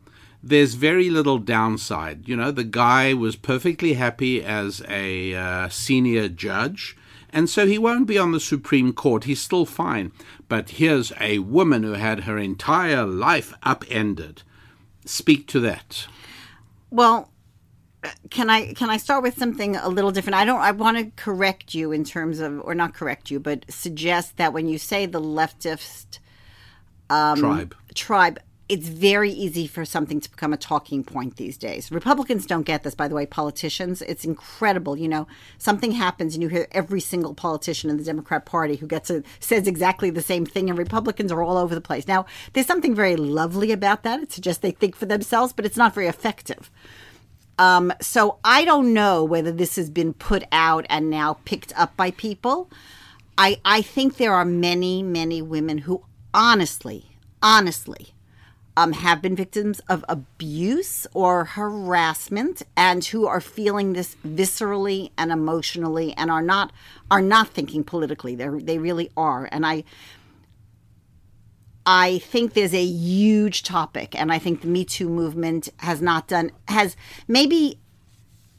there's 0.42 0.74
very 0.74 1.10
little 1.10 1.38
downside. 1.38 2.28
You 2.28 2.36
know, 2.36 2.50
the 2.50 2.64
guy 2.64 3.14
was 3.14 3.36
perfectly 3.36 3.94
happy 3.94 4.42
as 4.42 4.82
a 4.88 5.34
uh, 5.34 5.68
senior 5.68 6.28
judge 6.28 6.96
and 7.32 7.48
so 7.48 7.66
he 7.66 7.78
won't 7.78 8.06
be 8.06 8.18
on 8.18 8.32
the 8.32 8.40
Supreme 8.40 8.92
Court. 8.92 9.24
He's 9.24 9.40
still 9.40 9.64
fine. 9.64 10.12
But 10.48 10.70
here's 10.70 11.12
a 11.20 11.38
woman 11.38 11.82
who 11.82 11.92
had 11.92 12.20
her 12.20 12.38
entire 12.38 13.06
life 13.06 13.54
upended. 13.62 14.42
Speak 15.04 15.46
to 15.48 15.60
that. 15.60 16.06
Well, 16.90 17.30
can 18.30 18.50
I 18.50 18.72
can 18.72 18.90
I 18.90 18.96
start 18.96 19.22
with 19.22 19.38
something 19.38 19.76
a 19.76 19.88
little 19.88 20.10
different? 20.10 20.34
I 20.34 20.44
don't 20.44 20.60
I 20.60 20.72
want 20.72 20.98
to 20.98 21.22
correct 21.22 21.74
you 21.74 21.92
in 21.92 22.02
terms 22.04 22.40
of 22.40 22.60
or 22.62 22.74
not 22.74 22.94
correct 22.94 23.30
you, 23.30 23.38
but 23.38 23.64
suggest 23.68 24.36
that 24.38 24.52
when 24.52 24.66
you 24.66 24.78
say 24.78 25.06
the 25.06 25.20
leftist 25.20 26.18
um, 27.10 27.38
tribe 27.38 27.74
tribe 27.94 28.40
it's 28.70 28.86
very 28.86 29.32
easy 29.32 29.66
for 29.66 29.84
something 29.84 30.20
to 30.20 30.30
become 30.30 30.52
a 30.52 30.56
talking 30.56 31.02
point 31.02 31.36
these 31.36 31.58
days. 31.58 31.90
Republicans 31.90 32.46
don't 32.46 32.62
get 32.62 32.84
this, 32.84 32.94
by 32.94 33.08
the 33.08 33.16
way, 33.16 33.26
politicians. 33.26 34.00
It's 34.00 34.24
incredible. 34.24 34.96
You 34.96 35.08
know, 35.08 35.26
something 35.58 35.90
happens 35.90 36.34
and 36.34 36.42
you 36.42 36.48
hear 36.48 36.68
every 36.70 37.00
single 37.00 37.34
politician 37.34 37.90
in 37.90 37.96
the 37.96 38.04
Democrat 38.04 38.46
Party 38.46 38.76
who 38.76 38.86
gets 38.86 39.10
a, 39.10 39.24
says 39.40 39.66
exactly 39.66 40.08
the 40.08 40.22
same 40.22 40.46
thing, 40.46 40.70
and 40.70 40.78
Republicans 40.78 41.32
are 41.32 41.42
all 41.42 41.58
over 41.58 41.74
the 41.74 41.80
place. 41.80 42.06
Now, 42.06 42.26
there's 42.52 42.68
something 42.68 42.94
very 42.94 43.16
lovely 43.16 43.72
about 43.72 44.04
that. 44.04 44.22
It 44.22 44.30
suggests 44.30 44.62
they 44.62 44.70
think 44.70 44.94
for 44.94 45.06
themselves, 45.06 45.52
but 45.52 45.66
it's 45.66 45.76
not 45.76 45.92
very 45.92 46.06
effective. 46.06 46.70
Um, 47.58 47.92
so 48.00 48.38
I 48.44 48.64
don't 48.64 48.94
know 48.94 49.24
whether 49.24 49.50
this 49.50 49.74
has 49.74 49.90
been 49.90 50.14
put 50.14 50.44
out 50.52 50.86
and 50.88 51.10
now 51.10 51.38
picked 51.44 51.76
up 51.76 51.96
by 51.96 52.12
people. 52.12 52.70
I, 53.36 53.58
I 53.64 53.82
think 53.82 54.16
there 54.16 54.32
are 54.32 54.44
many, 54.44 55.02
many 55.02 55.42
women 55.42 55.78
who 55.78 56.04
honestly, 56.32 57.16
honestly, 57.42 58.14
um, 58.80 58.92
have 58.92 59.20
been 59.20 59.36
victims 59.36 59.80
of 59.90 60.02
abuse 60.08 61.06
or 61.12 61.44
harassment 61.44 62.62
and 62.78 63.04
who 63.04 63.26
are 63.26 63.40
feeling 63.40 63.92
this 63.92 64.16
viscerally 64.26 65.10
and 65.18 65.30
emotionally 65.30 66.14
and 66.16 66.30
are 66.30 66.40
not 66.40 66.72
are 67.10 67.20
not 67.20 67.48
thinking 67.48 67.84
politically. 67.84 68.34
They 68.34 68.48
they 68.48 68.78
really 68.78 69.10
are. 69.16 69.48
And 69.52 69.66
i 69.66 69.84
I 71.86 72.18
think 72.18 72.52
there's 72.52 72.74
a 72.74 72.84
huge 72.84 73.62
topic, 73.62 74.14
and 74.14 74.30
I 74.30 74.38
think 74.38 74.60
the 74.60 74.68
Me 74.68 74.84
Too 74.84 75.08
movement 75.08 75.68
has 75.78 76.00
not 76.00 76.28
done 76.28 76.50
has 76.68 76.96
maybe 77.28 77.78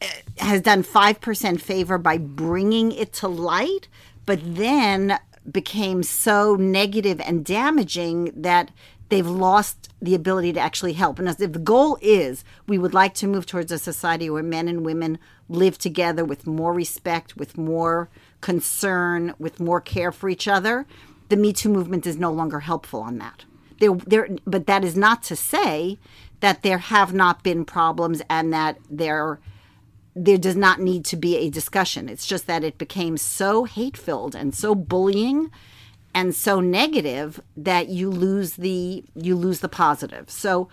uh, 0.02 0.06
has 0.38 0.62
done 0.62 0.84
five 0.84 1.20
percent 1.20 1.62
favor 1.62 1.98
by 1.98 2.18
bringing 2.20 2.92
it 2.92 3.14
to 3.14 3.28
light, 3.28 3.88
but 4.26 4.40
then 4.44 5.20
became 5.50 6.04
so 6.04 6.56
negative 6.56 7.20
and 7.22 7.44
damaging 7.44 8.32
that 8.36 8.70
they've 9.12 9.28
lost 9.28 9.90
the 10.02 10.16
ability 10.16 10.54
to 10.54 10.60
actually 10.60 10.94
help. 10.94 11.20
And 11.20 11.28
as 11.28 11.42
if 11.42 11.52
the 11.52 11.60
goal 11.60 11.98
is 12.02 12.44
we 12.66 12.78
would 12.78 12.94
like 12.94 13.14
to 13.16 13.28
move 13.28 13.46
towards 13.46 13.72
a 13.72 13.78
society 13.78 14.30
where 14.30 14.42
men 14.42 14.70
and 14.70 14.86
women 14.86 15.20
live 15.50 15.78
together 15.78 16.24
with 16.24 16.48
more 16.48 16.74
respect, 16.74 17.36
with 17.36 17.58
more 17.58 18.10
concern, 18.40 19.34
with 19.38 19.60
more 19.60 19.82
care 19.82 20.14
for 20.14 20.30
each 20.30 20.48
other, 20.48 20.88
the 21.28 21.36
Me 21.36 21.52
Too 21.52 21.70
movement 21.70 22.08
is 22.08 22.18
no 22.18 22.32
longer 22.32 22.62
helpful 22.62 23.02
on 23.02 23.18
that. 23.18 23.44
There, 23.80 23.94
there, 24.08 24.30
but 24.46 24.66
that 24.68 24.86
is 24.86 24.96
not 24.96 25.24
to 25.24 25.36
say 25.36 26.00
that 26.40 26.64
there 26.64 26.78
have 26.78 27.14
not 27.14 27.44
been 27.44 27.66
problems 27.66 28.22
and 28.30 28.54
that 28.54 28.78
there 28.90 29.40
there 30.14 30.38
does 30.38 30.58
not 30.58 30.82
need 30.82 31.06
to 31.06 31.16
be 31.16 31.38
a 31.38 31.50
discussion. 31.50 32.10
It's 32.10 32.26
just 32.26 32.46
that 32.48 32.66
it 32.66 32.78
became 32.78 33.16
so 33.16 33.64
hate 33.64 33.96
filled 33.96 34.36
and 34.36 34.54
so 34.54 34.76
bullying 34.76 35.52
and 36.14 36.36
so 36.36 36.60
negative 36.60 37.40
that 37.56 37.90
you 37.90 38.10
lose 38.10 38.54
the 38.54 39.04
you 39.16 39.36
lose 39.36 39.60
the 39.60 39.70
positive. 39.70 40.30
So 40.30 40.70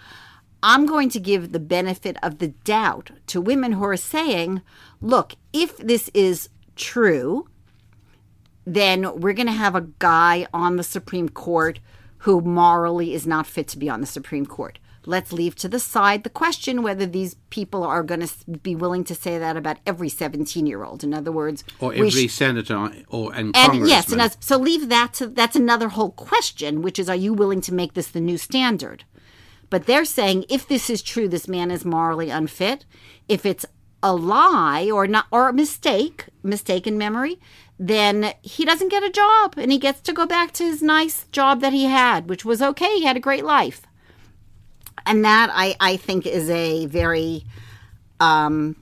I'm 0.62 0.86
going 0.86 1.08
to 1.10 1.20
give 1.20 1.52
the 1.52 1.60
benefit 1.60 2.16
of 2.22 2.38
the 2.38 2.48
doubt 2.48 3.10
to 3.28 3.40
women 3.40 3.72
who 3.72 3.84
are 3.84 3.96
saying, 3.96 4.62
look, 5.00 5.34
if 5.52 5.76
this 5.76 6.10
is 6.14 6.48
true, 6.74 7.48
then 8.66 9.20
we're 9.20 9.34
going 9.34 9.46
to 9.46 9.52
have 9.52 9.76
a 9.76 9.88
guy 9.98 10.46
on 10.52 10.76
the 10.76 10.82
Supreme 10.82 11.28
Court 11.28 11.78
who 12.18 12.40
morally 12.40 13.14
is 13.14 13.26
not 13.26 13.46
fit 13.46 13.68
to 13.68 13.78
be 13.78 13.88
on 13.88 14.00
the 14.00 14.06
Supreme 14.06 14.46
Court. 14.46 14.78
Let's 15.06 15.32
leave 15.32 15.54
to 15.56 15.68
the 15.68 15.78
side 15.78 16.24
the 16.24 16.30
question 16.30 16.82
whether 16.82 17.06
these 17.06 17.36
people 17.50 17.82
are 17.82 18.02
going 18.02 18.20
to 18.20 18.28
be 18.62 18.74
willing 18.74 19.04
to 19.04 19.14
say 19.14 19.38
that 19.38 19.56
about 19.56 19.78
every 19.86 20.08
17 20.08 20.66
year 20.66 20.84
old. 20.84 21.02
In 21.04 21.14
other 21.14 21.32
words, 21.32 21.64
or 21.80 21.94
every 21.94 22.10
sh- 22.10 22.32
senator 22.32 22.90
or 23.08 23.34
and, 23.34 23.56
and 23.56 23.88
yes, 23.88 24.12
and 24.12 24.20
as, 24.20 24.36
so 24.40 24.58
leave 24.58 24.88
that 24.88 25.14
to 25.14 25.26
that's 25.26 25.56
another 25.56 25.88
whole 25.88 26.10
question, 26.10 26.82
which 26.82 26.98
is, 26.98 27.08
are 27.08 27.16
you 27.16 27.32
willing 27.32 27.60
to 27.62 27.74
make 27.74 27.94
this 27.94 28.08
the 28.08 28.20
new 28.20 28.38
standard? 28.38 29.04
But 29.70 29.86
they're 29.86 30.04
saying 30.04 30.44
if 30.48 30.66
this 30.66 30.88
is 30.88 31.02
true, 31.02 31.28
this 31.28 31.48
man 31.48 31.70
is 31.70 31.84
morally 31.84 32.30
unfit. 32.30 32.84
If 33.28 33.44
it's 33.44 33.66
a 34.02 34.14
lie 34.14 34.90
or 34.90 35.06
not 35.06 35.26
or 35.30 35.48
a 35.48 35.52
mistake, 35.52 36.26
mistaken 36.42 36.96
memory, 36.96 37.40
then 37.78 38.32
he 38.42 38.64
doesn't 38.64 38.90
get 38.90 39.02
a 39.02 39.10
job 39.10 39.54
and 39.56 39.70
he 39.70 39.78
gets 39.78 40.00
to 40.00 40.12
go 40.12 40.26
back 40.26 40.52
to 40.52 40.64
his 40.64 40.82
nice 40.82 41.26
job 41.32 41.60
that 41.60 41.72
he 41.72 41.84
had, 41.84 42.28
which 42.28 42.44
was 42.44 42.62
okay. 42.62 42.96
He 42.96 43.04
had 43.04 43.16
a 43.16 43.20
great 43.20 43.44
life 43.44 43.82
and 45.06 45.24
that 45.24 45.50
I, 45.52 45.76
I 45.80 45.96
think 45.96 46.26
is 46.26 46.50
a 46.50 46.86
very 46.86 47.44
um, 48.20 48.76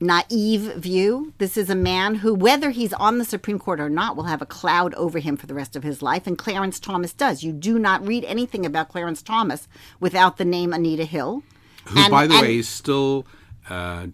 naive 0.00 0.74
view. 0.76 1.32
This 1.38 1.56
is 1.56 1.70
a 1.70 1.74
man 1.74 2.16
who, 2.16 2.34
whether 2.34 2.70
he's 2.70 2.92
on 2.94 3.18
the 3.18 3.24
Supreme 3.24 3.58
Court 3.58 3.80
or 3.80 3.90
not, 3.90 4.16
will 4.16 4.24
have 4.24 4.42
a 4.42 4.46
cloud 4.46 4.94
over 4.94 5.18
him 5.18 5.36
for 5.36 5.46
the 5.46 5.54
rest 5.54 5.76
of 5.76 5.82
his 5.82 6.02
life. 6.02 6.26
And 6.26 6.38
Clarence 6.38 6.78
Thomas 6.78 7.12
does. 7.12 7.42
You 7.42 7.52
do 7.52 7.78
not 7.78 8.06
read 8.06 8.24
anything 8.24 8.64
about 8.66 8.88
Clarence 8.88 9.22
Thomas 9.22 9.68
without 10.00 10.36
the 10.36 10.44
name 10.44 10.72
Anita 10.72 11.04
Hill. 11.04 11.42
Who, 11.86 11.98
and, 11.98 12.10
by 12.10 12.26
the 12.26 12.34
and, 12.34 12.42
way, 12.42 12.58
is 12.58 12.68
still. 12.68 13.26
Uh, 13.68 14.08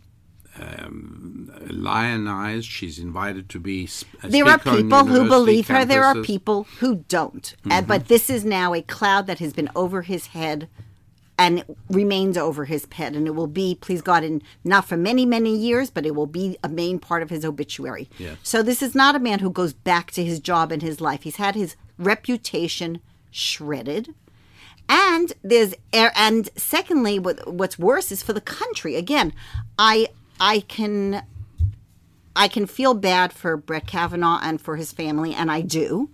um, 0.59 1.51
lionized. 1.69 2.69
She's 2.69 2.99
invited 2.99 3.49
to 3.51 3.61
be. 3.61 3.89
there 4.23 4.47
are 4.47 4.59
people 4.59 5.07
who 5.07 5.27
believe 5.29 5.67
campuses. 5.67 5.79
her. 5.79 5.85
There 5.85 6.05
are 6.05 6.23
people 6.23 6.65
who 6.81 6.97
don't. 7.09 7.43
Mm-hmm. 7.43 7.73
And, 7.73 7.87
but 7.87 8.09
this 8.09 8.29
is 8.29 8.45
now 8.45 8.75
a 8.75 8.83
cloud 8.83 9.27
that 9.27 9.39
has 9.39 9.53
been 9.53 9.71
over 9.75 10.03
his 10.03 10.29
head 10.29 10.69
and 11.41 11.65
remains 11.89 12.37
over 12.37 12.67
his 12.67 12.87
head. 12.93 13.17
And 13.17 13.27
it 13.27 13.35
will 13.35 13.47
be, 13.47 13.75
please 13.75 14.03
God, 14.03 14.23
in 14.23 14.43
not 14.63 14.85
for 14.85 14.99
many, 14.99 15.25
many 15.25 15.57
years, 15.57 15.89
but 15.89 16.05
it 16.05 16.15
will 16.15 16.27
be 16.27 16.59
a 16.63 16.69
main 16.69 16.99
part 16.99 17.23
of 17.23 17.31
his 17.31 17.47
obituary. 17.47 18.11
Yes. 18.19 18.37
So 18.43 18.63
this 18.63 18.83
is 18.83 18.95
not 18.95 19.17
a 19.17 19.19
man 19.19 19.39
who 19.39 19.49
goes 19.49 19.73
back 19.73 20.11
to 20.13 20.23
his 20.23 20.39
job 20.39 20.71
in 20.71 20.81
his 20.81 21.01
life. 21.01 21.23
He's 21.23 21.37
had 21.37 21.55
his 21.55 21.77
reputation 21.97 23.01
shredded. 23.31 24.15
And 24.87 25.33
there's 25.43 25.73
er, 25.95 26.13
and 26.15 26.51
secondly, 26.57 27.19
what, 27.19 27.51
what's 27.51 27.79
worse 27.79 28.13
is 28.13 28.23
for 28.23 28.35
the 28.35 28.43
country. 28.43 28.97
Again, 28.97 29.33
I 29.79 30.09
I 30.39 30.61
can 30.61 31.23
I 32.37 32.49
can 32.49 32.67
feel 32.67 32.93
bad 32.93 33.33
for 33.33 33.57
Brett 33.57 33.87
Kavanaugh 33.87 34.41
and 34.43 34.61
for 34.61 34.77
his 34.77 34.93
family, 34.93 35.33
and 35.33 35.51
I 35.51 35.63
do. 35.63 36.11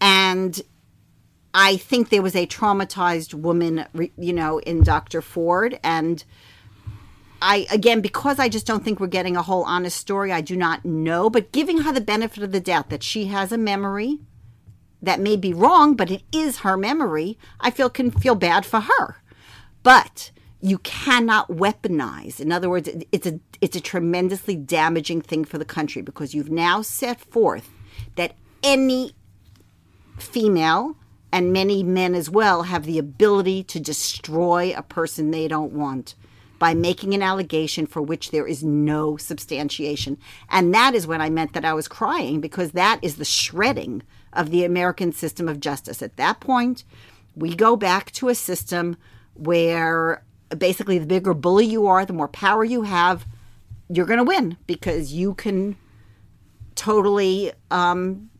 And 0.00 0.60
I 1.58 1.78
think 1.78 2.10
there 2.10 2.20
was 2.20 2.36
a 2.36 2.46
traumatized 2.46 3.32
woman, 3.32 3.86
you 4.18 4.34
know, 4.34 4.58
in 4.58 4.82
Dr. 4.82 5.22
Ford. 5.22 5.80
And 5.82 6.22
I, 7.40 7.66
again, 7.70 8.02
because 8.02 8.38
I 8.38 8.50
just 8.50 8.66
don't 8.66 8.84
think 8.84 9.00
we're 9.00 9.06
getting 9.06 9.38
a 9.38 9.42
whole 9.42 9.64
honest 9.64 9.96
story, 9.96 10.30
I 10.30 10.42
do 10.42 10.54
not 10.54 10.84
know. 10.84 11.30
But 11.30 11.52
giving 11.52 11.78
her 11.78 11.92
the 11.92 12.02
benefit 12.02 12.42
of 12.42 12.52
the 12.52 12.60
doubt 12.60 12.90
that 12.90 13.02
she 13.02 13.28
has 13.28 13.52
a 13.52 13.58
memory 13.58 14.18
that 15.00 15.18
may 15.18 15.34
be 15.34 15.54
wrong, 15.54 15.96
but 15.96 16.10
it 16.10 16.24
is 16.30 16.58
her 16.58 16.76
memory, 16.76 17.38
I 17.58 17.70
feel 17.70 17.88
can 17.88 18.10
feel 18.10 18.34
bad 18.34 18.66
for 18.66 18.80
her. 18.80 19.16
But 19.82 20.32
you 20.60 20.76
cannot 20.78 21.48
weaponize. 21.48 22.38
In 22.38 22.52
other 22.52 22.68
words, 22.68 22.90
it's 23.12 23.26
a 23.26 23.40
it's 23.62 23.76
a 23.76 23.80
tremendously 23.80 24.56
damaging 24.56 25.22
thing 25.22 25.46
for 25.46 25.56
the 25.56 25.64
country 25.64 26.02
because 26.02 26.34
you've 26.34 26.50
now 26.50 26.82
set 26.82 27.18
forth 27.18 27.70
that 28.16 28.36
any 28.62 29.12
female 30.18 30.98
and 31.36 31.52
many 31.52 31.82
men 31.82 32.14
as 32.14 32.30
well 32.30 32.62
have 32.62 32.86
the 32.86 32.98
ability 32.98 33.62
to 33.62 33.78
destroy 33.78 34.72
a 34.74 34.80
person 34.80 35.30
they 35.30 35.46
don't 35.46 35.70
want 35.70 36.14
by 36.58 36.72
making 36.72 37.12
an 37.12 37.22
allegation 37.22 37.86
for 37.86 38.00
which 38.00 38.30
there 38.30 38.46
is 38.46 38.64
no 38.64 39.18
substantiation. 39.18 40.16
And 40.48 40.72
that 40.72 40.94
is 40.94 41.06
when 41.06 41.20
I 41.20 41.28
meant 41.28 41.52
that 41.52 41.66
I 41.66 41.74
was 41.74 41.88
crying 41.88 42.40
because 42.40 42.70
that 42.72 43.00
is 43.02 43.16
the 43.16 43.24
shredding 43.26 44.02
of 44.32 44.48
the 44.48 44.64
American 44.64 45.12
system 45.12 45.46
of 45.46 45.60
justice. 45.60 46.00
At 46.00 46.16
that 46.16 46.40
point, 46.40 46.84
we 47.34 47.54
go 47.54 47.76
back 47.76 48.12
to 48.12 48.30
a 48.30 48.34
system 48.34 48.96
where 49.34 50.24
basically 50.56 50.96
the 50.96 51.04
bigger 51.04 51.34
bully 51.34 51.66
you 51.66 51.86
are, 51.86 52.06
the 52.06 52.14
more 52.14 52.28
power 52.28 52.64
you 52.64 52.80
have, 52.80 53.26
you're 53.90 54.06
going 54.06 54.16
to 54.16 54.24
win 54.24 54.56
because 54.66 55.12
you 55.12 55.34
can 55.34 55.76
totally 56.76 57.52
um, 57.70 58.30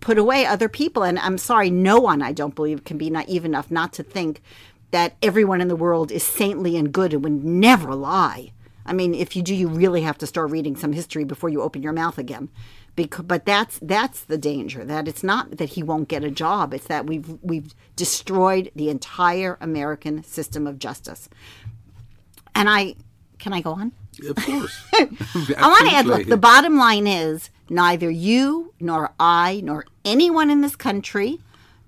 put 0.00 0.18
away 0.18 0.46
other 0.46 0.68
people. 0.68 1.02
And 1.02 1.18
I'm 1.18 1.38
sorry, 1.38 1.70
no 1.70 1.98
one, 1.98 2.22
I 2.22 2.32
don't 2.32 2.54
believe, 2.54 2.84
can 2.84 2.98
be 2.98 3.10
naive 3.10 3.44
enough 3.44 3.70
not 3.70 3.92
to 3.94 4.02
think 4.02 4.42
that 4.90 5.16
everyone 5.22 5.60
in 5.60 5.68
the 5.68 5.76
world 5.76 6.12
is 6.12 6.22
saintly 6.22 6.76
and 6.76 6.92
good 6.92 7.12
and 7.12 7.24
would 7.24 7.44
never 7.44 7.94
lie. 7.94 8.52
I 8.84 8.92
mean, 8.92 9.14
if 9.14 9.36
you 9.36 9.42
do, 9.42 9.54
you 9.54 9.68
really 9.68 10.02
have 10.02 10.18
to 10.18 10.26
start 10.26 10.50
reading 10.50 10.76
some 10.76 10.92
history 10.92 11.24
before 11.24 11.48
you 11.48 11.62
open 11.62 11.82
your 11.82 11.92
mouth 11.92 12.18
again. 12.18 12.48
Because, 12.94 13.24
but 13.24 13.46
that's 13.46 13.78
that's 13.80 14.24
the 14.24 14.36
danger. 14.36 14.84
That 14.84 15.08
it's 15.08 15.22
not 15.22 15.56
that 15.56 15.70
he 15.70 15.82
won't 15.82 16.08
get 16.08 16.24
a 16.24 16.30
job. 16.30 16.74
It's 16.74 16.88
that 16.88 17.06
we've 17.06 17.38
we've 17.40 17.74
destroyed 17.96 18.70
the 18.76 18.90
entire 18.90 19.56
American 19.62 20.22
system 20.24 20.66
of 20.66 20.78
justice. 20.78 21.30
And 22.54 22.68
I 22.68 22.96
can 23.38 23.54
I 23.54 23.62
go 23.62 23.72
on? 23.72 23.92
Of 24.28 24.36
course. 24.36 24.84
I 24.92 25.06
want 25.62 25.88
to 25.88 25.96
add. 25.96 26.06
Look, 26.06 26.26
the 26.26 26.36
bottom 26.36 26.76
line 26.76 27.06
is 27.06 27.48
neither 27.72 28.10
you 28.10 28.74
nor 28.78 29.12
I 29.18 29.62
nor 29.64 29.86
anyone 30.04 30.50
in 30.50 30.60
this 30.60 30.76
country, 30.76 31.40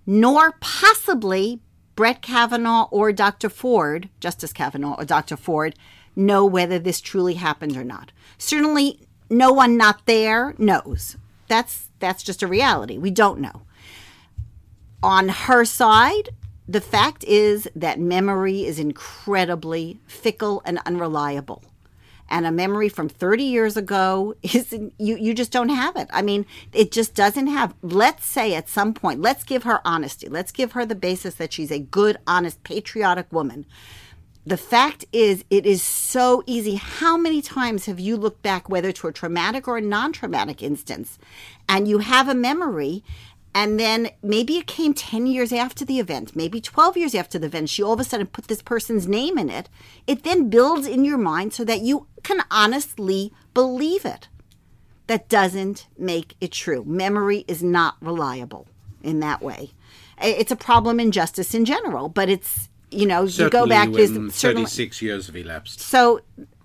nor 0.07 0.53
possibly 0.61 1.61
Brett 1.95 2.23
Kavanaugh 2.23 2.89
or 2.91 3.13
Dr. 3.13 3.49
Ford, 3.49 4.09
Justice 4.19 4.53
Kavanaugh 4.53 4.97
or 4.99 5.05
Dr. 5.05 5.37
Ford, 5.37 5.77
know 6.17 6.45
whether 6.45 6.79
this 6.79 7.01
truly 7.01 7.35
happened 7.35 7.77
or 7.77 7.85
not. 7.85 8.11
Certainly, 8.39 9.01
no 9.31 9.53
one 9.53 9.77
not 9.77 10.07
there 10.07 10.55
knows. 10.59 11.17
That's 11.49 11.89
that's 11.99 12.23
just 12.23 12.43
a 12.43 12.47
reality. 12.47 12.99
We 12.99 13.11
don't 13.11 13.41
know. 13.41 13.63
On 15.03 15.29
her 15.29 15.65
side, 15.65 16.31
the 16.67 16.81
fact 16.81 17.25
is 17.25 17.69
that 17.77 18.01
memory 18.01 18.65
is 18.65 18.79
incredibly 18.79 20.01
fickle 20.07 20.63
and 20.65 20.81
unreliable 20.87 21.63
and 22.35 22.47
a 22.47 22.51
memory 22.51 22.89
from 22.89 23.09
30 23.09 23.45
years 23.45 23.77
ago 23.77 24.35
is 24.43 24.73
you 24.73 25.17
you 25.17 25.33
just 25.33 25.53
don't 25.53 25.69
have 25.69 25.95
it. 25.97 26.09
I 26.13 26.21
mean, 26.21 26.45
it 26.73 26.91
just 26.91 27.15
doesn't 27.15 27.47
have 27.47 27.75
let's 27.81 28.27
say 28.27 28.55
at 28.55 28.69
some 28.69 28.93
point, 28.93 29.21
let's 29.21 29.45
give 29.45 29.63
her 29.63 29.81
honesty. 29.87 30.29
Let's 30.29 30.51
give 30.51 30.73
her 30.73 30.85
the 30.85 30.97
basis 30.97 31.35
that 31.37 31.53
she's 31.53 31.71
a 31.71 31.79
good, 31.79 32.19
honest, 32.27 32.63
patriotic 32.65 33.33
woman. 33.33 33.67
The 34.45 34.57
fact 34.57 35.07
is 35.13 35.45
it 35.49 35.65
is 35.65 35.81
so 35.81 36.43
easy. 36.45 36.75
How 36.75 37.17
many 37.17 37.41
times 37.41 37.87
have 37.87 38.01
you 38.01 38.17
looked 38.17 38.43
back 38.43 38.69
whether 38.69 38.91
to 38.93 39.07
a 39.07 39.13
traumatic 39.13 39.69
or 39.69 39.79
a 39.79 39.81
non-traumatic 39.81 40.61
instance 40.61 41.19
and 41.69 41.87
you 41.87 41.99
have 41.99 42.29
a 42.29 42.35
memory 42.35 43.05
And 43.55 43.79
then 43.79 44.11
maybe 44.21 44.57
it 44.57 44.67
came 44.67 44.95
10 44.95 45.27
years 45.27 45.53
after 45.53 45.85
the 45.85 46.01
event, 46.01 46.35
maybe 46.35 46.61
12 46.61 46.97
years 46.97 47.15
after 47.15 47.39
the 47.39 47.47
event. 47.47 47.69
She 47.69 47.83
all 47.83 47.93
of 47.93 48.01
a 48.01 48.05
sudden 48.05 48.27
put 48.27 48.49
this 48.49 48.63
person's 48.63 49.07
name 49.07 49.39
in 49.39 49.49
it. 49.49 49.69
It 50.09 50.25
then 50.25 50.51
builds 50.51 50.89
in 50.89 51.05
your 51.05 51.19
mind 51.19 51.55
so 51.55 51.65
that 51.65 51.81
you 51.81 52.09
can 52.25 52.43
honestly 52.51 53.33
believe 53.55 54.05
it. 54.05 54.29
That 55.07 55.29
doesn't 55.29 55.87
make 55.97 56.35
it 56.41 56.51
true. 56.51 56.83
Memory 56.85 57.45
is 57.47 57.63
not 57.63 57.97
reliable 58.01 58.67
in 59.03 59.21
that 59.21 59.41
way. 59.41 59.71
It's 60.21 60.51
a 60.51 60.57
problem 60.57 60.99
in 60.99 61.13
justice 61.13 61.55
in 61.55 61.65
general, 61.65 62.09
but 62.09 62.29
it's, 62.29 62.69
you 62.91 63.07
know, 63.07 63.25
you 63.25 63.51
go 63.51 63.67
back, 63.67 63.91
when 63.91 64.15
there's 64.15 64.35
certainly 64.35 64.65
36 64.65 65.03
years 65.03 65.27
have 65.27 65.37
elapsed. 65.37 65.81
so 65.81 66.21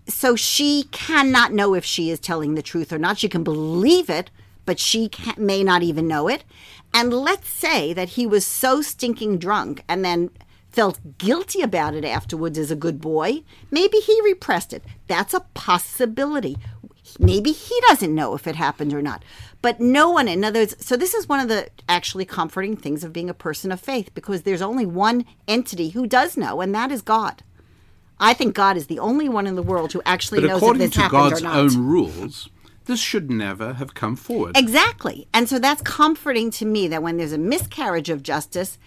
so 0.07 0.35
she 0.35 0.83
cannot 0.91 1.53
know 1.53 1.75
if 1.75 1.85
she 1.85 2.09
is 2.09 2.19
telling 2.19 2.55
the 2.55 2.61
truth 2.61 2.91
or 2.91 2.97
not. 2.97 3.17
She 3.19 3.29
can 3.29 3.43
believe 3.43 4.09
it, 4.09 4.31
but 4.65 4.79
she 4.79 5.07
can, 5.09 5.35
may 5.37 5.63
not 5.63 5.83
even 5.83 6.07
know 6.07 6.27
it. 6.27 6.43
And 6.93 7.13
let's 7.13 7.49
say 7.49 7.93
that 7.93 8.09
he 8.09 8.25
was 8.25 8.45
so 8.45 8.81
stinking 8.81 9.37
drunk 9.37 9.83
and 9.87 10.03
then 10.03 10.31
felt 10.71 11.17
guilty 11.17 11.61
about 11.61 11.93
it 11.95 12.05
afterwards 12.05 12.57
as 12.57 12.71
a 12.71 12.75
good 12.75 13.01
boy. 13.01 13.43
Maybe 13.71 13.97
he 13.97 14.21
repressed 14.21 14.73
it. 14.73 14.83
That's 15.07 15.33
a 15.33 15.45
possibility. 15.53 16.57
Maybe 17.17 17.51
he 17.51 17.79
doesn't 17.87 18.13
know 18.13 18.35
if 18.35 18.45
it 18.45 18.55
happened 18.55 18.93
or 18.93 19.01
not. 19.01 19.23
But 19.61 19.79
no 19.79 20.09
one, 20.09 20.27
in 20.27 20.43
other 20.43 20.61
words, 20.61 20.75
so 20.85 20.95
this 20.95 21.13
is 21.13 21.27
one 21.27 21.39
of 21.39 21.47
the 21.49 21.69
actually 21.87 22.25
comforting 22.25 22.77
things 22.77 23.03
of 23.03 23.11
being 23.11 23.29
a 23.29 23.33
person 23.33 23.71
of 23.71 23.79
faith 23.79 24.13
because 24.13 24.43
there's 24.43 24.61
only 24.61 24.85
one 24.85 25.25
entity 25.47 25.89
who 25.89 26.07
does 26.07 26.37
know, 26.37 26.61
and 26.61 26.73
that 26.75 26.91
is 26.91 27.01
God. 27.01 27.43
I 28.19 28.33
think 28.33 28.53
God 28.53 28.77
is 28.77 28.87
the 28.87 28.99
only 28.99 29.27
one 29.27 29.47
in 29.47 29.55
the 29.55 29.63
world 29.63 29.93
who 29.93 30.01
actually 30.05 30.41
But 30.41 30.47
knows 30.47 30.63
if 30.63 30.77
this 30.77 30.95
happened 30.95 31.11
God's 31.11 31.41
or 31.41 31.43
not. 31.43 31.51
According 31.51 31.69
to 31.69 31.75
God's 31.75 31.75
own 31.75 31.87
rules, 31.87 32.49
this 32.89 32.99
should 32.99 33.29
never 33.29 33.73
have 33.73 33.93
come 33.93 34.15
forward. 34.15 34.57
Exactly. 34.57 35.27
And 35.31 35.47
so 35.47 35.59
that's 35.59 35.81
comforting 35.83 36.49
to 36.51 36.65
me 36.65 36.87
that 36.87 37.03
when 37.03 37.17
there's 37.17 37.31
a 37.31 37.37
miscarriage 37.37 38.09
of 38.09 38.23
justice, 38.23 38.79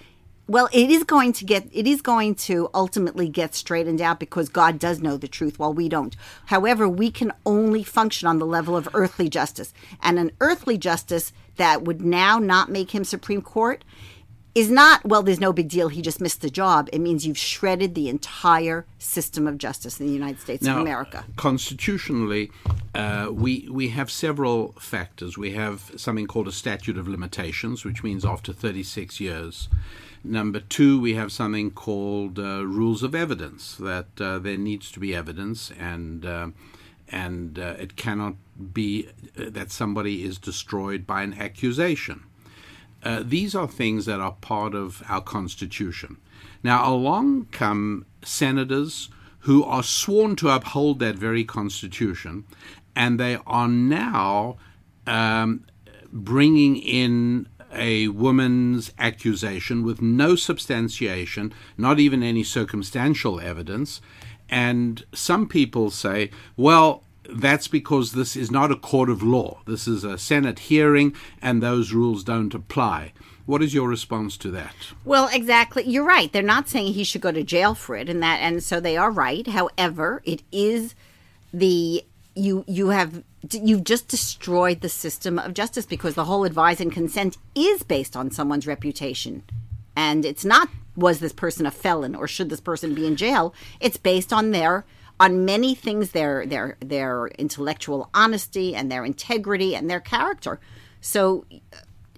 well, 0.49 0.69
it 0.73 0.91
is 0.91 1.05
going 1.05 1.33
to 1.35 1.45
get 1.45 1.69
it 1.73 1.87
is 1.87 2.03
going 2.03 2.35
to 2.35 2.69
ultimately 2.75 3.29
get 3.29 3.55
straightened 3.55 4.01
out 4.01 4.19
because 4.19 4.49
God 4.49 4.81
does 4.81 5.01
know 5.01 5.17
the 5.17 5.29
truth 5.29 5.59
while 5.59 5.73
we 5.73 5.89
don't. 5.89 6.17
However, 6.47 6.89
we 6.89 7.13
can 7.13 7.33
only 7.47 7.85
function 7.85 8.27
on 8.27 8.41
the 8.41 8.45
level 8.45 8.77
of 8.77 8.89
earthly 8.93 9.29
justice. 9.29 9.73
And 10.03 10.19
an 10.19 10.33
earthly 10.41 10.77
justice 10.77 11.33
that 11.57 11.83
would 11.83 12.03
now 12.03 12.41
not 12.41 12.71
make 12.71 12.91
him 12.91 13.05
Supreme 13.05 13.41
Court 13.41 13.85
is 14.55 14.71
not, 14.71 15.05
well, 15.05 15.23
there's 15.23 15.41
no 15.41 15.53
big 15.53 15.69
deal, 15.69 15.89
he 15.89 16.03
just 16.03 16.21
missed 16.21 16.43
the 16.43 16.51
job. 16.51 16.89
It 16.93 17.01
means 17.01 17.27
you've 17.27 17.39
shredded 17.39 17.95
the 17.95 18.09
entire 18.09 18.85
system 18.99 19.47
of 19.47 19.57
justice 19.57 19.99
in 19.99 20.07
the 20.07 20.13
United 20.13 20.41
States 20.41 20.67
of 20.67 20.77
America. 20.77 21.25
Constitutionally, 21.37 22.51
uh, 22.95 23.29
we 23.33 23.67
we 23.71 23.89
have 23.89 24.11
several 24.11 24.73
factors. 24.79 25.39
We 25.39 25.53
have 25.53 25.93
something 25.97 26.27
called 26.27 26.49
a 26.49 26.53
statute 26.53 26.99
of 26.99 27.09
limitations, 27.09 27.85
which 27.85 28.03
means 28.03 28.25
after 28.25 28.53
36 28.53 29.21
years. 29.21 29.69
Number 30.25 30.61
two, 30.61 31.01
we 31.01 31.15
have 31.15 31.33
something 31.33 31.71
called 31.71 32.39
uh, 32.39 32.65
rules 32.65 33.03
of 33.03 33.15
evidence 33.15 33.75
that 33.77 34.21
uh, 34.21 34.39
there 34.39 34.59
needs 34.59 34.93
to 34.93 35.01
be 35.01 35.15
evidence, 35.15 35.73
and 35.79 36.25
uh, 36.25 36.49
and 37.09 37.59
uh, 37.59 37.75
it 37.79 37.97
cannot 37.97 38.35
be 38.73 39.09
uh, 39.39 39.45
that 39.49 39.71
somebody 39.73 40.23
is 40.23 40.39
destroyed 40.39 41.07
by 41.07 41.23
an 41.23 41.35
accusation. 41.35 42.25
Uh, 43.03 43.23
these 43.25 43.55
are 43.55 43.67
things 43.67 44.07
that 44.07 44.21
are 44.21 44.33
part 44.41 44.75
of 44.75 45.03
our 45.09 45.21
Constitution. 45.21 46.19
Now, 46.63 46.93
along 46.93 47.47
come 47.51 48.07
senators 48.23 49.09
who 49.41 49.65
are 49.65 49.83
sworn 49.83 50.37
to 50.37 50.51
uphold 50.51 51.01
that 51.01 51.17
very 51.17 51.45
Constitution, 51.45 52.45
and 52.95 53.19
they 53.19 53.39
are 53.47 53.69
now 53.69 54.57
um, 55.07 55.65
bringing 56.13 56.77
in 56.77 57.49
a 57.73 58.09
woman's 58.09 58.93
accusation 58.99 59.83
with 59.83 60.01
no 60.01 60.37
substantiation, 60.37 61.53
not 61.77 61.99
even 61.99 62.23
any 62.23 62.45
circumstantial 62.45 63.41
evidence. 63.41 64.01
And 64.49 65.05
some 65.15 65.49
people 65.49 65.91
say, 65.91 66.31
well, 66.57 67.03
that's 67.29 67.69
because 67.69 68.13
this 68.13 68.37
is 68.37 68.51
not 68.51 68.73
a 68.73 68.77
court 68.77 69.09
of 69.09 69.23
law. 69.23 69.61
This 69.67 69.87
is 69.87 70.05
a 70.05 70.19
Senate 70.19 70.61
hearing, 70.61 71.15
and 71.41 71.63
those 71.63 71.93
rules 71.93 72.25
don't 72.25 72.55
apply. 72.55 73.13
What 73.47 73.63
is 73.63 73.75
your 73.75 73.89
response 73.89 74.37
to 74.39 74.51
that? 74.53 74.75
Well, 75.05 75.29
exactly. 75.33 75.85
You're 75.85 76.05
right. 76.05 76.33
They're 76.33 76.43
not 76.43 76.69
saying 76.69 76.93
he 76.93 77.05
should 77.05 77.21
go 77.21 77.33
to 77.33 77.43
jail 77.43 77.75
for 77.75 77.97
it, 77.97 78.09
and 78.09 78.23
that, 78.23 78.39
and 78.41 78.63
so 78.63 78.81
they 78.81 78.97
are 78.97 79.11
right. 79.11 79.47
However, 79.47 80.23
it 80.25 80.43
is 80.53 80.95
the 81.53 82.05
you 82.35 82.65
you 82.67 82.89
have 82.89 83.23
you've 83.51 83.85
just 83.85 84.09
destroyed 84.09 84.81
the 84.81 84.89
system 84.89 85.39
of 85.39 85.55
justice 85.55 85.87
because 85.87 86.15
the 86.15 86.25
whole 86.25 86.45
advise 86.45 86.81
and 86.81 86.93
consent 86.93 87.37
is 87.55 87.83
based 87.83 88.17
on 88.17 88.31
someone's 88.31 88.67
reputation, 88.67 89.43
and 89.97 90.25
it's 90.25 90.45
not 90.45 90.69
was 90.95 91.21
this 91.21 91.33
person 91.33 91.67
a 91.67 91.71
felon 91.71 92.15
or 92.15 92.29
should 92.29 92.51
this 92.51 92.61
person 92.61 92.95
be 92.95 93.07
in 93.07 93.17
jail. 93.17 93.55
It's 93.81 93.97
based 93.97 94.33
on 94.33 94.51
their 94.51 94.85
on 95.23 95.45
many 95.45 95.73
things 95.73 96.11
their 96.11 96.45
their 96.45 96.77
their 96.81 97.29
intellectual 97.39 98.11
honesty 98.13 98.75
and 98.75 98.91
their 98.91 99.05
integrity 99.05 99.77
and 99.77 99.89
their 99.89 100.01
character. 100.01 100.59
So 101.01 101.47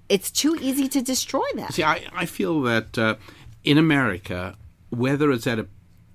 it's 0.09 0.31
too 0.31 0.57
easy 0.61 0.89
to 0.89 1.03
destroy 1.03 1.45
that. 1.57 1.75
See, 1.75 1.83
I, 1.83 2.07
I 2.13 2.25
feel 2.25 2.63
that 2.63 2.97
uh, 2.97 3.17
in 3.63 3.77
America, 3.77 4.57
whether 4.89 5.31
it's 5.31 5.47
at 5.47 5.59
a 5.59 5.67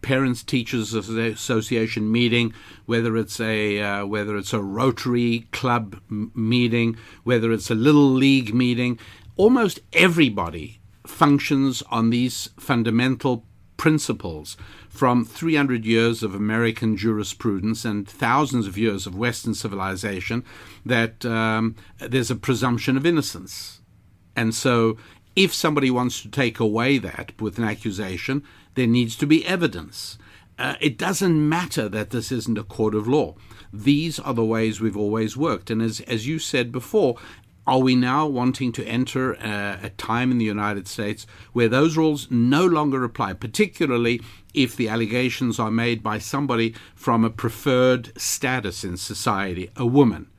parents 0.01 0.43
teachers 0.43 0.93
association 0.93 2.09
meeting 2.09 2.53
whether 2.85 3.17
it's 3.17 3.37
a 3.41 3.81
uh, 3.81 4.05
whether 4.05 4.37
it's 4.37 4.53
a 4.53 4.61
rotary 4.61 5.45
club 5.51 5.99
m- 6.09 6.31
meeting 6.33 6.95
whether 7.25 7.51
it's 7.51 7.69
a 7.69 7.75
little 7.75 8.09
league 8.09 8.55
meeting 8.55 8.97
almost 9.35 9.81
everybody 9.91 10.79
functions 11.05 11.83
on 11.91 12.11
these 12.11 12.49
fundamental 12.57 13.43
principles 13.75 14.55
from 14.99 15.23
300 15.23 15.85
years 15.85 16.23
of 16.23 16.35
American 16.35 16.97
jurisprudence 16.97 17.85
and 17.85 18.05
thousands 18.05 18.67
of 18.67 18.77
years 18.77 19.07
of 19.07 19.15
Western 19.15 19.53
civilization 19.53 20.43
that 20.85 21.25
um, 21.25 21.73
there's 21.99 22.29
a 22.29 22.35
presumption 22.35 22.97
of 22.97 23.05
innocence. 23.05 23.79
And 24.35 24.53
so, 24.53 24.97
if 25.37 25.53
somebody 25.53 25.89
wants 25.89 26.21
to 26.21 26.29
take 26.29 26.59
away 26.59 26.97
that 26.97 27.31
with 27.39 27.57
an 27.57 27.63
accusation, 27.63 28.43
there 28.75 28.87
needs 28.87 29.15
to 29.15 29.25
be 29.25 29.45
evidence. 29.45 30.17
Uh, 30.57 30.75
it 30.81 30.97
doesn't 30.97 31.47
matter 31.47 31.87
that 31.87 32.09
this 32.09 32.29
isn't 32.29 32.57
a 32.57 32.63
court 32.63 32.93
of 32.93 33.07
law. 33.07 33.35
These 33.71 34.19
are 34.19 34.33
the 34.33 34.43
ways 34.43 34.81
we've 34.81 34.97
always 34.97 35.37
worked. 35.37 35.69
And 35.69 35.81
as, 35.81 36.01
as 36.01 36.27
you 36.27 36.39
said 36.39 36.73
before, 36.73 37.15
are 37.69 37.79
we 37.79 37.95
now 37.95 38.25
wanting 38.25 38.71
to 38.71 38.83
enter 38.85 39.33
a, 39.33 39.79
a, 39.83 39.89
time 39.91 40.31
in 40.31 40.39
the 40.39 40.45
United 40.45 40.87
States 40.87 41.27
where 41.53 41.69
those 41.69 41.95
rules 41.95 42.29
no 42.31 42.65
longer 42.65 43.03
apply, 43.03 43.33
particularly 43.33 44.21
if 44.55 44.75
the 44.75 44.89
allegations 44.89 45.59
are 45.59 45.69
made 45.69 46.01
by 46.01 46.17
somebody 46.17 46.73
from 46.95 47.23
a 47.23 47.29
preferred 47.29 48.11
status 48.19 48.83
in 48.83 48.97
society, 48.97 49.69
a 49.75 49.85
woman? 49.85 50.31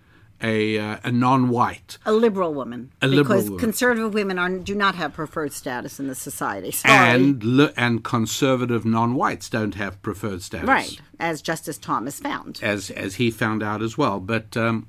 A, 0.43 0.79
uh, 0.79 0.97
a 1.05 1.13
non-white, 1.13 1.99
a 2.07 2.13
liberal 2.13 2.55
woman, 2.55 2.91
a 3.03 3.07
liberal 3.07 3.25
because 3.25 3.45
woman. 3.45 3.61
conservative 3.61 4.15
women 4.15 4.39
are 4.39 4.49
do 4.49 4.75
not 4.75 4.95
have 4.95 5.13
preferred 5.13 5.53
status 5.53 6.01
in 6.01 6.09
the 6.09 6.15
society. 6.15 6.71
Sorry. 6.71 6.95
and 6.95 7.45
li- 7.45 7.75
and 7.77 8.03
conservative 8.03 8.87
non-whites 8.87 9.51
don't 9.51 9.75
have 9.75 10.01
preferred 10.01 10.41
status, 10.41 10.67
right, 10.67 10.99
as 11.19 11.43
Justice 11.43 11.77
Thomas 11.77 12.21
found. 12.21 12.59
as 12.63 12.89
as 12.89 13.17
he 13.17 13.31
found 13.31 13.63
out 13.63 13.83
as 13.83 13.99
well. 13.99 14.19
But 14.19 14.57
um, 14.57 14.89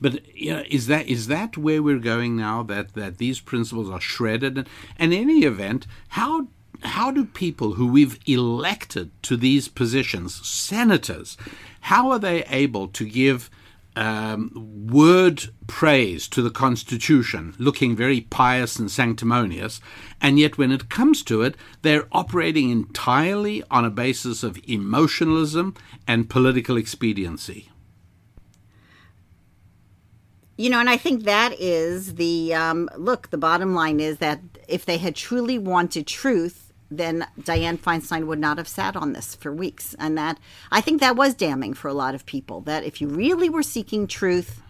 but 0.00 0.34
you 0.34 0.52
know, 0.52 0.64
is 0.68 0.86
that 0.86 1.06
is 1.06 1.28
that 1.28 1.56
where 1.56 1.82
we're 1.82 1.98
going 1.98 2.36
now? 2.36 2.62
That 2.62 2.94
that 2.94 3.18
these 3.18 3.40
principles 3.40 3.90
are 3.90 4.00
shredded, 4.00 4.58
and, 4.58 4.68
in 4.98 5.12
any 5.12 5.44
event, 5.44 5.86
how 6.08 6.48
how 6.82 7.10
do 7.10 7.24
people 7.24 7.74
who 7.74 7.86
we've 7.86 8.18
elected 8.26 9.10
to 9.22 9.36
these 9.36 9.68
positions, 9.68 10.46
senators, 10.46 11.36
how 11.82 12.10
are 12.10 12.18
they 12.18 12.44
able 12.44 12.88
to 12.88 13.06
give 13.06 13.50
um, 13.96 14.86
word 14.90 15.44
praise 15.66 16.28
to 16.28 16.42
the 16.42 16.50
Constitution, 16.50 17.54
looking 17.58 17.96
very 17.96 18.20
pious 18.20 18.78
and 18.78 18.90
sanctimonious, 18.90 19.80
and 20.20 20.38
yet 20.38 20.58
when 20.58 20.70
it 20.70 20.90
comes 20.90 21.22
to 21.24 21.40
it, 21.40 21.56
they're 21.80 22.06
operating 22.12 22.70
entirely 22.70 23.62
on 23.70 23.84
a 23.84 23.90
basis 23.90 24.42
of 24.42 24.60
emotionalism 24.68 25.74
and 26.06 26.28
political 26.28 26.76
expediency? 26.76 27.70
You 30.56 30.70
know, 30.70 30.80
and 30.80 30.88
I 30.88 30.96
think 30.96 31.24
that 31.24 31.52
is 31.60 32.14
the 32.14 32.54
um, 32.54 32.88
look. 32.96 33.30
The 33.30 33.38
bottom 33.38 33.74
line 33.74 34.00
is 34.00 34.18
that 34.18 34.40
if 34.68 34.86
they 34.86 34.96
had 34.98 35.14
truly 35.14 35.58
wanted 35.58 36.06
truth, 36.06 36.72
then 36.90 37.26
Dianne 37.38 37.78
Feinstein 37.78 38.26
would 38.26 38.38
not 38.38 38.58
have 38.58 38.68
sat 38.68 38.96
on 38.96 39.12
this 39.12 39.34
for 39.34 39.52
weeks. 39.52 39.94
And 39.98 40.16
that 40.16 40.38
I 40.70 40.80
think 40.80 41.00
that 41.00 41.16
was 41.16 41.34
damning 41.34 41.74
for 41.74 41.88
a 41.88 41.94
lot 41.94 42.14
of 42.14 42.24
people. 42.24 42.62
That 42.62 42.84
if 42.84 43.00
you 43.00 43.08
really 43.08 43.50
were 43.50 43.62
seeking 43.62 44.06
truth, 44.06 44.62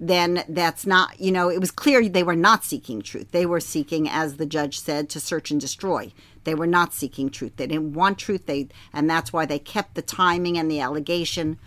then 0.00 0.44
that's 0.48 0.86
not. 0.86 1.20
You 1.20 1.32
know, 1.32 1.50
it 1.50 1.60
was 1.60 1.72
clear 1.72 2.08
they 2.08 2.22
were 2.22 2.36
not 2.36 2.64
seeking 2.64 3.02
truth. 3.02 3.30
They 3.32 3.44
were 3.44 3.60
seeking, 3.60 4.08
as 4.08 4.36
the 4.36 4.46
judge 4.46 4.80
said, 4.80 5.10
to 5.10 5.20
search 5.20 5.50
and 5.50 5.60
destroy. 5.60 6.12
They 6.44 6.54
were 6.54 6.66
not 6.66 6.94
seeking 6.94 7.28
truth. 7.28 7.56
They 7.56 7.66
didn't 7.66 7.92
want 7.92 8.18
truth. 8.18 8.46
They 8.46 8.68
and 8.94 9.10
that's 9.10 9.32
why 9.32 9.44
they 9.44 9.58
kept 9.58 9.94
the 9.94 10.02
timing 10.02 10.56
and 10.56 10.70
the 10.70 10.80
allegation 10.80 11.58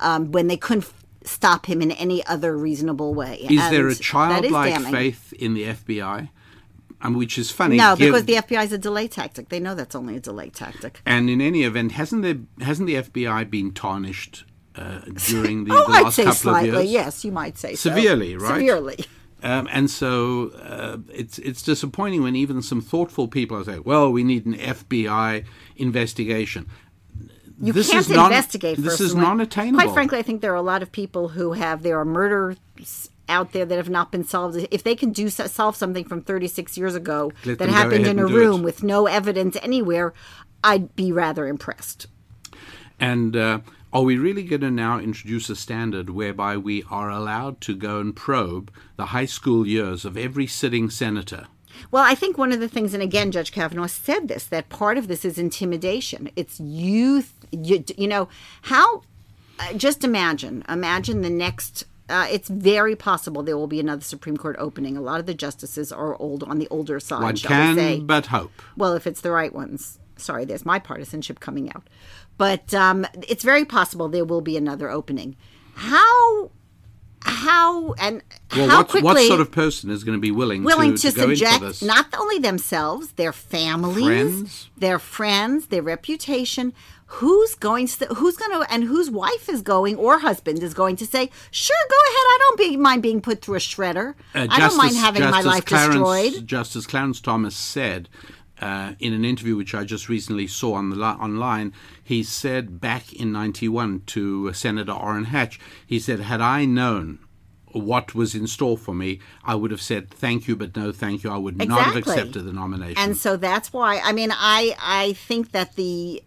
um, 0.00 0.32
when 0.32 0.46
they 0.46 0.56
couldn't 0.56 0.90
stop 1.26 1.66
him 1.66 1.82
in 1.82 1.90
any 1.92 2.24
other 2.26 2.56
reasonable 2.56 3.14
way. 3.14 3.46
Is 3.48 3.48
there 3.48 3.62
a 3.62 3.64
And 3.66 3.72
that 3.72 3.86
is 3.86 4.00
childlike 4.00 4.80
faith 4.90 5.32
in 5.34 5.54
the 5.54 5.64
FBI? 5.64 6.28
Um, 7.02 7.14
which 7.14 7.36
is 7.36 7.50
funny. 7.50 7.76
No, 7.76 7.94
because 7.94 8.24
the 8.24 8.34
FBI 8.34 8.64
is 8.64 8.72
a 8.72 8.78
delay 8.78 9.06
tactic. 9.06 9.50
They 9.50 9.60
know 9.60 9.74
that's 9.74 9.94
only 9.94 10.16
a 10.16 10.20
delay 10.20 10.48
tactic. 10.48 11.02
and 11.04 11.28
in 11.28 11.42
any 11.42 11.62
event, 11.62 11.92
hasn't 11.92 12.22
there 12.22 12.38
hasn't 12.64 12.86
the 12.86 12.94
FBI 12.94 13.50
been 13.50 13.72
tarnished 13.72 14.44
uh, 14.74 15.00
during 15.26 15.64
the, 15.66 15.74
oh, 15.74 15.86
the 15.86 15.92
I'd 15.92 16.02
last 16.04 16.16
say 16.16 16.24
couple 16.24 16.36
slightly. 16.38 16.68
of 16.70 16.74
years? 16.76 16.90
Yes, 16.90 17.24
you 17.24 17.32
might 17.32 17.58
say 17.58 17.74
so. 17.74 17.90
Severely, 17.90 18.36
right? 18.36 18.60
Severely. 18.60 19.04
Um, 19.42 19.68
and 19.70 19.90
so 19.90 20.50
uh, 20.58 20.96
it's 21.12 21.38
it's 21.40 21.62
disappointing 21.62 22.22
when 22.22 22.34
even 22.34 22.62
some 22.62 22.80
thoughtful 22.80 23.28
people 23.28 23.62
say, 23.62 23.78
"Well, 23.78 24.10
we 24.10 24.24
need 24.24 24.46
an 24.46 24.54
FBI 24.54 25.44
investigation." 25.76 26.66
You 27.60 27.72
This 27.72 27.90
can't 27.90 28.00
is 28.06 28.10
non- 28.14 28.26
investigate. 28.26 28.76
this 28.78 29.00
is 29.00 29.14
non-attainable. 29.14 29.82
Quite 29.82 29.94
frankly, 29.94 30.18
I 30.18 30.22
think 30.22 30.42
there 30.42 30.52
are 30.52 30.56
a 30.56 30.62
lot 30.62 30.82
of 30.82 30.92
people 30.92 31.28
who 31.28 31.52
have 31.52 31.82
there 31.82 31.98
are 31.98 32.04
murders 32.04 32.58
out 33.28 33.52
there 33.52 33.64
that 33.64 33.76
have 33.76 33.88
not 33.88 34.12
been 34.12 34.24
solved. 34.24 34.66
If 34.70 34.82
they 34.84 34.94
can 34.94 35.10
do 35.12 35.28
solve 35.30 35.74
something 35.74 36.04
from 36.04 36.22
36 36.22 36.76
years 36.76 36.94
ago 36.94 37.32
Let 37.44 37.58
that 37.58 37.68
happened 37.70 38.06
in 38.06 38.18
a 38.18 38.26
room 38.26 38.62
with 38.62 38.82
no 38.82 39.06
evidence 39.06 39.56
anywhere, 39.62 40.12
I'd 40.62 40.94
be 40.96 41.10
rather 41.12 41.46
impressed. 41.46 42.06
And 43.00 43.36
uh, 43.36 43.60
are 43.92 44.02
we 44.02 44.16
really 44.16 44.42
going 44.42 44.60
to 44.62 44.70
now 44.70 44.98
introduce 44.98 45.48
a 45.50 45.56
standard 45.56 46.10
whereby 46.10 46.56
we 46.56 46.84
are 46.90 47.10
allowed 47.10 47.60
to 47.62 47.74
go 47.74 48.00
and 48.00 48.14
probe 48.14 48.70
the 48.96 49.06
high 49.06 49.26
school 49.26 49.66
years 49.66 50.04
of 50.04 50.16
every 50.16 50.46
sitting 50.46 50.88
senator? 50.90 51.46
Well, 51.90 52.02
I 52.04 52.14
think 52.14 52.38
one 52.38 52.52
of 52.52 52.60
the 52.60 52.68
things, 52.68 52.94
and 52.94 53.02
again, 53.02 53.30
Judge 53.30 53.52
Kavanaugh 53.52 53.86
said 53.86 54.28
this, 54.28 54.44
that 54.46 54.70
part 54.70 54.96
of 54.96 55.08
this 55.08 55.26
is 55.26 55.36
intimidation. 55.36 56.30
It's 56.34 56.58
youth. 56.58 57.34
You, 57.50 57.84
you 57.96 58.08
know 58.08 58.28
how? 58.62 59.02
Uh, 59.58 59.72
just 59.74 60.04
imagine. 60.04 60.64
Imagine 60.68 61.22
the 61.22 61.30
next. 61.30 61.84
Uh, 62.08 62.26
it's 62.30 62.48
very 62.48 62.94
possible 62.94 63.42
there 63.42 63.56
will 63.56 63.66
be 63.66 63.80
another 63.80 64.02
Supreme 64.02 64.36
Court 64.36 64.54
opening. 64.58 64.96
A 64.96 65.00
lot 65.00 65.18
of 65.18 65.26
the 65.26 65.34
justices 65.34 65.90
are 65.90 66.14
old 66.20 66.44
on 66.44 66.58
the 66.58 66.68
older 66.68 67.00
side. 67.00 67.22
One 67.22 67.36
can 67.36 67.74
say. 67.76 68.00
but 68.00 68.26
hope. 68.26 68.52
Well, 68.76 68.94
if 68.94 69.06
it's 69.06 69.20
the 69.20 69.32
right 69.32 69.52
ones. 69.52 69.98
Sorry, 70.18 70.44
there's 70.46 70.64
my 70.64 70.78
partisanship 70.78 71.40
coming 71.40 71.70
out. 71.72 71.88
But 72.38 72.72
um, 72.72 73.06
it's 73.28 73.44
very 73.44 73.64
possible 73.64 74.08
there 74.08 74.24
will 74.24 74.40
be 74.40 74.56
another 74.56 74.88
opening. 74.88 75.36
How, 75.74 76.50
how, 77.26 77.92
and 77.94 78.22
Well, 78.56 78.68
how 78.68 78.78
what, 78.78 78.88
quickly 78.88 79.04
what 79.04 79.26
sort 79.26 79.40
of 79.40 79.50
person 79.50 79.90
is 79.90 80.04
going 80.04 80.16
to 80.16 80.20
be 80.20 80.30
willing, 80.30 80.62
willing 80.62 80.94
to, 80.96 81.10
to, 81.10 81.26
to 81.26 81.36
subject 81.36 81.82
not 81.82 82.06
only 82.18 82.38
themselves, 82.38 83.12
their 83.12 83.32
families, 83.32 84.04
Friends. 84.04 84.70
their 84.76 84.98
friends, 84.98 85.66
their 85.66 85.82
reputation. 85.82 86.72
Who's 87.08 87.54
going 87.54 87.86
to? 87.86 88.06
Who's 88.06 88.36
going 88.36 88.50
to? 88.60 88.72
And 88.72 88.82
whose 88.82 89.08
wife 89.10 89.48
is 89.48 89.62
going 89.62 89.94
or 89.94 90.18
husband 90.18 90.60
is 90.60 90.74
going 90.74 90.96
to 90.96 91.06
say, 91.06 91.30
"Sure, 91.52 91.76
go 91.88 91.96
ahead. 92.08 92.26
I 92.26 92.38
don't 92.40 92.58
be, 92.58 92.76
mind 92.76 93.00
being 93.00 93.20
put 93.20 93.42
through 93.42 93.54
a 93.54 93.58
shredder. 93.60 94.14
Uh, 94.34 94.48
I 94.50 94.58
don't 94.58 94.76
mind 94.76 94.90
Justice- 94.94 95.00
having 95.00 95.22
my 95.30 95.40
life 95.40 95.64
Clarence, 95.66 95.94
destroyed." 95.94 96.46
Justice 96.48 96.84
Clarence 96.84 97.20
Thomas 97.20 97.54
said 97.54 98.08
uh, 98.60 98.94
in 98.98 99.12
an 99.12 99.24
interview 99.24 99.56
which 99.56 99.74
I 99.74 99.84
just 99.84 100.08
recently 100.08 100.46
saw 100.46 100.74
on 100.74 100.90
the 100.90 100.96
li- 100.96 101.02
online, 101.02 101.72
he 102.02 102.22
said 102.22 102.80
back 102.80 103.12
in 103.12 103.32
'91 103.32 104.02
to 104.06 104.48
uh, 104.48 104.52
Senator 104.52 104.92
Orrin 104.92 105.24
Hatch, 105.24 105.60
he 105.86 105.98
said, 105.98 106.20
"Had 106.20 106.40
I 106.40 106.64
known." 106.64 107.20
What 107.72 108.14
was 108.14 108.34
in 108.34 108.46
store 108.46 108.78
for 108.78 108.94
me, 108.94 109.20
I 109.44 109.54
would 109.54 109.70
have 109.70 109.82
said 109.82 110.08
thank 110.08 110.48
you, 110.48 110.56
but 110.56 110.74
no 110.74 110.92
thank 110.92 111.22
you. 111.22 111.30
I 111.30 111.36
would 111.36 111.58
not 111.58 111.82
have 111.82 111.96
accepted 111.96 112.44
the 112.44 112.52
nomination. 112.52 112.96
And 112.96 113.14
so 113.14 113.36
that's 113.36 113.70
why 113.70 114.00
I 114.02 114.12
mean 114.12 114.30
I 114.32 114.74
I 114.80 115.12
think 115.12 115.52
that 115.52 115.76
the 115.76 116.22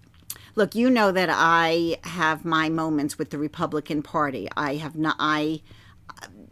look 0.53 0.75
you 0.75 0.91
know 0.91 1.11
that 1.11 1.29
I 1.31 1.97
have 2.03 2.45
my 2.45 2.69
moments 2.69 3.17
with 3.17 3.31
the 3.31 3.39
Republican 3.39 4.03
Party. 4.03 4.47
I 4.55 4.75
have 4.75 4.95
not 4.95 5.15
I 5.17 5.61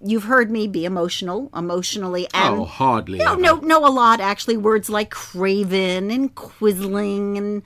you've 0.03 0.25
heard 0.25 0.51
me 0.51 0.67
be 0.67 0.85
emotional 0.85 1.49
emotionally 1.55 2.27
and 2.33 2.59
oh, 2.59 2.65
hardly. 2.65 3.17
no 3.17 3.33
ever. 3.33 3.41
no 3.41 3.55
no 3.55 3.85
a 3.85 3.89
lot 3.89 4.19
actually 4.19 4.57
words 4.57 4.89
like 4.89 5.09
craven 5.09 6.11
and 6.11 6.35
quisling 6.35 7.37
and 7.37 7.63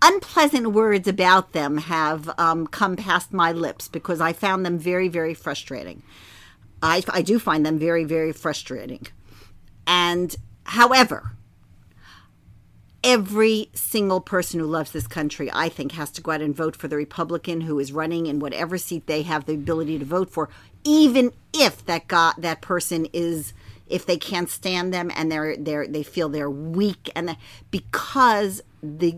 unpleasant 0.00 0.72
words 0.72 1.06
about 1.06 1.52
them 1.52 1.78
have 1.78 2.30
um, 2.38 2.66
come 2.66 2.96
past 2.96 3.32
my 3.32 3.52
lips 3.52 3.88
because 3.88 4.20
I 4.20 4.32
found 4.32 4.64
them 4.64 4.78
very 4.78 5.08
very 5.08 5.34
frustrating. 5.34 6.02
I, 6.82 7.02
I 7.08 7.22
do 7.22 7.38
find 7.38 7.64
them 7.64 7.78
very 7.78 8.04
very 8.04 8.32
frustrating. 8.32 9.06
And 9.86 10.34
however, 10.64 11.32
every 13.04 13.68
single 13.74 14.20
person 14.20 14.60
who 14.60 14.66
loves 14.66 14.92
this 14.92 15.06
country, 15.06 15.50
I 15.52 15.68
think, 15.68 15.92
has 15.92 16.10
to 16.12 16.22
go 16.22 16.32
out 16.32 16.40
and 16.40 16.54
vote 16.54 16.76
for 16.76 16.88
the 16.88 16.96
Republican 16.96 17.62
who 17.62 17.78
is 17.78 17.92
running 17.92 18.26
in 18.26 18.38
whatever 18.38 18.78
seat 18.78 19.06
they 19.06 19.22
have 19.22 19.44
the 19.44 19.54
ability 19.54 19.98
to 19.98 20.04
vote 20.04 20.30
for, 20.30 20.48
even 20.84 21.32
if 21.52 21.84
that 21.86 22.08
got 22.08 22.40
that 22.40 22.60
person 22.60 23.06
is 23.12 23.52
if 23.86 24.06
they 24.06 24.16
can't 24.16 24.48
stand 24.48 24.92
them 24.92 25.10
and 25.14 25.30
they're 25.30 25.56
they're 25.56 25.86
they 25.86 26.02
feel 26.02 26.28
they're 26.28 26.50
weak 26.50 27.10
and 27.14 27.28
that, 27.28 27.38
because 27.70 28.62
the 28.82 29.16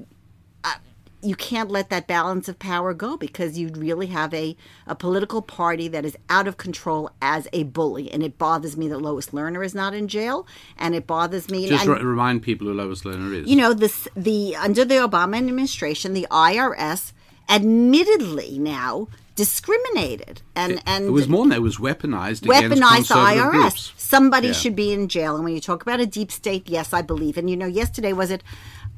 uh, 0.65 0.75
you 1.23 1.35
can't 1.35 1.71
let 1.71 1.91
that 1.91 2.07
balance 2.07 2.49
of 2.49 2.59
power 2.59 2.93
go 2.93 3.17
because 3.17 3.59
you 3.59 3.69
really 3.69 4.09
have 4.09 4.35
a, 4.35 4.57
a 4.87 4.95
political 4.95 5.41
party 5.41 5.89
that 5.89 6.05
is 6.05 6.17
out 6.29 6.47
of 6.47 6.57
control 6.57 7.11
as 7.23 7.49
a 7.53 7.63
bully. 7.65 8.11
And 8.13 8.23
it 8.23 8.37
bothers 8.37 8.77
me 8.77 8.89
that 8.89 8.99
Lois 8.99 9.29
Lerner 9.31 9.65
is 9.65 9.75
not 9.75 9.95
in 9.95 10.07
jail. 10.07 10.47
And 10.77 10.95
it 10.95 11.07
bothers 11.07 11.51
me. 11.51 11.67
Just 11.69 11.87
and, 11.87 11.95
re- 11.95 12.03
remind 12.03 12.43
people 12.43 12.67
who 12.67 12.75
Lois 12.75 13.03
Lerner 13.03 13.43
is. 13.43 13.49
you 13.49 13.57
know, 13.57 13.73
this, 13.73 14.07
the 14.15 14.55
under 14.57 14.85
the 14.85 14.97
Obama 14.97 15.39
administration, 15.39 16.13
the 16.13 16.27
IRS 16.31 17.13
admittedly 17.49 18.59
now 18.59 19.09
discriminated 19.35 20.43
and 20.57 20.81
and 20.87 21.07
it 21.07 21.11
was 21.11 21.29
more 21.29 21.43
than 21.45 21.51
that. 21.51 21.57
It 21.57 21.61
was 21.63 21.79
weaponized 21.79 22.43
against 22.45 22.81
weaponized 22.83 23.09
the 23.09 23.15
IRS. 23.15 23.51
groups. 23.51 23.93
Somebody 23.97 24.49
Yeah. 24.49 24.53
should 24.55 24.77
be 24.77 24.93
in 24.93 25.09
jail. 25.09 25.35
And 25.37 25.45
when 25.45 25.55
you 25.55 25.61
talk 25.61 25.83
about 25.83 26.01
a 26.01 26.07
deep 26.07 26.31
state, 26.31 26.69
yes, 26.69 26.93
I 26.93 27.03
believe. 27.03 27.37
And 27.37 27.49
you 27.51 27.57
know, 27.57 27.67
yesterday 27.67 28.13
was 28.13 28.31
it 28.31 28.43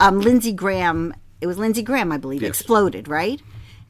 um, 0.00 0.20
Lindsey 0.20 0.52
Graham? 0.52 1.14
It 1.40 1.46
was 1.46 1.58
Lindsey 1.58 1.82
Graham, 1.82 2.12
I 2.12 2.16
believe, 2.18 2.42
Yes. 2.42 2.48
exploded, 2.50 3.08
right? 3.08 3.40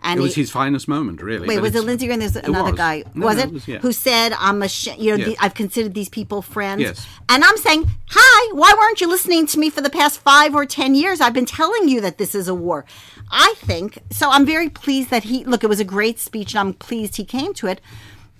And 0.02 0.20
It 0.20 0.22
was 0.22 0.34
he- 0.34 0.42
his 0.42 0.50
finest 0.50 0.88
moment, 0.88 1.22
really. 1.22 1.48
Wait, 1.48 1.58
was 1.60 1.74
it 1.74 1.82
Lindsey 1.82 2.06
Graham? 2.06 2.20
There's 2.20 2.36
another 2.36 2.72
was. 2.72 2.78
guy. 2.78 3.02
No, 3.14 3.26
was 3.26 3.36
no, 3.36 3.42
it? 3.42 3.46
it 3.48 3.52
was, 3.54 3.66
yeah. 3.68 3.78
Who 3.78 3.92
said, 3.92 4.34
"I'm 4.38 4.62
a 4.62 4.68
sh- 4.68 4.88
you 4.98 5.12
know, 5.12 5.16
Yes. 5.16 5.28
the, 5.28 5.36
I've 5.40 5.54
considered 5.54 5.94
these 5.94 6.10
people 6.10 6.42
friends." 6.42 6.82
Yes. 6.82 7.06
And 7.30 7.42
I'm 7.42 7.56
saying, 7.56 7.90
"Hi, 8.10 8.52
why 8.52 8.74
weren't 8.78 9.00
you 9.00 9.08
listening 9.08 9.46
to 9.46 9.58
me 9.58 9.70
for 9.70 9.80
the 9.80 9.88
past 9.90 10.20
five 10.20 10.54
or 10.54 10.66
ten 10.66 10.94
years? 10.94 11.20
I've 11.22 11.32
been 11.32 11.46
telling 11.46 11.88
you 11.88 12.00
that 12.02 12.18
this 12.18 12.34
is 12.34 12.46
a 12.46 12.54
war." 12.54 12.84
I 13.30 13.54
think 13.58 13.98
so. 14.10 14.30
I'm 14.30 14.46
very 14.46 14.68
pleased 14.68 15.10
that 15.10 15.24
he 15.24 15.44
look. 15.44 15.64
It 15.64 15.68
was 15.68 15.80
a 15.80 15.84
great 15.84 16.18
speech, 16.18 16.54
and 16.54 16.60
I'm 16.60 16.74
pleased 16.74 17.16
he 17.16 17.24
came 17.24 17.54
to 17.54 17.66
it. 17.66 17.80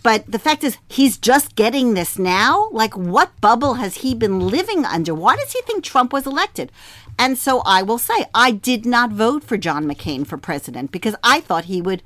But 0.03 0.30
the 0.30 0.39
fact 0.39 0.62
is, 0.62 0.78
he's 0.89 1.18
just 1.18 1.57
getting 1.57 1.95
this 1.95 2.16
now. 2.16 2.68
Like, 2.70 2.97
what 2.97 3.41
bubble 3.41 3.74
has 3.74 3.97
he 3.97 4.14
been 4.14 4.39
living 4.39 4.84
under? 4.84 5.12
Why 5.14 5.34
does 5.34 5.53
he 5.53 5.61
think 5.62 5.82
Trump 5.82 6.12
was 6.12 6.26
elected? 6.26 6.70
And 7.18 7.37
so 7.37 7.61
I 7.66 7.82
will 7.82 7.99
say, 7.99 8.26
I 8.34 8.53
did 8.53 8.87
not 8.87 9.11
vote 9.11 9.43
for 9.43 9.57
John 9.57 9.84
McCain 9.84 10.26
for 10.26 10.37
president 10.37 10.93
because 10.93 11.16
I 11.24 11.41
thought 11.41 11.64
he 11.64 11.82
would. 11.82 12.03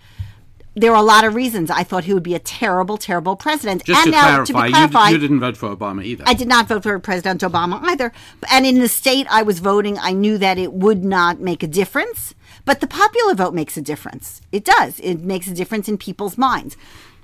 There 0.75 0.93
are 0.93 0.97
a 0.97 1.03
lot 1.03 1.25
of 1.25 1.35
reasons. 1.35 1.69
I 1.69 1.83
thought 1.83 2.05
he 2.05 2.15
would 2.15 2.23
be 2.23 2.35
a 2.35 2.39
terrible, 2.39 2.97
terrible 2.97 3.37
president. 3.37 3.85
Just 3.85 3.99
and 3.99 4.07
to 4.07 4.11
now, 4.13 4.45
clarify, 4.45 4.69
to 4.71 4.89
be 4.89 5.09
you, 5.09 5.15
you 5.17 5.19
didn't 5.19 5.41
vote 5.41 5.57
for 5.57 5.77
Obama 5.77 6.05
either. 6.05 6.25
I 6.27 6.33
did 6.33 6.49
not 6.49 6.69
vote 6.69 6.85
for 6.85 6.99
President 7.01 7.43
Obama 7.43 7.81
either. 7.83 8.13
And 8.51 8.65
in 8.65 8.79
the 8.79 8.89
state 8.89 9.27
I 9.29 9.43
was 9.43 9.59
voting, 9.59 9.99
I 9.99 10.13
knew 10.13 10.39
that 10.39 10.59
it 10.59 10.73
would 10.73 11.05
not 11.05 11.41
make 11.41 11.63
a 11.63 11.67
difference. 11.67 12.35
But 12.71 12.79
the 12.79 12.87
popular 12.87 13.35
vote 13.35 13.53
makes 13.53 13.77
a 13.77 13.83
difference. 13.83 14.43
It 14.53 14.65
does. 14.65 15.01
It 15.01 15.23
makes 15.23 15.49
a 15.49 15.55
difference 15.55 15.89
in 15.89 15.99
people's 15.99 16.39
minds. 16.39 16.77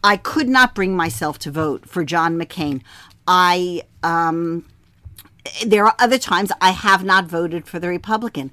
I 0.03 0.17
could 0.17 0.49
not 0.49 0.75
bring 0.75 0.97
myself 0.97 1.39
to 1.39 1.53
vote 1.53 1.89
for 1.89 2.03
John 2.03 2.37
McCain. 2.37 2.83
I 3.29 3.83
um, 4.03 4.67
there 5.65 5.87
are 5.87 5.95
other 6.01 6.19
times 6.19 6.51
I 6.61 6.73
have 6.73 7.05
not 7.05 7.27
voted 7.27 7.69
for 7.69 7.79
the 7.79 7.87
Republican. 7.87 8.51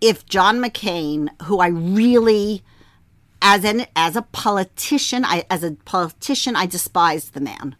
If 0.00 0.24
John 0.26 0.58
McCain, 0.62 1.30
who 1.42 1.58
I 1.58 1.66
really 1.66 2.62
as 3.42 3.64
an 3.64 3.86
as 3.96 4.14
a 4.14 4.22
politician, 4.22 5.24
I 5.24 5.46
as 5.50 5.64
a 5.64 5.72
politician 5.72 6.54
I 6.54 6.66
despised 6.66 7.34
the 7.34 7.40
man. 7.40 7.74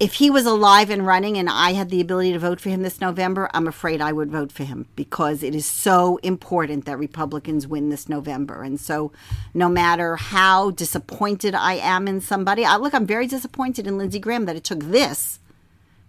If 0.00 0.14
he 0.14 0.30
was 0.30 0.46
alive 0.46 0.88
and 0.88 1.06
running 1.06 1.36
and 1.36 1.46
I 1.46 1.74
had 1.74 1.90
the 1.90 2.00
ability 2.00 2.32
to 2.32 2.38
vote 2.38 2.58
for 2.58 2.70
him 2.70 2.80
this 2.80 3.02
November, 3.02 3.50
I'm 3.52 3.68
afraid 3.68 4.00
I 4.00 4.12
would 4.12 4.30
vote 4.30 4.50
for 4.50 4.64
him 4.64 4.86
because 4.96 5.42
it 5.42 5.54
is 5.54 5.66
so 5.66 6.16
important 6.22 6.86
that 6.86 6.98
Republicans 6.98 7.66
win 7.66 7.90
this 7.90 8.08
November. 8.08 8.62
And 8.62 8.80
so 8.80 9.12
no 9.52 9.68
matter 9.68 10.16
how 10.16 10.70
disappointed 10.70 11.54
I 11.54 11.74
am 11.74 12.08
in 12.08 12.22
somebody, 12.22 12.64
I 12.64 12.78
look 12.78 12.94
I'm 12.94 13.04
very 13.04 13.26
disappointed 13.26 13.86
in 13.86 13.98
Lindsey 13.98 14.18
Graham 14.18 14.46
that 14.46 14.56
it 14.56 14.64
took 14.64 14.84
this 14.84 15.38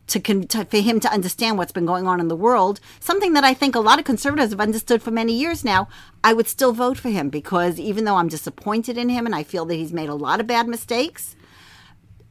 to, 0.08 0.22
con- 0.22 0.44
to 0.44 0.64
for 0.64 0.78
him 0.78 1.02
to 1.02 1.12
understand 1.12 1.58
what's 1.58 1.74
been 1.74 1.86
going 1.86 2.08
on 2.08 2.22
in 2.22 2.30
the 2.30 2.36
world, 2.36 2.80
something 3.02 3.34
that 3.34 3.44
I 3.44 3.54
think 3.54 3.76
a 3.76 3.82
lot 3.82 4.00
of 4.00 4.06
conservatives 4.06 4.52
have 4.52 4.62
understood 4.62 5.04
for 5.04 5.12
many 5.12 5.34
years 5.34 5.66
now, 5.66 5.90
I 6.24 6.32
would 6.32 6.48
still 6.48 6.72
vote 6.72 6.98
for 6.98 7.10
him 7.10 7.30
because 7.30 7.78
even 7.78 8.06
though 8.06 8.16
I'm 8.16 8.30
disappointed 8.30 8.98
in 8.98 9.10
him 9.10 9.26
and 9.26 9.36
I 9.36 9.44
feel 9.44 9.66
that 9.66 9.76
he's 9.76 9.92
made 9.92 10.08
a 10.08 10.16
lot 10.16 10.40
of 10.40 10.48
bad 10.48 10.70
mistakes, 10.70 11.36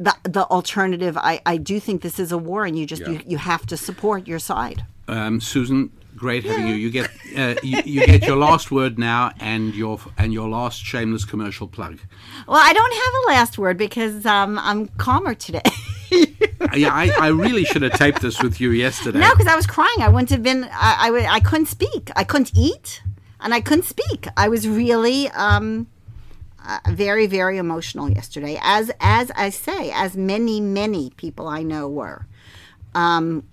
the 0.01 0.17
the 0.25 0.45
alternative, 0.47 1.17
I, 1.17 1.41
I 1.45 1.59
do 1.59 1.79
think 1.79 2.01
this 2.01 2.19
is 2.19 2.33
a 2.33 2.39
war 2.39 2.65
and 2.65 2.77
you 2.77 2.87
just 2.87 3.07
you, 3.07 3.21
you 3.27 3.37
have 3.37 3.67
to 3.67 3.77
support 3.77 4.27
your 4.27 4.39
side. 4.39 4.85
Um, 5.07 5.41
Susan, 5.41 5.91
great 6.17 6.45
having 6.45 6.69
you. 6.69 6.75
You 6.75 6.91
get 6.91 7.11
uh, 7.37 7.55
you, 7.63 7.83
you 7.85 8.07
get 8.07 8.27
your 8.27 8.37
last 8.37 8.71
word 8.71 8.99
now, 8.99 9.33
and 9.39 9.75
your 9.75 10.01
and 10.17 10.33
your 10.33 10.49
last 10.49 10.83
shameless 10.83 11.27
commercial 11.27 11.69
plug. 11.69 11.99
Well, 12.49 12.61
I 12.61 12.73
don't 12.73 12.95
have 12.95 13.15
a 13.15 13.39
last 13.39 13.59
word 13.59 13.77
because 13.77 14.25
um, 14.25 14.59
I'm 14.59 14.89
calmer 14.89 15.35
today. 15.35 15.63
yeah, 16.75 16.95
I, 16.95 17.13
I 17.21 17.29
really 17.29 17.65
should 17.65 17.83
have 17.83 17.93
taped 17.93 18.23
this 18.23 18.43
with 18.43 18.59
you 18.59 18.71
yesterday. 18.71 19.19
no, 19.19 19.31
because 19.33 19.47
I 19.47 19.55
was 19.55 19.67
crying. 19.67 20.01
I 20.01 20.09
wouldn't 20.09 20.31
have 20.31 20.43
been. 20.43 20.65
I, 20.65 21.11
I, 21.11 21.35
I 21.35 21.41
couldn't 21.41 21.67
speak. 21.67 22.11
I 22.17 22.25
couldn't 22.25 22.53
eat, 22.57 23.03
and 23.41 23.53
I 23.53 23.61
couldn't 23.61 23.85
speak. 23.85 24.29
I 24.37 24.49
was 24.49 24.67
really 24.67 25.29
um, 25.31 25.89
uh, 26.67 26.79
very, 26.91 27.27
very 27.27 27.59
emotional 27.59 28.11
yesterday, 28.11 28.59
as 28.63 28.91
as 29.01 29.31
I 29.37 29.51
say, 29.51 29.91
as 29.93 30.17
many, 30.17 30.61
many 30.61 31.11
people 31.11 31.49
I 31.49 31.63
know 31.63 31.89
were. 31.89 32.27
Um, 32.95 33.45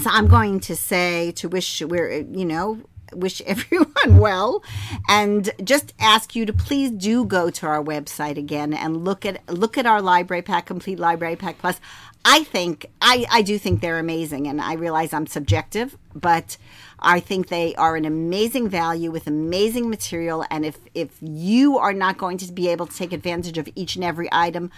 so 0.00 0.10
I'm 0.10 0.28
going 0.28 0.60
to 0.60 0.76
say 0.76 1.32
to 1.32 1.48
wish 1.48 1.82
we're 1.82 2.20
you 2.20 2.44
know 2.44 2.78
wish 3.12 3.40
everyone 3.46 4.18
well 4.18 4.62
and 5.08 5.50
just 5.62 5.92
ask 6.00 6.34
you 6.34 6.46
to 6.46 6.52
please 6.52 6.90
do 6.90 7.24
go 7.24 7.50
to 7.50 7.66
our 7.66 7.82
website 7.82 8.36
again 8.36 8.72
and 8.72 9.04
look 9.04 9.26
at 9.26 9.46
look 9.48 9.76
at 9.76 9.86
our 9.86 10.00
library 10.00 10.42
pack 10.42 10.66
complete 10.66 10.98
library 10.98 11.36
pack 11.36 11.58
plus 11.58 11.80
i 12.24 12.42
think 12.44 12.86
i 13.00 13.26
i 13.30 13.42
do 13.42 13.58
think 13.58 13.80
they're 13.80 13.98
amazing 13.98 14.46
and 14.46 14.60
i 14.60 14.74
realize 14.74 15.12
i'm 15.12 15.26
subjective 15.26 15.96
but 16.14 16.56
i 17.02 17.20
think 17.20 17.48
they 17.48 17.74
are 17.74 17.96
an 17.96 18.04
amazing 18.04 18.68
value 18.68 19.10
with 19.10 19.26
amazing 19.26 19.90
material 19.90 20.44
and 20.50 20.64
if 20.64 20.78
if 20.94 21.16
you 21.20 21.78
are 21.78 21.92
not 21.92 22.16
going 22.16 22.38
to 22.38 22.50
be 22.52 22.68
able 22.68 22.86
to 22.86 22.96
take 22.96 23.12
advantage 23.12 23.58
of 23.58 23.68
each 23.74 23.96
and 23.96 24.04
every 24.04 24.28
item 24.32 24.70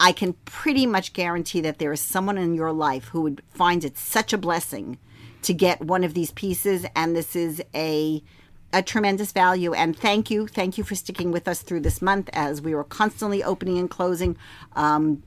I 0.00 0.10
can 0.10 0.32
pretty 0.46 0.84
much 0.84 1.12
guarantee 1.12 1.60
that 1.60 1.78
there 1.78 1.92
is 1.92 2.00
someone 2.00 2.36
in 2.36 2.54
your 2.54 2.72
life 2.72 3.04
who 3.04 3.20
would 3.22 3.40
find 3.50 3.84
it 3.84 3.96
such 3.96 4.32
a 4.32 4.38
blessing 4.38 4.98
to 5.42 5.54
get 5.54 5.80
one 5.80 6.02
of 6.02 6.12
these 6.14 6.32
pieces, 6.32 6.84
and 6.96 7.14
this 7.14 7.36
is 7.36 7.62
a 7.72 8.20
a 8.72 8.82
tremendous 8.82 9.32
value. 9.32 9.72
And 9.74 9.96
thank 9.96 10.30
you, 10.30 10.46
thank 10.46 10.78
you 10.78 10.84
for 10.84 10.94
sticking 10.94 11.30
with 11.30 11.46
us 11.46 11.62
through 11.62 11.80
this 11.80 12.00
month 12.00 12.30
as 12.32 12.60
we 12.60 12.74
were 12.74 12.84
constantly 12.84 13.42
opening 13.42 13.78
and 13.78 13.90
closing. 13.90 14.36
Um, 14.74 15.22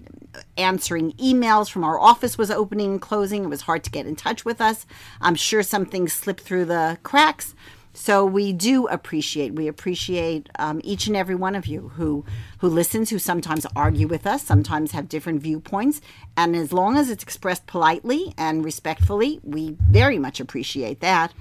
answering 0.58 1.14
emails 1.14 1.70
from 1.70 1.84
our 1.84 2.00
office 2.00 2.38
was 2.38 2.52
opening 2.52 2.92
and 2.92 3.02
closing. 3.02 3.46
It 3.46 3.50
was 3.50 3.62
hard 3.62 3.84
to 3.86 3.90
get 3.90 4.06
in 4.06 4.16
touch 4.16 4.44
with 4.44 4.60
us. 4.60 4.86
I'm 5.22 5.36
sure 5.36 5.64
some 5.64 5.86
things 5.86 6.14
slipped 6.14 6.42
through 6.42 6.66
the 6.66 6.98
cracks. 7.04 7.56
So 7.96 8.26
we 8.26 8.52
do 8.52 8.88
appreciate 8.88 9.54
we 9.54 9.70
appreciate 9.70 10.50
um, 10.60 10.82
each 10.84 11.08
and 11.08 11.16
every 11.16 11.34
one 11.34 11.56
of 11.56 11.66
you 11.66 11.94
who 11.96 12.26
who 12.60 12.68
listens, 12.68 13.10
who 13.10 13.20
sometimes 13.20 13.66
argue 13.74 14.08
with 14.08 14.28
us, 14.28 14.44
sometimes 14.44 14.92
have 14.92 15.08
different 15.08 15.42
viewpoints, 15.42 16.02
and 16.36 16.58
as 16.58 16.74
long 16.74 16.98
as 16.98 17.10
it's 17.10 17.24
expressed 17.24 17.68
politely 17.68 18.34
and 18.38 18.66
respectfully, 18.66 19.40
we 19.44 19.78
very 19.80 20.20
much 20.20 20.42
appreciate 20.42 21.00
that. 21.00 21.34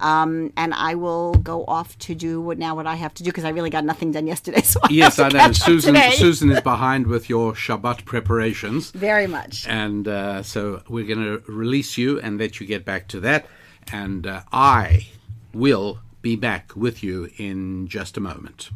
Um, 0.00 0.52
and 0.56 0.74
I 0.74 0.94
will 0.94 1.34
go 1.34 1.64
off 1.66 1.96
to 2.00 2.14
do 2.14 2.40
what 2.40 2.58
now 2.58 2.74
what 2.74 2.86
I 2.86 2.94
have 2.96 3.14
to 3.14 3.22
do 3.22 3.30
because 3.30 3.44
I 3.44 3.50
really 3.50 3.70
got 3.70 3.84
nothing 3.84 4.12
done 4.12 4.26
yesterday. 4.26 4.62
So 4.74 4.80
I 4.82 4.88
yes, 4.90 5.18
I 5.18 5.28
know. 5.28 5.52
Susan. 5.52 5.96
Susan 6.12 6.50
is 6.50 6.60
behind 6.60 7.06
with 7.06 7.28
your 7.28 7.52
Shabbat 7.52 8.04
preparations. 8.04 8.90
very 8.90 9.26
much. 9.26 9.66
and 9.68 10.08
uh, 10.08 10.42
so 10.42 10.82
we're 10.88 11.06
going 11.06 11.24
to 11.24 11.42
release 11.50 11.96
you 11.96 12.18
and 12.20 12.38
let 12.38 12.60
you 12.60 12.66
get 12.66 12.84
back 12.84 13.08
to 13.08 13.20
that. 13.20 13.46
And 13.92 14.26
uh, 14.26 14.42
I 14.52 15.08
will 15.52 16.00
be 16.22 16.36
back 16.36 16.74
with 16.74 17.02
you 17.04 17.30
in 17.36 17.86
just 17.86 18.16
a 18.16 18.20
moment. 18.20 18.70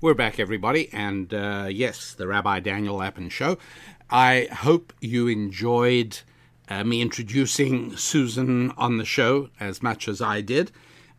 We're 0.00 0.14
back, 0.14 0.38
everybody, 0.38 0.90
and 0.92 1.32
uh, 1.32 1.66
yes, 1.70 2.12
the 2.14 2.26
Rabbi 2.26 2.60
Daniel 2.60 2.96
Lapin 2.96 3.28
Show. 3.30 3.56
I 4.10 4.48
hope 4.52 4.92
you 5.00 5.28
enjoyed 5.28 6.18
uh, 6.68 6.84
me 6.84 7.00
introducing 7.00 7.96
Susan 7.96 8.70
on 8.72 8.98
the 8.98 9.04
show 9.04 9.50
as 9.60 9.82
much 9.82 10.08
as 10.08 10.20
I 10.20 10.40
did. 10.40 10.70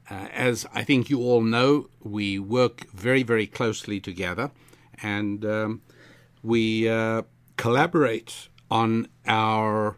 Uh, 0.10 0.28
as 0.34 0.66
I 0.74 0.84
think 0.84 1.10
you 1.10 1.22
all 1.22 1.42
know, 1.42 1.90
we 2.04 2.38
work 2.38 2.88
very, 2.92 3.24
very 3.24 3.48
closely 3.48 4.00
together, 4.00 4.52
and 5.02 5.44
um, 5.44 5.82
we 6.44 6.88
uh, 6.88 7.24
collaborate 7.58 8.50
on 8.70 9.08
our 9.26 9.98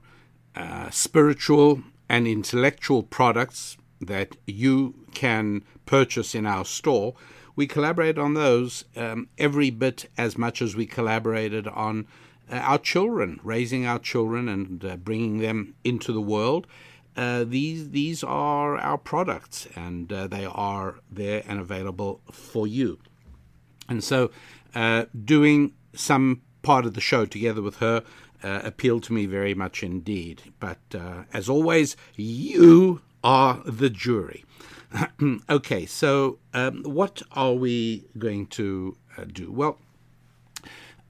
uh, 0.55 0.89
spiritual 0.89 1.83
and 2.09 2.27
intellectual 2.27 3.03
products 3.03 3.77
that 3.99 4.37
you 4.45 4.95
can 5.13 5.63
purchase 5.85 6.33
in 6.35 6.45
our 6.45 6.63
store. 6.63 7.15
We 7.55 7.67
collaborate 7.67 8.17
on 8.17 8.33
those 8.33 8.85
um, 8.95 9.27
every 9.37 9.71
bit 9.71 10.09
as 10.17 10.37
much 10.37 10.61
as 10.61 10.75
we 10.75 10.85
collaborated 10.85 11.67
on 11.67 12.07
our 12.51 12.77
children, 12.77 13.39
raising 13.43 13.85
our 13.85 13.99
children 13.99 14.47
and 14.47 14.83
uh, 14.83 14.97
bringing 14.97 15.39
them 15.39 15.75
into 15.83 16.11
the 16.13 16.21
world. 16.21 16.67
Uh, 17.15 17.43
these 17.43 17.89
these 17.89 18.23
are 18.23 18.77
our 18.77 18.97
products, 18.97 19.67
and 19.75 20.13
uh, 20.13 20.27
they 20.27 20.45
are 20.45 20.99
there 21.11 21.43
and 21.47 21.59
available 21.59 22.21
for 22.31 22.67
you. 22.67 22.99
And 23.89 24.03
so, 24.03 24.29
uh, 24.75 25.05
doing 25.25 25.73
some 25.93 26.41
part 26.61 26.85
of 26.85 26.93
the 26.93 27.01
show 27.01 27.25
together 27.25 27.61
with 27.61 27.77
her 27.77 28.03
uh, 28.43 28.61
appealed 28.63 29.03
to 29.03 29.13
me 29.13 29.25
very 29.25 29.53
much 29.53 29.83
indeed. 29.83 30.43
But 30.59 30.79
uh, 30.93 31.23
as 31.33 31.49
always, 31.49 31.95
you 32.15 33.01
are 33.23 33.61
the 33.65 33.89
jury. 33.89 34.45
okay, 35.49 35.85
so 35.85 36.39
um, 36.53 36.83
what 36.83 37.21
are 37.31 37.53
we 37.53 38.05
going 38.17 38.47
to 38.47 38.95
uh, 39.17 39.25
do? 39.31 39.51
Well, 39.51 39.79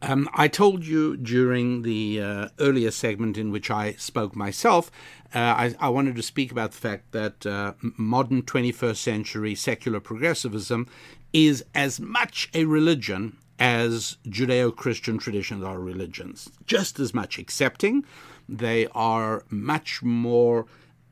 um, 0.02 0.30
I 0.34 0.48
told 0.48 0.86
you 0.86 1.18
during 1.18 1.82
the 1.82 2.22
uh, 2.22 2.48
earlier 2.60 2.92
segment 2.92 3.38
in 3.38 3.52
which 3.52 3.72
I 3.72 3.94
spoke 3.94 4.36
myself, 4.36 4.92
uh, 5.34 5.40
I, 5.40 5.76
I 5.80 5.90
wanted 5.90 6.16
to 6.18 6.24
speak 6.24 6.52
about 6.52 6.72
the 6.72 6.78
fact 6.78 7.12
that 7.14 7.46
uh, 7.46 7.74
modern 7.82 8.44
21st 8.44 8.98
century 8.98 9.56
secular 9.56 10.00
progressivism 10.00 10.88
is 11.34 11.66
as 11.74 12.00
much 12.00 12.50
a 12.54 12.66
religion 12.66 13.38
as 13.60 14.18
Judeo 14.28 14.76
Christian 14.76 15.18
traditions 15.18 15.64
are 15.64 15.80
religions, 15.80 16.50
just 16.68 17.00
as 17.00 17.14
much 17.14 17.40
accepting. 17.40 18.06
They 18.48 18.88
are 18.94 19.44
much 19.50 20.04
more 20.04 20.68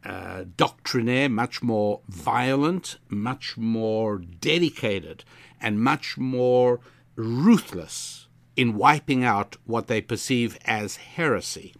uh, 0.06 0.46
doctrinaire, 0.56 1.28
much 1.28 1.64
more 1.64 2.02
violent, 2.08 3.00
much 3.10 3.58
more 3.58 4.20
dedicated, 4.20 5.24
and 5.60 5.82
much 5.82 6.20
more 6.20 6.80
ruthless 7.16 8.28
in 8.56 8.78
wiping 8.78 9.24
out 9.24 9.58
what 9.66 9.88
they 9.88 10.02
perceive 10.02 10.58
as 10.66 10.96
heresy, 10.96 11.74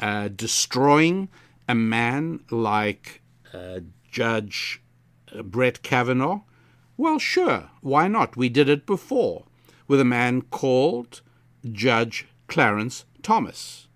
uh, 0.00 0.28
destroying 0.28 1.28
a 1.68 1.74
man 1.74 2.40
like 2.50 3.20
uh, 3.52 3.80
Judge 4.10 4.82
uh, 5.36 5.42
Brett 5.42 5.82
Kavanaugh. 5.82 6.40
Well, 6.96 7.18
sure, 7.18 7.70
why 7.80 8.08
not? 8.08 8.36
We 8.36 8.48
did 8.48 8.68
it 8.68 8.86
before 8.86 9.44
with 9.86 10.00
a 10.00 10.04
man 10.04 10.42
called 10.42 11.20
Judge 11.70 12.26
Clarence 12.46 13.04
Thomas. 13.22 13.88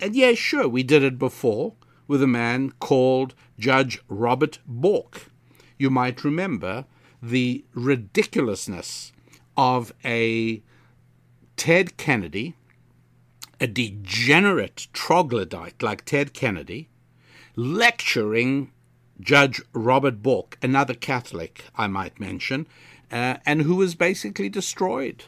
And 0.00 0.14
yes, 0.14 0.38
sure, 0.38 0.68
we 0.68 0.82
did 0.82 1.02
it 1.02 1.18
before 1.18 1.74
with 2.06 2.22
a 2.22 2.26
man 2.26 2.72
called 2.78 3.34
Judge 3.58 4.00
Robert 4.08 4.58
Bork. 4.66 5.30
You 5.78 5.90
might 5.90 6.24
remember 6.24 6.86
the 7.22 7.64
ridiculousness 7.74 9.12
of 9.56 9.92
a 10.04 10.62
Ted 11.58 11.96
Kennedy, 11.96 12.54
a 13.60 13.66
degenerate 13.66 14.86
troglodyte 14.92 15.82
like 15.82 16.04
Ted 16.04 16.32
Kennedy, 16.32 16.88
lecturing 17.56 18.70
Judge 19.20 19.60
Robert 19.72 20.22
Bork, 20.22 20.56
another 20.62 20.94
Catholic, 20.94 21.64
I 21.76 21.88
might 21.88 22.20
mention, 22.20 22.68
uh, 23.10 23.38
and 23.44 23.62
who 23.62 23.74
was 23.74 23.96
basically 23.96 24.48
destroyed. 24.48 25.24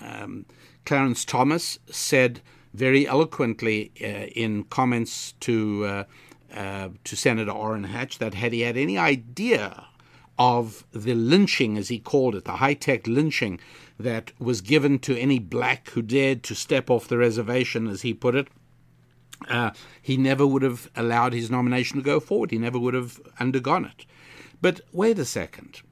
Um, 0.00 0.46
Clarence 0.86 1.26
Thomas 1.26 1.78
said 1.90 2.40
very 2.72 3.06
eloquently 3.06 3.92
uh, 4.00 4.32
in 4.34 4.64
comments 4.64 5.32
to 5.40 5.84
uh, 5.84 6.04
uh, 6.54 6.88
to 7.04 7.16
Senator 7.16 7.50
Orrin 7.50 7.84
Hatch 7.84 8.18
that 8.18 8.32
had 8.32 8.54
he 8.54 8.60
had 8.60 8.78
any 8.78 8.96
idea 8.96 9.86
of 10.38 10.84
the 10.92 11.14
lynching, 11.14 11.76
as 11.76 11.88
he 11.88 11.98
called 11.98 12.34
it, 12.34 12.44
the 12.44 12.52
high 12.52 12.74
tech 12.74 13.06
lynching 13.06 13.60
that 13.98 14.32
was 14.38 14.60
given 14.60 14.98
to 15.00 15.18
any 15.18 15.38
black 15.38 15.90
who 15.90 16.02
dared 16.02 16.42
to 16.44 16.54
step 16.54 16.90
off 16.90 17.08
the 17.08 17.18
reservation, 17.18 17.86
as 17.86 18.02
he 18.02 18.12
put 18.12 18.34
it, 18.34 18.48
uh, 19.48 19.70
he 20.00 20.16
never 20.16 20.46
would 20.46 20.62
have 20.62 20.90
allowed 20.96 21.32
his 21.32 21.50
nomination 21.50 21.96
to 21.96 22.02
go 22.02 22.20
forward. 22.20 22.50
He 22.50 22.58
never 22.58 22.78
would 22.78 22.94
have 22.94 23.20
undergone 23.38 23.84
it. 23.84 24.06
But 24.60 24.80
wait 24.92 25.18
a 25.18 25.24
second. 25.24 25.82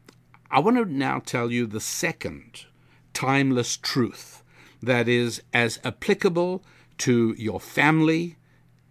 I 0.50 0.60
want 0.60 0.76
to 0.76 0.84
now 0.84 1.18
tell 1.18 1.50
you 1.50 1.66
the 1.66 1.80
second 1.80 2.66
timeless 3.12 3.76
truth 3.76 4.42
that 4.82 5.08
is 5.08 5.42
as 5.52 5.78
applicable 5.84 6.64
to 6.98 7.34
your 7.38 7.60
family 7.60 8.36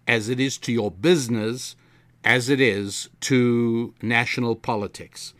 as 0.06 0.28
it 0.28 0.38
is 0.38 0.58
to 0.58 0.72
your 0.72 0.90
business, 0.90 1.76
as 2.24 2.48
it 2.48 2.60
is 2.60 3.08
to 3.20 3.94
national 4.02 4.56
politics. 4.56 5.34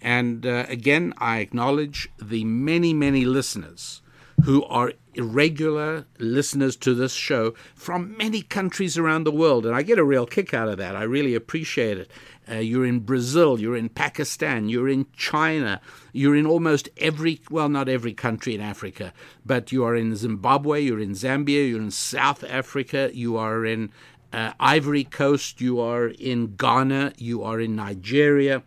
And 0.00 0.46
uh, 0.46 0.66
again, 0.68 1.14
I 1.18 1.38
acknowledge 1.38 2.08
the 2.20 2.44
many, 2.44 2.94
many 2.94 3.24
listeners 3.24 4.02
who 4.44 4.64
are 4.64 4.92
regular 5.16 6.06
listeners 6.18 6.76
to 6.76 6.94
this 6.94 7.12
show 7.12 7.54
from 7.74 8.16
many 8.16 8.42
countries 8.42 8.96
around 8.96 9.24
the 9.24 9.32
world, 9.32 9.66
and 9.66 9.74
I 9.74 9.82
get 9.82 9.98
a 9.98 10.04
real 10.04 10.26
kick 10.26 10.54
out 10.54 10.68
of 10.68 10.78
that. 10.78 10.96
I 10.96 11.02
really 11.02 11.34
appreciate 11.34 11.98
it. 11.98 12.10
Uh, 12.50 12.54
you're 12.56 12.86
in 12.86 13.00
Brazil, 13.00 13.60
you're 13.60 13.76
in 13.76 13.88
Pakistan, 13.88 14.68
you're 14.68 14.88
in 14.88 15.06
China, 15.16 15.80
you're 16.12 16.36
in 16.36 16.46
almost 16.46 16.88
every, 16.96 17.40
well, 17.50 17.68
not 17.68 17.88
every 17.88 18.14
country 18.14 18.54
in 18.54 18.60
Africa, 18.60 19.12
but 19.44 19.72
you 19.72 19.84
are 19.84 19.94
in 19.94 20.16
Zimbabwe, 20.16 20.80
you're 20.80 21.00
in 21.00 21.12
Zambia, 21.12 21.68
you're 21.68 21.82
in 21.82 21.90
South 21.90 22.42
Africa, 22.44 23.10
you 23.12 23.36
are 23.36 23.64
in 23.64 23.92
uh, 24.32 24.52
Ivory 24.58 25.04
Coast, 25.04 25.60
you 25.60 25.80
are 25.80 26.08
in 26.08 26.56
Ghana, 26.56 27.12
you 27.18 27.42
are 27.42 27.60
in 27.60 27.76
Nigeria, 27.76 28.62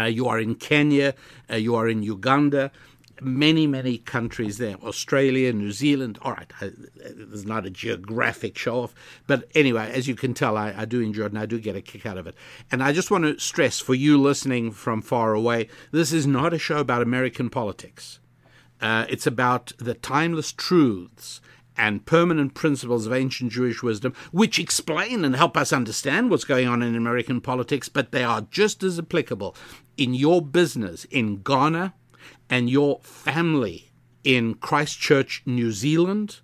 you 0.00 0.28
are 0.28 0.40
in 0.40 0.54
Kenya, 0.54 1.14
uh, 1.50 1.56
you 1.56 1.74
are 1.74 1.88
in 1.88 2.02
Uganda 2.02 2.70
many, 3.22 3.66
many 3.66 3.98
countries 3.98 4.58
there 4.58 4.76
Australia, 4.82 5.52
New 5.52 5.72
Zealand. 5.72 6.18
All 6.22 6.32
right, 6.32 6.50
there's 6.60 7.46
not 7.46 7.66
a 7.66 7.70
geographic 7.70 8.58
show 8.58 8.82
off. 8.82 8.94
But 9.26 9.48
anyway, 9.54 9.90
as 9.92 10.08
you 10.08 10.14
can 10.14 10.34
tell, 10.34 10.56
I, 10.56 10.74
I, 10.76 10.84
do 10.84 11.00
enjoy 11.00 11.24
it 11.24 11.32
and 11.32 11.38
I 11.38 11.46
do 11.46 11.58
get 11.58 11.76
a 11.76 11.80
kick 11.80 12.06
out 12.06 12.18
of 12.18 12.26
it. 12.26 12.34
And 12.70 12.82
I 12.82 12.92
just 12.92 13.10
want 13.10 13.24
to 13.24 13.38
stress 13.38 13.78
for 13.78 13.94
you 13.94 14.20
listening 14.20 14.72
from 14.72 15.02
far 15.02 15.34
away 15.34 15.68
this 15.90 16.12
is 16.12 16.26
not 16.26 16.52
a 16.52 16.58
show 16.58 16.78
about 16.78 17.02
American 17.02 17.50
politics. 17.50 18.18
Uh, 18.80 19.06
it's 19.08 19.26
about 19.26 19.72
the 19.78 19.94
timeless 19.94 20.52
truths 20.52 21.40
and 21.76 22.04
permanent 22.06 22.54
principles 22.54 23.06
of 23.06 23.12
ancient 23.12 23.52
Jewish 23.52 23.82
wisdom, 23.82 24.14
which 24.30 24.58
explain 24.58 25.24
and 25.24 25.36
help 25.36 25.56
us 25.56 25.72
understand 25.72 26.30
what's 26.30 26.44
going 26.44 26.68
on 26.68 26.82
in 26.82 26.94
American 26.94 27.40
politics, 27.40 27.88
but 27.88 28.12
they 28.12 28.24
are 28.24 28.42
just 28.50 28.82
as 28.82 28.98
applicable 28.98 29.56
in 29.96 30.14
your 30.14 30.42
business 30.42 31.04
in 31.06 31.42
Ghana, 31.42 31.94
and 32.48 32.68
your 32.68 33.00
family 33.00 33.90
in 34.24 34.54
Christchurch, 34.54 35.42
New 35.46 35.72
Zealand, 35.72 36.40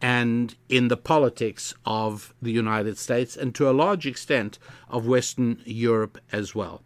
and 0.00 0.56
in 0.68 0.88
the 0.88 0.96
politics 0.96 1.74
of 1.86 2.34
the 2.42 2.50
United 2.50 2.98
States, 2.98 3.36
and 3.36 3.54
to 3.54 3.70
a 3.70 3.72
large 3.72 4.06
extent 4.06 4.58
of 4.88 5.06
Western 5.06 5.62
Europe 5.64 6.18
as 6.32 6.54
well. 6.54 6.82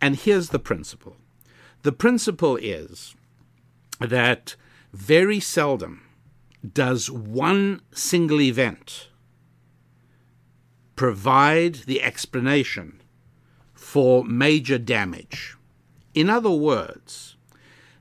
And 0.00 0.16
here's 0.16 0.50
the 0.50 0.58
principle 0.58 1.16
the 1.82 1.92
principle 1.92 2.56
is 2.56 3.14
that 4.00 4.54
very 4.92 5.40
seldom 5.40 6.03
does 6.72 7.10
one 7.10 7.80
single 7.92 8.40
event 8.40 9.08
provide 10.96 11.74
the 11.86 12.02
explanation 12.02 13.02
for 13.72 14.24
major 14.24 14.78
damage. 14.78 15.56
In 16.14 16.30
other 16.30 16.50
words, 16.50 17.36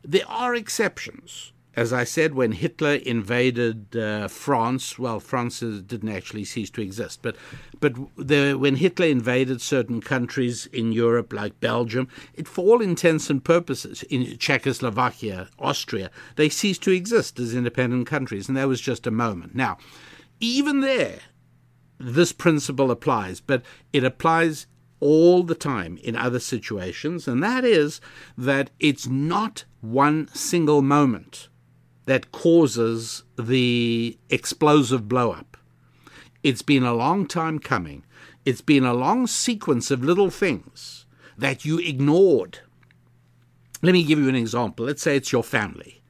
there 0.03 0.27
are 0.27 0.53
exceptions. 0.53 1.52
As 1.75 1.91
I 1.91 2.03
said, 2.03 2.35
when 2.35 2.51
Hitler 2.51 2.95
invaded 2.95 3.95
uh, 3.95 4.27
France, 4.27 4.99
well, 4.99 5.19
France 5.19 5.59
didn't 5.59 6.09
actually 6.09 6.45
cease 6.45 6.69
to 6.71 6.81
exist, 6.81 7.21
but 7.23 7.35
but 7.79 7.95
the, 8.15 8.53
when 8.53 8.75
Hitler 8.75 9.07
invaded 9.07 9.59
certain 9.59 9.99
countries 9.99 10.67
in 10.67 10.91
Europe, 10.91 11.33
like 11.33 11.59
Belgium, 11.59 12.07
it, 12.35 12.47
for 12.47 12.63
all 12.63 12.81
intents 12.81 13.31
and 13.31 13.43
purposes, 13.43 14.03
in 14.03 14.37
Czechoslovakia, 14.37 15.49
Austria, 15.57 16.11
they 16.35 16.47
ceased 16.47 16.83
to 16.83 16.91
exist 16.91 17.39
as 17.39 17.55
independent 17.55 18.05
countries, 18.05 18.47
and 18.47 18.55
that 18.55 18.67
was 18.67 18.79
just 18.79 19.07
a 19.07 19.11
moment. 19.11 19.55
Now, 19.55 19.79
even 20.39 20.81
there, 20.81 21.21
this 21.97 22.33
principle 22.33 22.91
applies, 22.91 23.41
but 23.41 23.63
it 23.91 24.03
applies 24.03 24.67
all 24.99 25.41
the 25.41 25.55
time 25.55 25.97
in 26.03 26.15
other 26.15 26.39
situations, 26.39 27.27
and 27.27 27.41
that 27.41 27.65
is 27.65 27.99
that 28.37 28.69
it's 28.79 29.07
not 29.07 29.65
one 29.81 30.27
single 30.33 30.83
moment 30.83 31.49
that 32.05 32.31
causes 32.31 33.23
the 33.37 34.17
explosive 34.29 35.03
blowup. 35.03 35.55
It's 36.43 36.61
been 36.61 36.83
a 36.83 36.93
long 36.93 37.27
time 37.27 37.59
coming. 37.59 38.03
It's 38.45 38.61
been 38.61 38.83
a 38.83 38.93
long 38.93 39.27
sequence 39.27 39.89
of 39.89 40.03
little 40.03 40.29
things 40.29 41.05
that 41.37 41.63
you 41.63 41.79
ignored. 41.79 42.59
Let 43.81 43.93
me 43.93 44.03
give 44.03 44.19
you 44.19 44.29
an 44.29 44.35
example. 44.35 44.85
Let's 44.85 45.01
say 45.01 45.15
it's 45.15 45.31
your 45.31 45.43
family, 45.43 46.01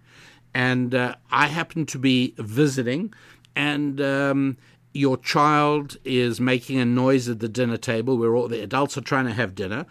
and 0.53 0.93
uh, 0.93 1.15
I 1.31 1.47
happen 1.47 1.85
to 1.87 1.99
be 1.99 2.33
visiting, 2.37 3.13
and 3.55 3.99
um, 4.01 4.57
your 4.93 5.17
child 5.17 5.97
is 6.03 6.39
making 6.39 6.79
a 6.79 6.85
noise 6.85 7.29
at 7.29 7.39
the 7.39 7.49
dinner 7.49 7.77
table 7.77 8.17
where 8.17 8.35
all 8.35 8.47
the 8.47 8.61
adults 8.61 8.97
are 8.97 9.01
trying 9.01 9.25
to 9.25 9.33
have 9.33 9.55
dinner, 9.55 9.85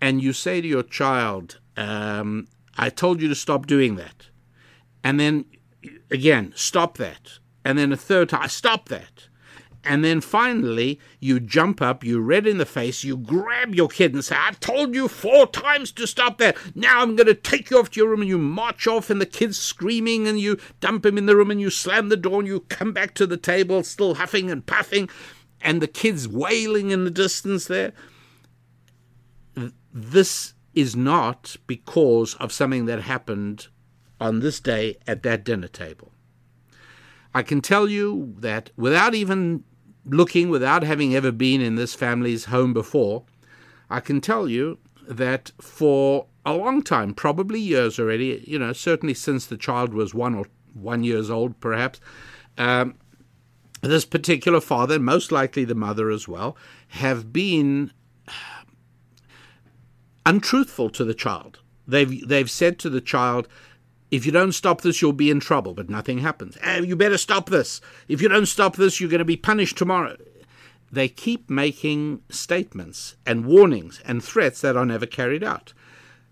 and 0.00 0.22
you 0.22 0.32
say 0.32 0.60
to 0.60 0.66
your 0.66 0.82
child, 0.82 1.58
um, 1.76 2.48
I 2.76 2.90
told 2.90 3.20
you 3.20 3.28
to 3.28 3.34
stop 3.34 3.66
doing 3.66 3.96
that. 3.96 4.28
And 5.04 5.18
then 5.18 5.44
again, 6.10 6.52
stop 6.56 6.96
that. 6.98 7.38
And 7.64 7.78
then 7.78 7.92
a 7.92 7.96
third 7.96 8.30
time, 8.30 8.48
stop 8.48 8.88
that. 8.88 9.28
And 9.84 10.04
then 10.04 10.20
finally, 10.20 10.98
you 11.20 11.38
jump 11.38 11.80
up, 11.80 12.02
you 12.02 12.20
red 12.20 12.46
in 12.46 12.58
the 12.58 12.66
face, 12.66 13.04
you 13.04 13.16
grab 13.16 13.74
your 13.74 13.88
kid 13.88 14.12
and 14.12 14.24
say, 14.24 14.36
I 14.36 14.52
told 14.60 14.94
you 14.94 15.06
four 15.08 15.46
times 15.46 15.92
to 15.92 16.06
stop 16.06 16.38
that. 16.38 16.56
Now 16.74 17.00
I'm 17.00 17.16
going 17.16 17.28
to 17.28 17.34
take 17.34 17.70
you 17.70 17.78
off 17.78 17.90
to 17.92 18.00
your 18.00 18.10
room 18.10 18.20
and 18.20 18.28
you 18.28 18.38
march 18.38 18.86
off, 18.86 19.08
and 19.08 19.20
the 19.20 19.26
kid's 19.26 19.58
screaming, 19.58 20.26
and 20.26 20.38
you 20.38 20.58
dump 20.80 21.06
him 21.06 21.16
in 21.16 21.26
the 21.26 21.36
room 21.36 21.50
and 21.50 21.60
you 21.60 21.70
slam 21.70 22.08
the 22.08 22.16
door 22.16 22.40
and 22.40 22.48
you 22.48 22.60
come 22.60 22.92
back 22.92 23.14
to 23.14 23.26
the 23.26 23.36
table, 23.36 23.82
still 23.82 24.16
huffing 24.16 24.50
and 24.50 24.66
puffing, 24.66 25.08
and 25.60 25.80
the 25.80 25.86
kid's 25.86 26.28
wailing 26.28 26.90
in 26.90 27.04
the 27.04 27.10
distance 27.10 27.66
there. 27.66 27.92
This 29.94 30.54
is 30.74 30.96
not 30.96 31.56
because 31.66 32.34
of 32.34 32.52
something 32.52 32.86
that 32.86 33.02
happened 33.02 33.68
on 34.20 34.40
this 34.40 34.60
day 34.60 34.96
at 35.06 35.22
that 35.22 35.44
dinner 35.44 35.68
table. 35.68 36.12
I 37.34 37.42
can 37.42 37.60
tell 37.60 37.88
you 37.88 38.34
that 38.38 38.70
without 38.76 39.14
even 39.14 39.64
looking 40.04 40.48
without 40.48 40.82
having 40.82 41.14
ever 41.14 41.30
been 41.30 41.60
in 41.60 41.74
this 41.74 41.94
family's 41.94 42.46
home 42.46 42.72
before, 42.72 43.24
I 43.90 44.00
can 44.00 44.20
tell 44.20 44.48
you 44.48 44.78
that 45.06 45.52
for 45.60 46.26
a 46.44 46.54
long 46.54 46.82
time, 46.82 47.14
probably 47.14 47.60
years 47.60 47.98
already, 47.98 48.42
you 48.46 48.58
know, 48.58 48.72
certainly 48.72 49.14
since 49.14 49.46
the 49.46 49.56
child 49.56 49.92
was 49.94 50.14
one 50.14 50.34
or 50.34 50.46
one 50.74 51.02
years 51.04 51.30
old, 51.30 51.58
perhaps, 51.60 52.00
um, 52.56 52.94
this 53.82 54.04
particular 54.04 54.60
father, 54.60 54.98
most 54.98 55.30
likely 55.30 55.64
the 55.64 55.74
mother 55.74 56.10
as 56.10 56.26
well, 56.26 56.56
have 56.88 57.32
been 57.32 57.92
untruthful 60.26 60.90
to 60.90 61.04
the 61.04 61.14
child. 61.14 61.60
They've 61.86 62.26
they've 62.28 62.50
said 62.50 62.78
to 62.80 62.90
the 62.90 63.00
child, 63.00 63.48
if 64.10 64.24
you 64.24 64.32
don't 64.32 64.52
stop 64.52 64.80
this, 64.80 65.02
you'll 65.02 65.12
be 65.12 65.30
in 65.30 65.40
trouble, 65.40 65.74
but 65.74 65.90
nothing 65.90 66.18
happens. 66.18 66.56
Eh, 66.62 66.80
you 66.80 66.96
better 66.96 67.18
stop 67.18 67.50
this. 67.50 67.80
If 68.08 68.22
you 68.22 68.28
don't 68.28 68.46
stop 68.46 68.76
this, 68.76 69.00
you're 69.00 69.10
going 69.10 69.18
to 69.18 69.24
be 69.24 69.36
punished 69.36 69.76
tomorrow. 69.76 70.16
They 70.90 71.08
keep 71.08 71.50
making 71.50 72.22
statements 72.30 73.16
and 73.26 73.44
warnings 73.44 74.00
and 74.06 74.24
threats 74.24 74.62
that 74.62 74.76
are 74.76 74.86
never 74.86 75.04
carried 75.04 75.44
out. 75.44 75.74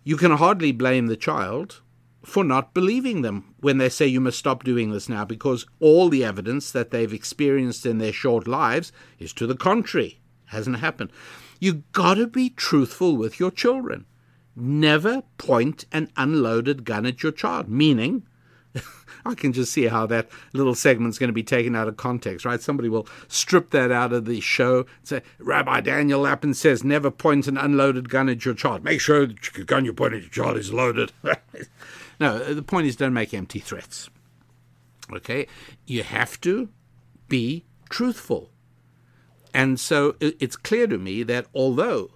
You 0.05 0.16
can 0.16 0.33
hardly 0.33 0.72
blame 0.72 1.09
the 1.09 1.16
child 1.16 1.83
for 2.24 2.43
not 2.43 2.72
believing 2.72 3.22
them 3.22 3.55
when 3.61 3.79
they 3.79 3.91
say 3.91 4.07
you 4.07 4.20
must 4.20 4.39
stop 4.39 4.64
doing 4.64 4.91
this 4.91 5.09
now 5.09 5.24
because 5.24 5.66
all 5.79 6.09
the 6.09 6.24
evidence 6.24 6.70
that 6.72 6.91
they've 6.91 7.12
experienced 7.12 7.85
in 7.85 7.99
their 7.99 8.12
short 8.12 8.49
lives 8.49 8.91
is 9.18 9.33
to 9.35 9.47
the 9.47 9.55
contrary. 9.55 10.20
Hasn't 10.47 10.79
happened. 10.79 11.11
You've 11.61 11.91
got 11.93 12.14
to 12.14 12.27
be 12.27 12.51
truthful 12.51 13.16
with 13.16 13.39
your 13.39 13.51
children 13.51 14.07
never 14.57 15.23
point 15.39 15.85
an 15.93 16.11
unloaded 16.17 16.85
gun 16.85 17.07
at 17.07 17.23
your 17.23 17.33
child, 17.33 17.69
meaning, 17.69 18.27
I 19.25 19.35
can 19.35 19.53
just 19.53 19.73
see 19.73 19.87
how 19.87 20.07
that 20.07 20.29
little 20.53 20.75
segment's 20.75 21.19
going 21.19 21.29
to 21.29 21.35
be 21.35 21.43
taken 21.43 21.77
out 21.77 21.89
of 21.89 21.97
context, 21.97 22.47
right? 22.47 22.61
Somebody 22.61 22.89
will 22.89 23.07
strip 23.29 23.71
that 23.71 23.93
out 23.93 24.13
of 24.13 24.25
the 24.25 24.41
show 24.41 24.79
and 24.79 24.87
say, 25.05 25.23
Rabbi 25.39 25.81
Daniel 25.83 26.21
Lapin 26.21 26.55
says, 26.55 26.83
never 26.83 27.11
point 27.11 27.47
an 27.47 27.59
unloaded 27.59 28.09
gun 28.09 28.29
at 28.29 28.45
your 28.45 28.55
child. 28.55 28.83
Make 28.83 29.01
sure 29.01 29.27
the 29.27 29.65
gun 29.65 29.85
you 29.85 29.93
point 29.93 30.15
at 30.15 30.23
your 30.23 30.31
child 30.31 30.57
is 30.57 30.73
loaded. 30.73 31.13
no, 32.21 32.39
the 32.55 32.63
point 32.63 32.87
is 32.87 32.97
don't 32.97 33.13
make 33.15 33.35
empty 33.35 33.59
threats. 33.59 34.09
Okay? 35.13 35.47
You 35.87 36.03
have 36.03 36.41
to 36.43 36.69
be 37.29 37.65
truthful. 37.89 38.51
And 39.53 39.81
so 39.81 40.17
it's 40.21 40.57
clear 40.57 40.87
to 40.87 40.99
me 40.99 41.23
that 41.23 41.47
although 41.55 42.11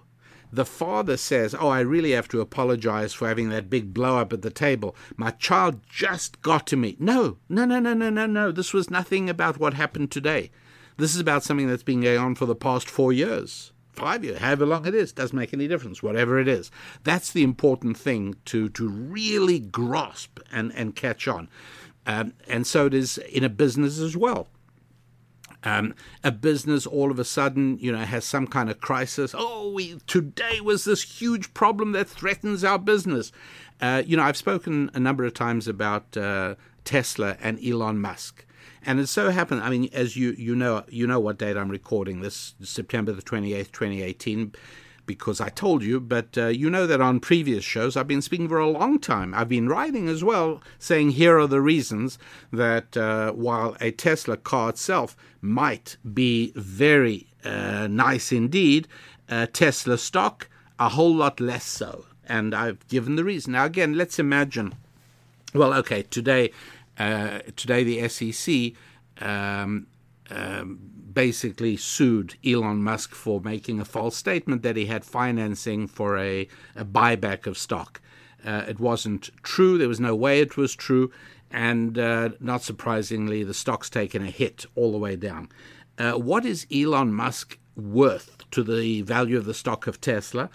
the 0.51 0.65
father 0.65 1.17
says, 1.17 1.55
Oh, 1.57 1.69
I 1.69 1.79
really 1.79 2.11
have 2.11 2.27
to 2.29 2.41
apologize 2.41 3.13
for 3.13 3.27
having 3.27 3.49
that 3.49 3.69
big 3.69 3.93
blow 3.93 4.17
up 4.17 4.33
at 4.33 4.41
the 4.41 4.49
table. 4.49 4.95
My 5.15 5.31
child 5.31 5.81
just 5.89 6.41
got 6.41 6.67
to 6.67 6.77
me. 6.77 6.95
No, 6.99 7.37
no, 7.49 7.65
no, 7.65 7.79
no, 7.79 7.93
no, 7.93 8.09
no, 8.09 8.25
no. 8.25 8.51
This 8.51 8.73
was 8.73 8.89
nothing 8.89 9.29
about 9.29 9.59
what 9.59 9.73
happened 9.73 10.11
today. 10.11 10.51
This 10.97 11.15
is 11.15 11.21
about 11.21 11.43
something 11.43 11.67
that's 11.67 11.83
been 11.83 12.01
going 12.01 12.19
on 12.19 12.35
for 12.35 12.45
the 12.45 12.55
past 12.55 12.89
four 12.89 13.13
years, 13.13 13.71
five 13.91 14.23
years, 14.23 14.39
however 14.39 14.65
long 14.65 14.85
it 14.85 14.93
is. 14.93 15.11
Doesn't 15.11 15.37
make 15.37 15.53
any 15.53 15.67
difference, 15.67 16.03
whatever 16.03 16.39
it 16.39 16.47
is. 16.47 16.69
That's 17.03 17.31
the 17.31 17.43
important 17.43 17.97
thing 17.97 18.35
to, 18.45 18.69
to 18.69 18.87
really 18.87 19.59
grasp 19.59 20.39
and, 20.51 20.71
and 20.75 20.95
catch 20.95 21.27
on. 21.27 21.49
Um, 22.05 22.33
and 22.47 22.67
so 22.67 22.87
it 22.87 22.93
is 22.93 23.17
in 23.17 23.43
a 23.43 23.49
business 23.49 23.99
as 23.99 24.17
well. 24.17 24.47
Um, 25.63 25.93
a 26.23 26.31
business 26.31 26.87
all 26.87 27.11
of 27.11 27.19
a 27.19 27.23
sudden, 27.23 27.77
you 27.79 27.91
know, 27.91 27.99
has 27.99 28.25
some 28.25 28.47
kind 28.47 28.69
of 28.69 28.81
crisis. 28.81 29.35
Oh, 29.37 29.71
we, 29.71 29.99
today 30.07 30.59
was 30.59 30.85
this 30.85 31.03
huge 31.03 31.53
problem 31.53 31.91
that 31.91 32.09
threatens 32.09 32.63
our 32.63 32.79
business. 32.79 33.31
Uh, 33.79 34.01
you 34.05 34.17
know, 34.17 34.23
I've 34.23 34.37
spoken 34.37 34.89
a 34.93 34.99
number 34.99 35.23
of 35.23 35.33
times 35.33 35.67
about 35.67 36.17
uh, 36.17 36.55
Tesla 36.83 37.37
and 37.41 37.63
Elon 37.63 37.99
Musk. 37.99 38.45
And 38.83 38.99
it 38.99 39.07
so 39.07 39.29
happened, 39.29 39.61
I 39.61 39.69
mean, 39.69 39.89
as 39.93 40.17
you, 40.17 40.31
you 40.31 40.55
know, 40.55 40.83
you 40.89 41.05
know 41.05 41.19
what 41.19 41.37
date 41.37 41.55
I'm 41.55 41.69
recording 41.69 42.21
this, 42.21 42.55
September 42.63 43.11
the 43.11 43.21
28th, 43.21 43.71
2018, 43.71 44.53
because 45.15 45.41
I 45.41 45.49
told 45.49 45.83
you, 45.83 45.99
but 45.99 46.37
uh, 46.37 46.47
you 46.47 46.69
know 46.69 46.87
that 46.87 47.01
on 47.01 47.19
previous 47.19 47.63
shows 47.63 47.95
I've 47.95 48.07
been 48.07 48.21
speaking 48.21 48.49
for 48.49 48.59
a 48.59 48.69
long 48.69 48.99
time. 48.99 49.33
I've 49.33 49.49
been 49.49 49.69
writing 49.69 50.07
as 50.07 50.23
well, 50.23 50.61
saying 50.79 51.11
here 51.11 51.37
are 51.39 51.47
the 51.47 51.61
reasons 51.61 52.17
that 52.51 52.95
uh, 52.97 53.31
while 53.31 53.75
a 53.79 53.91
Tesla 53.91 54.37
car 54.37 54.69
itself 54.69 55.15
might 55.41 55.97
be 56.13 56.53
very 56.55 57.27
uh, 57.43 57.87
nice 57.87 58.31
indeed, 58.31 58.87
Tesla 59.53 59.97
stock 59.97 60.49
a 60.77 60.89
whole 60.89 61.15
lot 61.15 61.39
less 61.39 61.63
so. 61.63 62.05
And 62.27 62.53
I've 62.53 62.85
given 62.87 63.15
the 63.15 63.23
reason. 63.23 63.53
Now, 63.53 63.65
again, 63.65 63.93
let's 63.93 64.19
imagine. 64.19 64.75
Well, 65.53 65.73
okay, 65.73 66.03
today 66.03 66.51
uh, 67.01 67.39
today, 67.55 67.83
the 67.83 68.07
SEC 68.07 68.73
um, 69.27 69.87
um, 70.29 70.90
basically 71.13 71.77
sued 71.77 72.35
Elon 72.45 72.83
Musk 72.83 73.13
for 73.13 73.41
making 73.41 73.79
a 73.79 73.85
false 73.85 74.15
statement 74.15 74.63
that 74.63 74.75
he 74.75 74.85
had 74.85 75.03
financing 75.03 75.87
for 75.87 76.17
a, 76.17 76.47
a 76.75 76.85
buyback 76.85 77.47
of 77.47 77.57
stock. 77.57 78.01
Uh, 78.45 78.63
it 78.67 78.79
wasn't 78.79 79.29
true. 79.43 79.77
There 79.77 79.87
was 79.87 79.99
no 79.99 80.15
way 80.15 80.39
it 80.39 80.57
was 80.57 80.75
true. 80.75 81.11
And 81.51 81.97
uh, 81.97 82.29
not 82.39 82.63
surprisingly, 82.63 83.43
the 83.43 83.53
stock's 83.53 83.89
taken 83.89 84.23
a 84.23 84.31
hit 84.31 84.65
all 84.75 84.91
the 84.91 84.97
way 84.97 85.15
down. 85.15 85.49
Uh, 85.97 86.13
what 86.13 86.45
is 86.45 86.65
Elon 86.73 87.13
Musk 87.13 87.57
worth 87.75 88.37
to 88.51 88.63
the 88.63 89.01
value 89.01 89.37
of 89.37 89.45
the 89.45 89.53
stock 89.53 89.85
of 89.87 90.01
Tesla? 90.01 90.49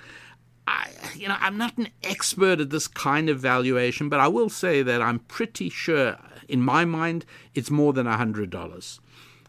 I, 0.67 0.91
you 1.15 1.29
know, 1.29 1.37
I'm 1.39 1.59
not 1.59 1.79
an 1.79 1.91
expert 2.03 2.61
at 2.61 2.71
this 2.71 2.89
kind 2.89 3.29
of 3.29 3.39
valuation, 3.39 4.09
but 4.09 4.19
I 4.19 4.27
will 4.27 4.49
say 4.49 4.83
that 4.83 5.01
I'm 5.01 5.21
pretty 5.21 5.69
sure 5.69 6.19
in 6.49 6.61
my 6.61 6.85
mind, 6.85 7.25
it's 7.55 7.71
more 7.71 7.93
than 7.93 8.07
$100. 8.07 9.01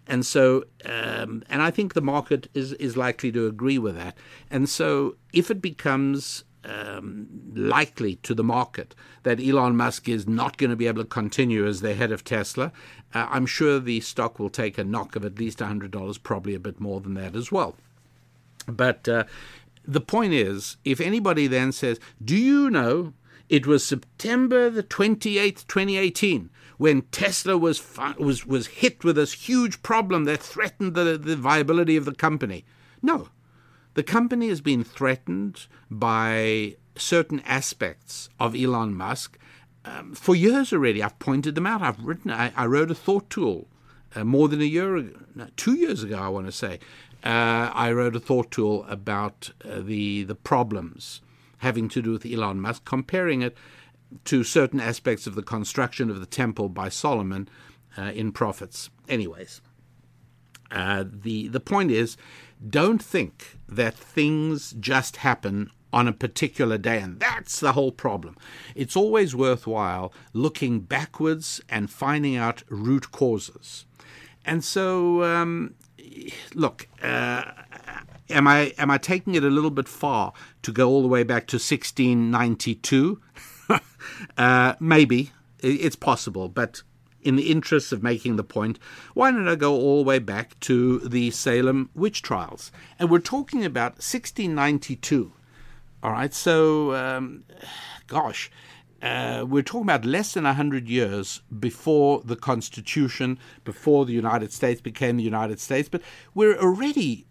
And 0.08 0.26
so, 0.26 0.64
um, 0.86 1.44
and 1.50 1.62
I 1.62 1.70
think 1.70 1.94
the 1.94 2.02
market 2.02 2.50
is, 2.54 2.74
is 2.74 2.96
likely 2.96 3.32
to 3.34 3.48
agree 3.48 3.78
with 3.78 3.96
that. 3.96 4.18
And 4.50 4.70
so, 4.70 5.16
if 5.34 5.52
it 5.52 5.62
becomes 5.62 6.46
um, 6.64 7.28
likely 7.54 8.16
to 8.18 8.34
the 8.34 8.44
market 8.44 8.96
that 9.24 9.42
Elon 9.42 9.76
Musk 9.76 10.08
is 10.08 10.28
not 10.28 10.58
going 10.58 10.70
to 10.70 10.76
be 10.76 10.88
able 10.88 11.04
to 11.04 11.10
continue 11.10 11.68
as 11.68 11.82
the 11.82 11.94
head 11.94 12.12
of 12.12 12.24
Tesla, 12.24 12.72
uh, 13.14 13.28
I'm 13.30 13.46
sure 13.46 13.80
the 13.80 14.00
stock 14.02 14.40
will 14.40 14.50
take 14.50 14.78
a 14.78 14.84
knock 14.84 15.16
of 15.16 15.26
at 15.26 15.40
least 15.40 15.60
$100, 15.60 16.24
probably 16.24 16.56
a 16.56 16.60
bit 16.60 16.80
more 16.80 17.00
than 17.00 17.14
that 17.16 17.36
as 17.36 17.52
well. 17.52 17.76
But 18.68 19.08
uh, 19.08 19.26
the 19.86 20.02
point 20.02 20.34
is, 20.34 20.78
if 20.84 21.00
anybody 21.00 21.48
then 21.48 21.72
says, 21.72 22.00
Do 22.24 22.36
you 22.36 22.70
know 22.70 23.14
it 23.50 23.66
was 23.66 23.86
September 23.86 24.70
the 24.70 24.84
28th, 24.84 25.66
2018, 25.68 26.50
when 26.78 27.02
Tesla 27.04 27.58
was 27.58 27.84
was 28.18 28.46
was 28.46 28.68
hit 28.68 29.04
with 29.04 29.16
this 29.16 29.34
huge 29.34 29.82
problem 29.82 30.26
that 30.26 30.42
threatened 30.42 30.94
the, 30.96 31.18
the 31.18 31.36
viability 31.36 31.98
of 31.98 32.06
the 32.06 32.14
company. 32.14 32.66
No, 33.02 33.30
the 33.96 34.04
company 34.04 34.50
has 34.50 34.62
been 34.62 34.84
threatened 34.84 35.68
by 35.90 36.76
certain 36.96 37.42
aspects 37.42 38.30
of 38.40 38.56
Elon 38.56 38.94
Musk 38.94 39.38
um, 39.86 40.14
for 40.14 40.36
years 40.36 40.72
already. 40.74 41.02
I've 41.02 41.20
pointed 41.20 41.56
them 41.56 41.68
out. 41.68 41.82
I've 41.82 42.04
written. 42.04 42.32
I, 42.32 42.52
I 42.56 42.66
wrote 42.66 42.92
a 42.92 42.96
thought 42.96 43.30
tool 43.30 43.68
uh, 44.16 44.24
more 44.24 44.48
than 44.48 44.62
a 44.62 44.66
year 44.66 44.96
ago, 44.96 45.20
no, 45.36 45.48
two 45.56 45.74
years 45.74 46.04
ago. 46.04 46.18
I 46.18 46.30
want 46.30 46.46
to 46.46 46.52
say. 46.52 46.80
Uh, 47.24 47.72
I 47.74 47.92
wrote 47.92 48.16
a 48.16 48.20
thought 48.20 48.52
tool 48.52 48.86
about 48.88 49.52
uh, 49.66 49.80
the 49.82 50.24
the 50.24 50.36
problems 50.36 51.22
having 51.60 51.90
to 51.90 52.02
do 52.04 52.12
with 52.12 52.26
Elon 52.26 52.62
Musk, 52.62 52.86
comparing 52.86 53.42
it 53.42 53.58
to 54.26 54.44
certain 54.44 54.80
aspects 54.80 55.28
of 55.28 55.36
the 55.36 55.44
construction 55.44 56.10
of 56.10 56.20
the 56.20 56.26
temple 56.26 56.70
by 56.70 56.90
Solomon 56.90 57.50
uh, 57.98 58.12
in 58.14 58.32
Prophets. 58.32 58.90
Anyways, 59.10 59.62
uh, 60.72 61.04
the 61.08 61.48
the 61.48 61.60
point 61.60 61.92
is, 61.92 62.18
don't 62.68 63.02
think 63.02 63.58
that 63.68 63.96
things 63.96 64.74
just 64.80 65.18
happen 65.18 65.72
on 65.94 66.08
a 66.08 66.14
particular 66.14 66.78
day, 66.78 67.00
and 67.00 67.20
that's 67.20 67.60
the 67.60 67.74
whole 67.74 67.92
problem. 67.92 68.36
It's 68.76 68.96
always 68.96 69.36
worthwhile 69.36 70.14
looking 70.34 70.82
backwards 70.82 71.62
and 71.70 71.90
finding 71.90 72.36
out 72.36 72.64
root 72.70 73.12
causes. 73.12 73.86
And 74.46 74.64
so, 74.64 75.24
um, 75.24 75.76
look. 76.54 76.88
Uh, 77.02 77.44
am 78.30 78.48
I 78.48 78.74
am 78.78 78.92
I 78.92 78.98
taking 78.98 79.36
it 79.36 79.44
a 79.44 79.50
little 79.50 79.72
bit 79.72 79.88
far 79.88 80.34
to 80.64 80.72
go 80.72 80.90
all 80.90 81.02
the 81.02 81.08
way 81.08 81.24
back 81.24 81.48
to 81.48 81.56
1692? 81.56 83.22
uh, 84.38 84.74
maybe 84.80 85.32
it's 85.60 85.96
possible, 85.96 86.50
but 86.50 86.84
in 87.22 87.36
the 87.36 87.50
interest 87.52 87.92
of 87.92 88.04
making 88.04 88.36
the 88.36 88.44
point, 88.44 88.80
why 89.14 89.32
don't 89.32 89.48
I 89.48 89.56
go 89.56 89.76
all 89.76 90.04
the 90.04 90.08
way 90.08 90.20
back 90.20 90.60
to 90.62 91.00
the 91.00 91.32
Salem 91.32 91.90
witch 91.94 92.22
trials? 92.22 92.72
And 93.00 93.10
we're 93.10 93.20
talking 93.20 93.66
about 93.66 93.94
1692. 93.94 95.34
All 96.04 96.12
right, 96.12 96.34
so 96.34 96.94
um, 96.94 97.44
gosh, 98.08 98.52
uh, 99.02 99.46
we're 99.48 99.64
talking 99.64 99.84
about 99.84 100.06
less 100.06 100.34
than 100.34 100.44
100 100.44 100.88
years 100.88 101.42
before 101.60 102.22
the 102.24 102.36
Constitution, 102.36 103.38
before 103.64 104.06
the 104.06 104.14
United 104.14 104.52
States 104.52 104.80
became 104.80 105.18
the 105.18 105.24
United 105.24 105.60
States, 105.60 105.90
but 105.90 106.02
we're 106.34 106.58
already, 106.58 107.26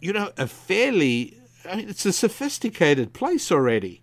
you 0.00 0.12
know, 0.12 0.30
a 0.36 0.46
fairly, 0.46 1.38
I 1.68 1.76
mean, 1.76 1.88
it's 1.88 2.06
a 2.06 2.12
sophisticated 2.12 3.12
place 3.12 3.50
already. 3.50 4.02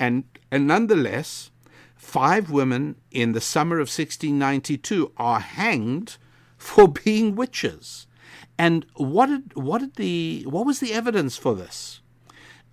And, 0.00 0.24
and 0.50 0.66
nonetheless, 0.66 1.50
five 1.94 2.50
women 2.50 2.96
in 3.10 3.32
the 3.32 3.40
summer 3.40 3.76
of 3.76 3.86
1692 3.86 5.12
are 5.18 5.40
hanged 5.40 6.16
for 6.56 6.88
being 7.04 7.36
witches. 7.36 8.06
And 8.58 8.86
what 8.94 9.26
did, 9.26 9.54
what 9.54 9.78
did 9.78 9.94
the 9.94 10.44
what 10.46 10.66
was 10.66 10.80
the 10.80 10.92
evidence 10.92 11.36
for 11.36 11.54
this? 11.54 12.00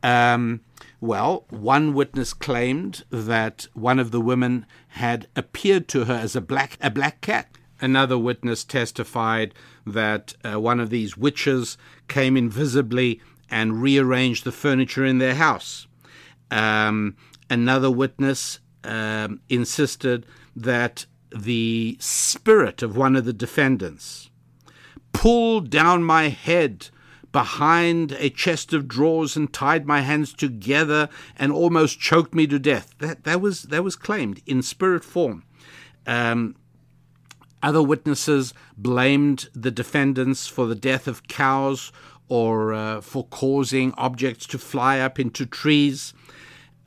Um, 0.03 0.61
well, 0.99 1.45
one 1.49 1.93
witness 1.93 2.33
claimed 2.33 3.03
that 3.09 3.67
one 3.73 3.99
of 3.99 4.11
the 4.11 4.19
women 4.19 4.65
had 4.89 5.27
appeared 5.35 5.87
to 5.89 6.05
her 6.05 6.13
as 6.13 6.35
a 6.35 6.41
black 6.41 6.77
a 6.81 6.89
black 6.89 7.21
cat. 7.21 7.49
Another 7.79 8.17
witness 8.17 8.63
testified 8.63 9.53
that 9.85 10.33
uh, 10.43 10.59
one 10.59 10.79
of 10.79 10.89
these 10.89 11.15
witches 11.15 11.77
came 12.07 12.35
invisibly 12.35 13.21
and 13.49 13.81
rearranged 13.81 14.43
the 14.43 14.51
furniture 14.51 15.05
in 15.05 15.19
their 15.19 15.35
house. 15.35 15.87
Um, 16.51 17.15
another 17.49 17.91
witness 17.91 18.59
um, 18.83 19.41
insisted 19.49 20.25
that 20.55 21.05
the 21.35 21.97
spirit 21.99 22.81
of 22.81 22.95
one 22.95 23.15
of 23.15 23.25
the 23.25 23.33
defendants 23.33 24.29
pulled 25.11 25.69
down 25.69 26.03
my 26.03 26.29
head 26.29 26.89
behind 27.31 28.13
a 28.13 28.29
chest 28.29 28.73
of 28.73 28.87
drawers 28.87 29.35
and 29.35 29.51
tied 29.51 29.85
my 29.85 30.01
hands 30.01 30.33
together 30.33 31.09
and 31.35 31.51
almost 31.51 31.99
choked 31.99 32.33
me 32.33 32.47
to 32.47 32.57
death. 32.57 32.95
That 32.99 33.25
that 33.25 33.41
was 33.41 33.63
that 33.63 33.83
was 33.83 33.95
claimed 33.95 34.41
in 34.45 34.61
spirit 34.61 35.03
form. 35.03 35.43
Um, 36.05 36.55
other 37.61 37.83
witnesses 37.83 38.53
blamed 38.77 39.49
the 39.53 39.71
defendants 39.71 40.47
for 40.47 40.67
the 40.67 40.75
death 40.75 41.07
of 41.07 41.27
cows 41.27 41.91
or 42.29 42.73
uh, 42.73 43.01
for 43.01 43.25
causing 43.25 43.93
objects 43.93 44.45
to 44.47 44.57
fly 44.57 44.99
up 44.99 45.19
into 45.19 45.45
trees. 45.45 46.13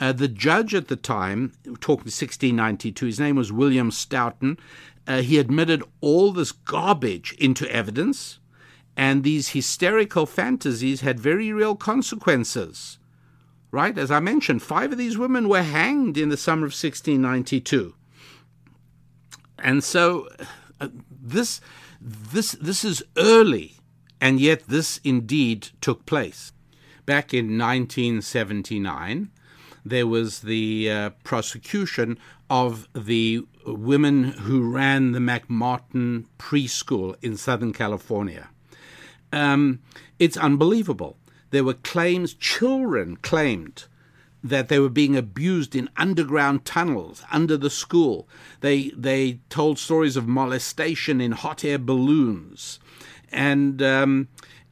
Uh, 0.01 0.11
the 0.11 0.27
judge 0.27 0.73
at 0.73 0.87
the 0.87 0.95
time, 0.95 1.53
talking 1.79 2.05
1692, 2.05 3.05
his 3.05 3.19
name 3.19 3.35
was 3.35 3.51
William 3.51 3.91
Stoughton, 3.91 4.57
uh, 5.05 5.21
he 5.21 5.37
admitted 5.37 5.83
all 6.01 6.31
this 6.31 6.51
garbage 6.51 7.33
into 7.33 7.71
evidence, 7.71 8.39
and 8.97 9.23
these 9.23 9.49
hysterical 9.49 10.25
fantasies 10.25 11.01
had 11.01 11.19
very 11.19 11.53
real 11.53 11.75
consequences. 11.75 12.97
Right? 13.69 13.95
As 13.95 14.09
I 14.09 14.19
mentioned, 14.19 14.63
five 14.63 14.91
of 14.91 14.97
these 14.97 15.19
women 15.19 15.47
were 15.47 15.61
hanged 15.61 16.17
in 16.17 16.29
the 16.29 16.35
summer 16.35 16.65
of 16.65 16.73
1692. 16.73 17.93
And 19.59 19.83
so 19.83 20.27
uh, 20.79 20.89
this, 21.09 21.61
this, 22.01 22.53
this 22.53 22.83
is 22.83 23.03
early, 23.17 23.75
and 24.19 24.39
yet 24.39 24.63
this 24.67 24.99
indeed 25.03 25.69
took 25.79 26.05
place. 26.07 26.51
Back 27.05 27.33
in 27.33 27.57
1979, 27.57 29.30
there 29.85 30.07
was 30.07 30.41
the 30.41 30.89
uh, 30.89 31.09
prosecution 31.23 32.17
of 32.49 32.87
the 32.93 33.45
women 33.65 34.23
who 34.23 34.69
ran 34.69 35.11
the 35.11 35.19
McMartin 35.19 36.25
preschool 36.37 37.15
in 37.21 37.37
Southern 37.37 37.73
California. 37.73 38.49
Um, 39.31 39.79
it's 40.19 40.37
unbelievable. 40.37 41.17
There 41.51 41.63
were 41.63 41.73
claims, 41.73 42.33
children 42.33 43.17
claimed 43.17 43.85
that 44.43 44.69
they 44.69 44.79
were 44.79 44.89
being 44.89 45.15
abused 45.15 45.75
in 45.75 45.89
underground 45.97 46.65
tunnels 46.65 47.23
under 47.31 47.57
the 47.57 47.69
school. 47.69 48.27
They 48.61 48.89
they 48.89 49.39
told 49.49 49.77
stories 49.77 50.17
of 50.17 50.27
molestation 50.27 51.21
in 51.21 51.33
hot 51.33 51.63
air 51.63 51.77
balloons, 51.77 52.79
and 53.31 53.81
um, 53.81 54.29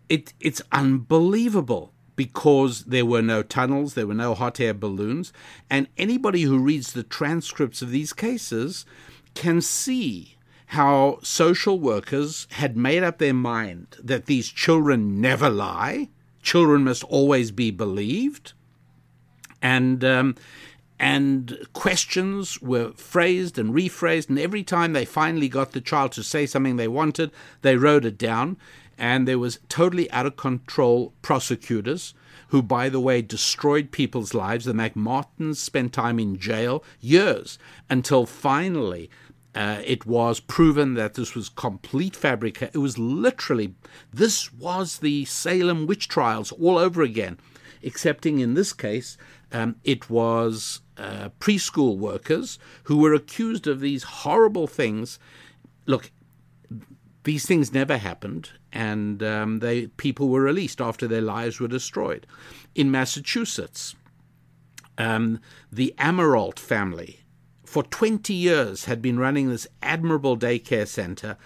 it 0.08 0.34
it's 0.40 0.62
unbelievable 0.72 1.94
because 2.20 2.84
there 2.84 3.06
were 3.06 3.22
no 3.22 3.42
tunnels, 3.42 3.94
there 3.94 4.06
were 4.06 4.14
no 4.14 4.36
hot 4.36 4.60
air 4.60 4.74
balloons, 4.74 5.32
and 5.70 5.88
anybody 5.98 6.42
who 6.42 6.60
reads 6.60 6.92
the 6.92 7.02
transcripts 7.02 7.82
of 7.82 7.92
these 7.92 8.12
cases 8.12 8.86
can 9.36 9.62
see 9.62 10.36
how 10.66 11.18
social 11.24 11.80
workers 11.80 12.46
had 12.52 12.76
made 12.76 13.04
up 13.04 13.20
their 13.20 13.34
mind 13.34 13.96
that 14.04 14.26
these 14.26 14.50
children 14.50 15.22
never 15.22 15.50
lie, 15.50 16.10
children 16.42 16.84
must 16.84 17.06
always 17.06 17.52
be 17.52 17.72
believed, 17.72 18.52
and 19.62 20.04
um, 20.04 20.36
and 21.00 21.58
questions 21.72 22.62
were 22.62 22.92
phrased 22.92 23.58
and 23.58 23.74
rephrased, 23.74 24.28
and 24.28 24.38
every 24.38 24.62
time 24.62 24.92
they 24.92 25.06
finally 25.06 25.48
got 25.48 25.72
the 25.72 25.80
child 25.80 26.12
to 26.12 26.22
say 26.22 26.46
something 26.46 26.76
they 26.76 26.90
wanted, 26.90 27.32
they 27.62 27.78
wrote 27.78 28.04
it 28.04 28.18
down, 28.18 28.58
and 29.00 29.28
there 29.28 29.40
was 29.40 29.60
totally 29.70 30.12
out 30.12 30.26
of 30.26 30.36
control 30.36 31.14
prosecutors 31.22 32.14
who, 32.50 32.62
by 32.62 32.90
the 32.90 33.00
way, 33.00 33.22
destroyed 33.22 33.92
people's 33.92 34.34
lives. 34.34 34.66
The 34.66 34.74
McMartins 34.74 35.56
spent 35.56 35.94
time 35.94 36.20
in 36.20 36.38
jail 36.38 36.84
years 37.00 37.58
until 37.90 38.26
finally 38.26 39.10
uh, 39.56 39.82
it 39.86 40.06
was 40.06 40.40
proven 40.40 40.96
that 40.96 41.14
this 41.14 41.34
was 41.34 41.50
complete 41.50 42.16
fabrication. 42.16 42.72
It 42.74 42.80
was 42.80 42.98
literally, 42.98 43.76
this 44.14 44.54
was 44.54 45.00
the 45.00 45.26
Salem 45.26 45.88
witch 45.88 46.08
trials 46.08 46.52
all 46.52 46.78
over 46.78 47.02
again, 47.02 47.40
excepting 47.82 48.40
in 48.40 48.54
this 48.54 48.74
case, 48.74 49.18
um, 49.52 49.78
it 49.84 50.10
was 50.10 50.82
uh, 50.98 51.30
preschool 51.40 51.98
workers 51.98 52.60
who 52.84 52.98
were 52.98 53.14
accused 53.14 53.66
of 53.66 53.80
these 53.80 54.04
horrible 54.04 54.68
things. 54.68 55.18
Look, 55.86 56.12
these 57.24 57.46
things 57.46 57.74
never 57.74 57.98
happened, 57.98 58.50
and 58.72 59.22
um, 59.22 59.60
they 59.60 59.88
people 59.88 60.30
were 60.30 60.42
released 60.42 60.80
after 60.80 61.08
their 61.08 61.22
lives 61.22 61.60
were 61.60 61.68
destroyed. 61.68 62.26
In 62.76 62.92
Massachusetts, 62.92 63.96
um, 64.98 65.40
the 65.72 65.94
Amirault 65.98 66.60
family, 66.60 67.22
for 67.66 67.84
20 67.84 68.34
years, 68.34 68.86
had 68.86 69.02
been 69.02 69.20
running 69.20 69.50
this 69.50 69.68
admirable 69.82 70.38
daycare 70.38 70.88
center. 70.88 71.38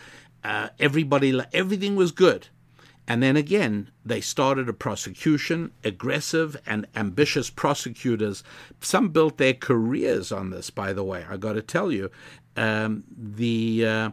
Uh, 0.43 0.69
everybody, 0.79 1.39
everything 1.53 1.95
was 1.95 2.11
good. 2.11 2.47
And 3.07 3.21
then 3.21 3.35
again, 3.35 3.91
they 4.05 4.21
started 4.21 4.69
a 4.69 4.73
prosecution, 4.73 5.71
aggressive 5.83 6.55
and 6.65 6.87
ambitious 6.95 7.49
prosecutors. 7.49 8.43
Some 8.79 9.09
built 9.09 9.37
their 9.37 9.53
careers 9.53 10.31
on 10.31 10.51
this, 10.51 10.69
by 10.69 10.93
the 10.93 11.03
way. 11.03 11.25
I 11.29 11.35
got 11.35 11.53
to 11.53 11.61
tell 11.61 11.91
you, 11.91 12.09
um, 12.55 13.03
the 13.17 13.85
uh, 13.85 14.09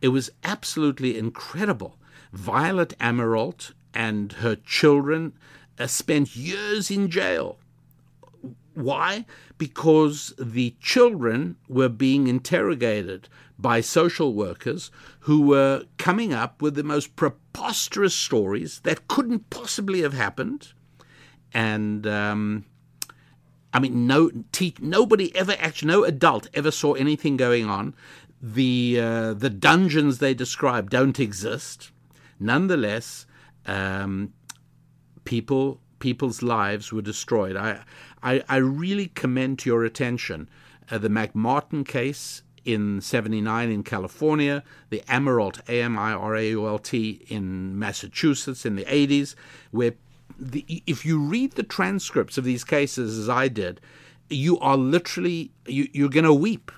it 0.00 0.08
was 0.08 0.30
absolutely 0.44 1.18
incredible. 1.18 1.98
Violet 2.32 2.94
Amirault 3.00 3.72
and 3.94 4.32
her 4.34 4.54
children 4.56 5.32
uh, 5.78 5.86
spent 5.86 6.36
years 6.36 6.90
in 6.90 7.10
jail. 7.10 7.58
Why? 8.74 9.26
Because 9.56 10.34
the 10.38 10.76
children 10.80 11.56
were 11.68 11.88
being 11.88 12.28
interrogated 12.28 13.28
by 13.58 13.80
social 13.80 14.34
workers 14.34 14.90
who 15.20 15.42
were 15.42 15.84
coming 15.96 16.32
up 16.32 16.62
with 16.62 16.76
the 16.76 16.84
most 16.84 17.16
preposterous 17.16 18.14
stories 18.14 18.80
that 18.84 19.08
couldn't 19.08 19.50
possibly 19.50 20.02
have 20.02 20.14
happened. 20.14 20.72
And 21.52 22.06
um, 22.06 22.66
I 23.72 23.80
mean, 23.80 24.06
no, 24.06 24.30
te- 24.52 24.76
nobody 24.80 25.34
ever 25.36 25.56
actually, 25.58 25.88
no 25.88 26.04
adult 26.04 26.48
ever 26.54 26.70
saw 26.70 26.92
anything 26.94 27.36
going 27.36 27.66
on. 27.66 27.94
The 28.40 29.00
uh, 29.00 29.34
the 29.34 29.50
dungeons 29.50 30.18
they 30.18 30.34
describe 30.34 30.90
don't 30.90 31.18
exist. 31.18 31.90
Nonetheless, 32.38 33.26
um, 33.66 34.32
people 35.24 35.80
people's 35.98 36.42
lives 36.42 36.92
were 36.92 37.02
destroyed. 37.02 37.56
I 37.56 37.82
I, 38.22 38.42
I 38.48 38.56
really 38.56 39.08
commend 39.08 39.58
to 39.60 39.70
your 39.70 39.84
attention 39.84 40.48
uh, 40.90 40.98
the 40.98 41.08
McMartin 41.08 41.86
case 41.86 42.42
in 42.64 43.00
79 43.00 43.70
in 43.70 43.82
California, 43.82 44.62
the 44.90 45.02
Amirault, 45.08 45.60
A 45.68 45.82
M 45.82 45.98
I 45.98 46.12
R 46.12 46.36
A 46.36 46.48
U 46.50 46.66
L 46.66 46.78
T, 46.78 47.24
in 47.28 47.78
Massachusetts 47.78 48.66
in 48.66 48.76
the 48.76 48.84
80s, 48.84 49.34
where 49.70 49.94
the, 50.38 50.82
if 50.86 51.04
you 51.06 51.18
read 51.18 51.52
the 51.52 51.62
transcripts 51.62 52.36
of 52.36 52.44
these 52.44 52.64
cases 52.64 53.18
as 53.18 53.28
I 53.28 53.48
did, 53.48 53.80
you 54.28 54.58
are 54.58 54.76
literally 54.76 55.50
you, 55.66 55.88
you're 55.92 56.10
going 56.10 56.24
to 56.24 56.34
weep 56.34 56.70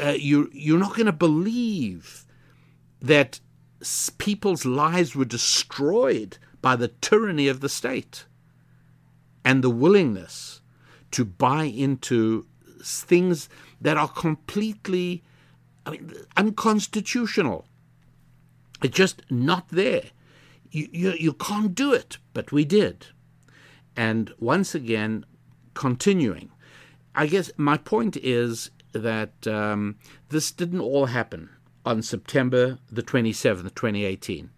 uh, 0.00 0.14
you 0.16 0.50
you're 0.52 0.78
not 0.78 0.94
going 0.94 1.06
to 1.06 1.12
believe 1.12 2.24
that 3.00 3.40
people's 4.18 4.64
lives 4.64 5.14
were 5.14 5.24
destroyed 5.24 6.38
by 6.60 6.76
the 6.76 6.88
tyranny 6.88 7.48
of 7.48 7.60
the 7.60 7.68
state 7.68 8.26
and 9.44 9.62
the 9.62 9.70
willingness 9.70 10.60
to 11.10 11.24
buy 11.24 11.64
into 11.64 12.46
things 12.80 13.48
that 13.80 13.96
are 13.96 14.08
completely 14.08 15.22
I 15.84 15.90
mean, 15.90 16.14
unconstitutional. 16.36 17.66
It's 18.82 18.96
just 18.96 19.22
not 19.30 19.68
there. 19.68 20.04
You, 20.70 20.88
you, 20.92 21.12
you 21.12 21.32
can't 21.34 21.74
do 21.74 21.92
it, 21.92 22.18
but 22.32 22.52
we 22.52 22.64
did. 22.64 23.06
And 23.96 24.32
once 24.38 24.74
again, 24.74 25.26
continuing, 25.74 26.50
I 27.14 27.26
guess 27.26 27.50
my 27.56 27.76
point 27.76 28.16
is 28.16 28.70
that 28.92 29.46
um, 29.46 29.96
this 30.28 30.50
didn't 30.50 30.80
all 30.80 31.06
happen 31.06 31.50
on 31.84 32.02
September 32.02 32.78
the 32.90 33.02
27th, 33.02 33.74
2018. 33.74 34.50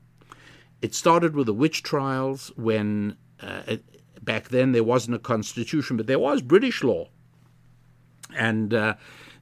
It 0.82 0.94
started 0.94 1.34
with 1.34 1.46
the 1.46 1.54
witch 1.54 1.82
trials 1.82 2.52
when 2.56 3.16
uh, 3.40 3.62
it, 3.66 3.84
back 4.22 4.48
then 4.48 4.72
there 4.72 4.84
wasn't 4.84 5.16
a 5.16 5.20
constitution, 5.20 5.96
but 5.96 6.06
there 6.06 6.18
was 6.18 6.42
British 6.42 6.82
law. 6.82 7.08
And 8.36 8.74
uh, 8.74 8.94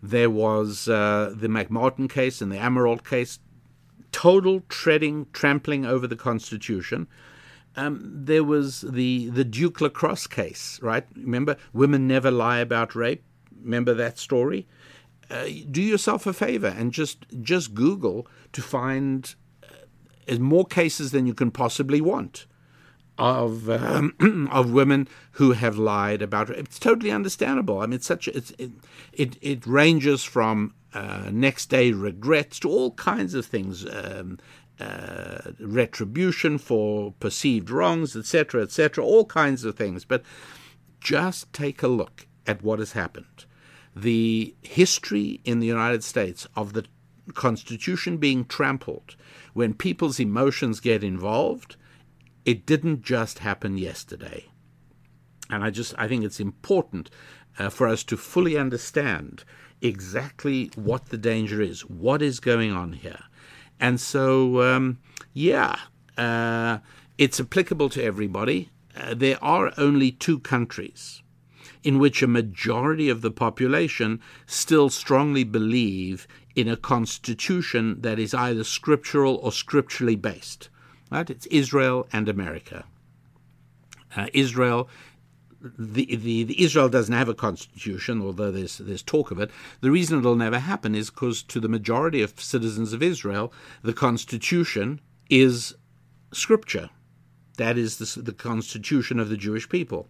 there 0.02 0.30
was 0.30 0.88
uh, 0.88 1.32
the 1.34 1.48
McMartin 1.48 2.10
case 2.10 2.40
and 2.40 2.50
the 2.50 2.56
Amirault 2.56 3.04
case, 3.04 3.38
total 4.10 4.62
treading, 4.68 5.26
trampling 5.32 5.86
over 5.86 6.06
the 6.06 6.16
constitution. 6.16 7.06
Um, 7.74 8.00
there 8.02 8.44
was 8.44 8.82
the 8.82 9.30
the 9.30 9.44
Duke 9.44 9.80
Lacrosse 9.80 10.26
case, 10.26 10.78
right? 10.82 11.06
Remember, 11.16 11.56
women 11.72 12.06
never 12.06 12.30
lie 12.30 12.58
about 12.58 12.94
rape. 12.94 13.24
Remember 13.62 13.94
that 13.94 14.18
story? 14.18 14.66
Uh, 15.32 15.48
do 15.70 15.80
yourself 15.80 16.26
a 16.26 16.32
favor 16.34 16.66
and 16.66 16.92
just 16.92 17.24
just 17.40 17.74
Google 17.74 18.26
to 18.52 18.60
find 18.60 19.34
uh, 19.62 20.36
more 20.36 20.66
cases 20.66 21.10
than 21.10 21.24
you 21.24 21.32
can 21.32 21.50
possibly 21.50 22.02
want 22.02 22.46
of 23.16 23.70
um, 23.70 24.14
of 24.52 24.72
women 24.72 25.08
who 25.32 25.52
have 25.52 25.78
lied 25.78 26.20
about 26.20 26.50
it. 26.50 26.58
It's 26.58 26.78
totally 26.78 27.10
understandable. 27.10 27.80
I 27.80 27.86
mean, 27.86 27.94
it's 27.94 28.06
such 28.06 28.28
it's, 28.28 28.50
it, 28.58 28.72
it 29.14 29.38
it 29.40 29.66
ranges 29.66 30.22
from 30.22 30.74
uh, 30.92 31.30
next 31.32 31.66
day 31.70 31.92
regrets 31.92 32.58
to 32.60 32.68
all 32.68 32.90
kinds 32.92 33.32
of 33.32 33.46
things. 33.46 33.86
Um, 33.86 34.38
uh, 34.80 35.52
retribution 35.60 36.58
for 36.58 37.12
perceived 37.20 37.70
wrongs, 37.70 38.16
etc., 38.16 38.62
etc., 38.62 39.04
all 39.04 39.24
kinds 39.24 39.64
of 39.64 39.76
things. 39.76 40.04
But 40.04 40.24
just 40.98 41.52
take 41.52 41.82
a 41.82 41.88
look 41.88 42.26
at 42.46 42.62
what 42.62 42.80
has 42.80 42.92
happened 42.92 43.44
the 43.94 44.54
history 44.62 45.40
in 45.44 45.60
the 45.60 45.66
United 45.66 46.02
States 46.02 46.46
of 46.56 46.72
the 46.72 46.84
Constitution 47.34 48.16
being 48.16 48.44
trampled, 48.44 49.16
when 49.52 49.74
people's 49.74 50.18
emotions 50.18 50.80
get 50.80 51.04
involved, 51.04 51.76
it 52.44 52.66
didn't 52.66 53.02
just 53.02 53.40
happen 53.40 53.78
yesterday. 53.78 54.46
And 55.50 55.62
I 55.62 55.70
just 55.70 55.94
I 55.98 56.08
think 56.08 56.24
it's 56.24 56.40
important 56.40 57.10
uh, 57.58 57.68
for 57.68 57.86
us 57.86 58.02
to 58.04 58.16
fully 58.16 58.56
understand 58.56 59.44
exactly 59.80 60.70
what 60.74 61.06
the 61.06 61.18
danger 61.18 61.60
is, 61.60 61.82
what 61.82 62.22
is 62.22 62.40
going 62.40 62.72
on 62.72 62.94
here. 62.94 63.24
And 63.78 64.00
so, 64.00 64.62
um, 64.62 64.98
yeah, 65.34 65.76
uh, 66.16 66.78
it's 67.18 67.40
applicable 67.40 67.88
to 67.90 68.02
everybody. 68.02 68.70
Uh, 68.96 69.14
there 69.14 69.42
are 69.42 69.72
only 69.76 70.12
two 70.12 70.38
countries 70.38 71.21
in 71.82 71.98
which 71.98 72.22
a 72.22 72.26
majority 72.26 73.08
of 73.08 73.20
the 73.20 73.30
population 73.30 74.20
still 74.46 74.88
strongly 74.88 75.44
believe 75.44 76.26
in 76.54 76.68
a 76.68 76.76
constitution 76.76 78.00
that 78.00 78.18
is 78.18 78.34
either 78.34 78.64
scriptural 78.64 79.36
or 79.36 79.52
scripturally 79.52 80.16
based. 80.16 80.68
Right? 81.10 81.28
It's 81.28 81.46
Israel 81.46 82.06
and 82.12 82.28
America. 82.28 82.84
Uh, 84.16 84.28
Israel 84.32 84.88
the, 85.78 86.16
the, 86.16 86.42
the, 86.42 86.62
Israel 86.62 86.88
doesn't 86.88 87.14
have 87.14 87.28
a 87.28 87.34
constitution, 87.34 88.20
although 88.20 88.50
there's 88.50 88.78
there's 88.78 89.02
talk 89.02 89.30
of 89.30 89.38
it. 89.38 89.50
The 89.80 89.90
reason 89.90 90.18
it'll 90.18 90.34
never 90.34 90.58
happen 90.58 90.94
is 90.94 91.10
because 91.10 91.42
to 91.44 91.60
the 91.60 91.68
majority 91.68 92.20
of 92.20 92.40
citizens 92.40 92.92
of 92.92 93.02
Israel, 93.02 93.52
the 93.82 93.92
constitution 93.92 95.00
is 95.30 95.74
scripture. 96.32 96.90
That 97.58 97.78
is 97.78 97.98
the, 97.98 98.22
the 98.22 98.32
constitution 98.32 99.20
of 99.20 99.28
the 99.28 99.36
Jewish 99.36 99.68
people 99.68 100.08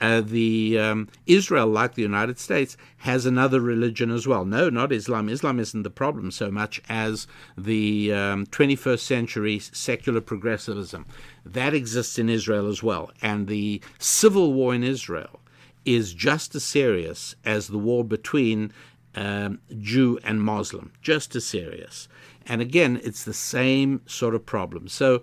uh, 0.00 0.20
the 0.20 0.78
um, 0.78 1.08
Israel, 1.26 1.66
like 1.66 1.94
the 1.94 2.02
United 2.02 2.38
States, 2.38 2.76
has 2.98 3.26
another 3.26 3.60
religion 3.60 4.10
as 4.10 4.26
well. 4.26 4.44
No, 4.44 4.68
not 4.68 4.92
Islam. 4.92 5.28
Islam 5.28 5.58
isn't 5.58 5.82
the 5.82 5.90
problem 5.90 6.30
so 6.30 6.50
much 6.50 6.80
as 6.88 7.26
the 7.56 8.12
um, 8.12 8.46
21st 8.46 9.00
century 9.00 9.58
secular 9.58 10.20
progressivism. 10.20 11.06
That 11.44 11.74
exists 11.74 12.18
in 12.18 12.28
Israel 12.28 12.68
as 12.68 12.82
well. 12.82 13.10
And 13.22 13.46
the 13.46 13.80
civil 13.98 14.52
war 14.52 14.74
in 14.74 14.84
Israel 14.84 15.40
is 15.84 16.14
just 16.14 16.54
as 16.54 16.64
serious 16.64 17.34
as 17.44 17.68
the 17.68 17.78
war 17.78 18.04
between 18.04 18.72
um, 19.14 19.58
Jew 19.80 20.18
and 20.22 20.42
Muslim, 20.42 20.92
just 21.02 21.34
as 21.34 21.44
serious. 21.44 22.08
And 22.46 22.60
again, 22.60 23.00
it's 23.02 23.24
the 23.24 23.34
same 23.34 24.02
sort 24.06 24.34
of 24.34 24.46
problem. 24.46 24.88
So 24.88 25.22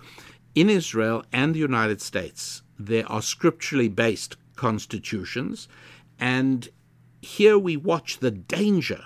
in 0.53 0.69
Israel 0.69 1.23
and 1.31 1.53
the 1.53 1.59
United 1.59 2.01
States, 2.01 2.61
there 2.77 3.09
are 3.11 3.21
scripturally 3.21 3.89
based 3.89 4.37
constitutions, 4.55 5.67
and 6.19 6.69
here 7.21 7.57
we 7.57 7.75
watch 7.75 8.19
the 8.19 8.31
danger 8.31 9.05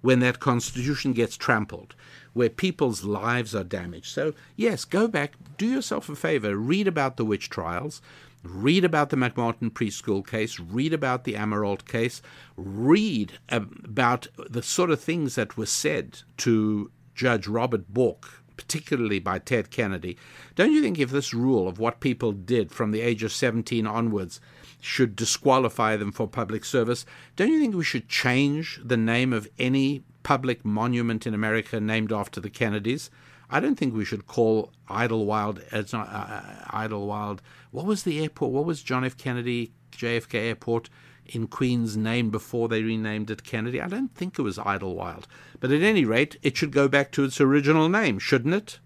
when 0.00 0.20
that 0.20 0.40
constitution 0.40 1.12
gets 1.12 1.36
trampled, 1.36 1.94
where 2.32 2.48
people's 2.48 3.04
lives 3.04 3.54
are 3.54 3.64
damaged. 3.64 4.06
So, 4.06 4.34
yes, 4.56 4.84
go 4.84 5.06
back, 5.08 5.34
do 5.56 5.66
yourself 5.66 6.08
a 6.08 6.16
favor, 6.16 6.56
read 6.56 6.88
about 6.88 7.16
the 7.16 7.24
witch 7.24 7.48
trials, 7.48 8.02
read 8.42 8.84
about 8.84 9.10
the 9.10 9.16
McMartin 9.16 9.70
preschool 9.70 10.26
case, 10.26 10.58
read 10.58 10.92
about 10.92 11.24
the 11.24 11.34
Amirault 11.34 11.86
case, 11.86 12.20
read 12.56 13.38
about 13.48 14.26
the 14.50 14.62
sort 14.62 14.90
of 14.90 15.00
things 15.00 15.36
that 15.36 15.56
were 15.56 15.66
said 15.66 16.22
to 16.38 16.90
Judge 17.14 17.46
Robert 17.46 17.92
Bork 17.92 18.42
particularly 18.56 19.18
by 19.18 19.38
Ted 19.38 19.70
Kennedy. 19.70 20.16
Don't 20.54 20.72
you 20.72 20.82
think 20.82 20.98
if 20.98 21.10
this 21.10 21.34
rule 21.34 21.66
of 21.66 21.78
what 21.78 22.00
people 22.00 22.32
did 22.32 22.70
from 22.70 22.90
the 22.90 23.00
age 23.00 23.22
of 23.22 23.32
17 23.32 23.86
onwards 23.86 24.40
should 24.82 25.14
disqualify 25.14 25.96
them 25.96 26.12
for 26.12 26.26
public 26.26 26.64
service, 26.64 27.06
don't 27.36 27.52
you 27.52 27.60
think 27.60 27.74
we 27.74 27.84
should 27.84 28.08
change 28.08 28.80
the 28.84 28.96
name 28.96 29.32
of 29.32 29.48
any 29.58 30.02
public 30.22 30.64
monument 30.64 31.26
in 31.26 31.34
America 31.34 31.80
named 31.80 32.12
after 32.12 32.40
the 32.40 32.50
Kennedys? 32.50 33.08
I 33.48 33.60
don't 33.60 33.76
think 33.76 33.94
we 33.94 34.04
should 34.04 34.26
call 34.26 34.72
Idlewild 34.88 35.62
as 35.70 35.92
not 35.92 36.08
uh, 36.08 36.12
uh, 36.12 36.42
Idlewild. 36.70 37.42
What 37.70 37.86
was 37.86 38.02
the 38.02 38.20
airport? 38.20 38.50
What 38.52 38.64
was 38.64 38.82
John 38.82 39.04
F. 39.04 39.16
Kennedy 39.16 39.72
JFK 39.92 40.34
Airport? 40.34 40.90
in 41.24 41.46
Queen's 41.46 41.96
name 41.96 42.30
before 42.30 42.68
they 42.68 42.82
renamed 42.82 43.30
it 43.30 43.44
Kennedy. 43.44 43.80
I 43.80 43.86
don't 43.86 44.12
think 44.12 44.38
it 44.38 44.42
was 44.42 44.58
Idlewild. 44.58 45.28
But 45.60 45.70
at 45.70 45.80
any 45.80 46.04
rate, 46.04 46.36
it 46.42 46.56
should 46.56 46.72
go 46.72 46.88
back 46.88 47.12
to 47.12 47.22
its 47.22 47.40
original 47.40 47.88
name, 47.88 48.18
shouldn't 48.18 48.54
it? 48.54 48.80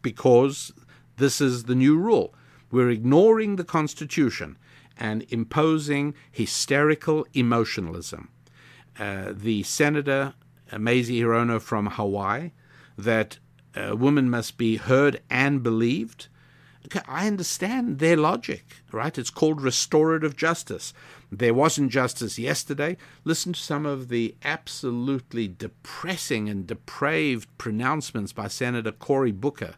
Because 0.00 0.72
this 1.18 1.38
is 1.38 1.64
the 1.64 1.74
new 1.74 1.98
rule. 1.98 2.34
We're 2.70 2.90
ignoring 2.90 3.56
the 3.56 3.64
Constitution 3.64 4.56
and 4.96 5.24
imposing 5.28 6.14
hysterical 6.30 7.26
emotionalism. 7.34 8.30
Uh, 8.98 9.32
the 9.32 9.62
Senator 9.62 10.34
uh, 10.72 10.78
Mazie 10.78 11.20
Hirono 11.20 11.60
from 11.60 11.86
Hawaii, 11.86 12.50
that 12.96 13.38
a 13.74 13.94
woman 13.94 14.30
must 14.30 14.56
be 14.56 14.76
heard 14.76 15.20
and 15.30 15.62
believed. 15.62 16.28
I 17.06 17.26
understand 17.26 17.98
their 17.98 18.16
logic, 18.16 18.64
right? 18.92 19.16
It's 19.18 19.30
called 19.30 19.60
restorative 19.60 20.36
justice. 20.36 20.94
There 21.30 21.52
wasn't 21.52 21.90
justice 21.90 22.38
yesterday. 22.38 22.96
Listen 23.24 23.52
to 23.52 23.60
some 23.60 23.84
of 23.84 24.08
the 24.08 24.36
absolutely 24.44 25.48
depressing 25.48 26.48
and 26.48 26.66
depraved 26.66 27.48
pronouncements 27.58 28.32
by 28.32 28.48
Senator 28.48 28.92
Cory 28.92 29.32
Booker. 29.32 29.74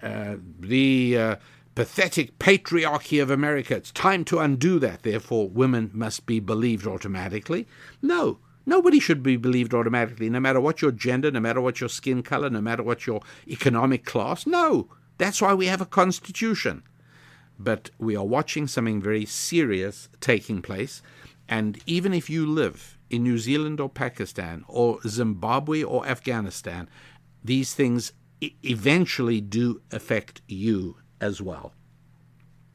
Uh, 0.00 0.36
the 0.60 1.18
uh, 1.18 1.36
pathetic 1.78 2.38
patriarchy 2.38 3.22
of 3.22 3.30
America. 3.30 3.76
It's 3.76 3.92
time 3.92 4.24
to 4.24 4.40
undo 4.40 4.78
that. 4.80 5.02
Therefore, 5.02 5.48
women 5.48 5.90
must 5.94 6.26
be 6.26 6.40
believed 6.40 6.86
automatically. 6.86 7.66
No, 8.02 8.38
Nobody 8.66 9.00
should 9.00 9.22
be 9.22 9.38
believed 9.38 9.72
automatically, 9.72 10.28
no 10.28 10.40
matter 10.40 10.60
what 10.60 10.82
your 10.82 10.92
gender, 10.92 11.30
no 11.30 11.40
matter 11.40 11.60
what 11.62 11.80
your 11.80 11.88
skin 11.88 12.22
color, 12.22 12.50
no 12.50 12.60
matter 12.60 12.82
what 12.82 13.06
your 13.06 13.22
economic 13.46 14.04
class. 14.04 14.46
No, 14.46 14.90
that's 15.16 15.40
why 15.40 15.54
we 15.54 15.68
have 15.68 15.80
a 15.80 15.86
constitution 15.86 16.82
but 17.58 17.90
we 17.98 18.14
are 18.14 18.24
watching 18.24 18.66
something 18.66 19.02
very 19.02 19.26
serious 19.26 20.08
taking 20.20 20.62
place. 20.62 21.02
And 21.48 21.78
even 21.86 22.14
if 22.14 22.30
you 22.30 22.46
live 22.46 22.96
in 23.10 23.22
New 23.22 23.38
Zealand 23.38 23.80
or 23.80 23.88
Pakistan 23.88 24.64
or 24.68 25.00
Zimbabwe 25.06 25.82
or 25.82 26.06
Afghanistan, 26.06 26.88
these 27.42 27.74
things 27.74 28.12
eventually 28.40 29.40
do 29.40 29.80
affect 29.90 30.40
you 30.46 30.96
as 31.20 31.42
well. 31.42 31.72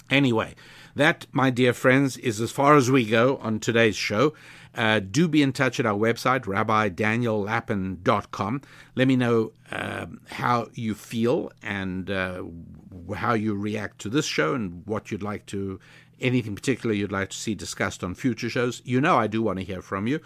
Anyway, 0.10 0.54
that, 0.96 1.26
my 1.32 1.50
dear 1.50 1.74
friends, 1.74 2.18
is 2.18 2.40
as 2.40 2.52
far 2.52 2.76
as 2.76 2.92
we 2.92 3.06
go 3.06 3.38
on 3.38 3.60
today's 3.60 3.96
show. 3.96 4.34
Uh, 4.76 5.00
do 5.00 5.28
be 5.28 5.42
in 5.42 5.54
touch 5.54 5.80
at 5.80 5.86
our 5.86 5.98
website, 5.98 6.46
rabbidaniellapin.com. 6.46 8.62
Let 8.96 9.08
me 9.08 9.16
know 9.16 9.52
uh, 9.72 10.08
how 10.28 10.68
you 10.74 10.96
feel 10.96 11.52
and 11.62 12.10
uh, 12.10 12.44
how 13.16 13.34
you 13.34 13.56
react 13.56 14.00
to 14.00 14.10
this 14.10 14.26
show 14.26 14.56
and 14.56 14.86
what 14.86 15.12
you'd 15.12 15.24
like 15.24 15.46
to, 15.48 15.80
anything 16.20 16.56
particular 16.56 16.94
you'd 16.94 17.12
like 17.12 17.30
to 17.30 17.38
see 17.38 17.56
discussed 17.56 18.04
on 18.04 18.16
future 18.16 18.50
shows. 18.50 18.82
You 18.84 19.00
know 19.00 19.18
I 19.18 19.28
do 19.28 19.44
want 19.44 19.60
to 19.60 19.66
hear 19.66 19.82
from 19.82 20.08
you. 20.08 20.20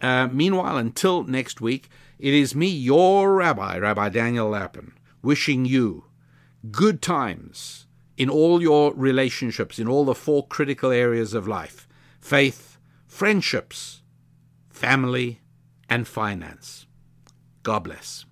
Uh, 0.00 0.28
meanwhile, 0.28 0.76
until 0.76 1.24
next 1.24 1.60
week, 1.60 1.88
it 2.20 2.34
is 2.34 2.54
me, 2.54 2.68
your 2.68 3.34
rabbi, 3.34 3.78
Rabbi 3.78 4.10
Daniel 4.10 4.48
Lapin, 4.48 4.92
wishing 5.22 5.64
you 5.64 6.04
good 6.70 7.00
times 7.00 7.86
in 8.16 8.28
all 8.28 8.60
your 8.60 8.92
relationships, 8.94 9.78
in 9.78 9.88
all 9.88 10.04
the 10.04 10.14
four 10.14 10.46
critical 10.46 10.90
areas 10.90 11.34
of 11.34 11.46
life 11.48 11.86
faith, 12.20 12.78
friendships, 13.06 14.02
family, 14.68 15.40
and 15.88 16.06
finance. 16.06 16.86
God 17.62 17.84
bless. 17.84 18.24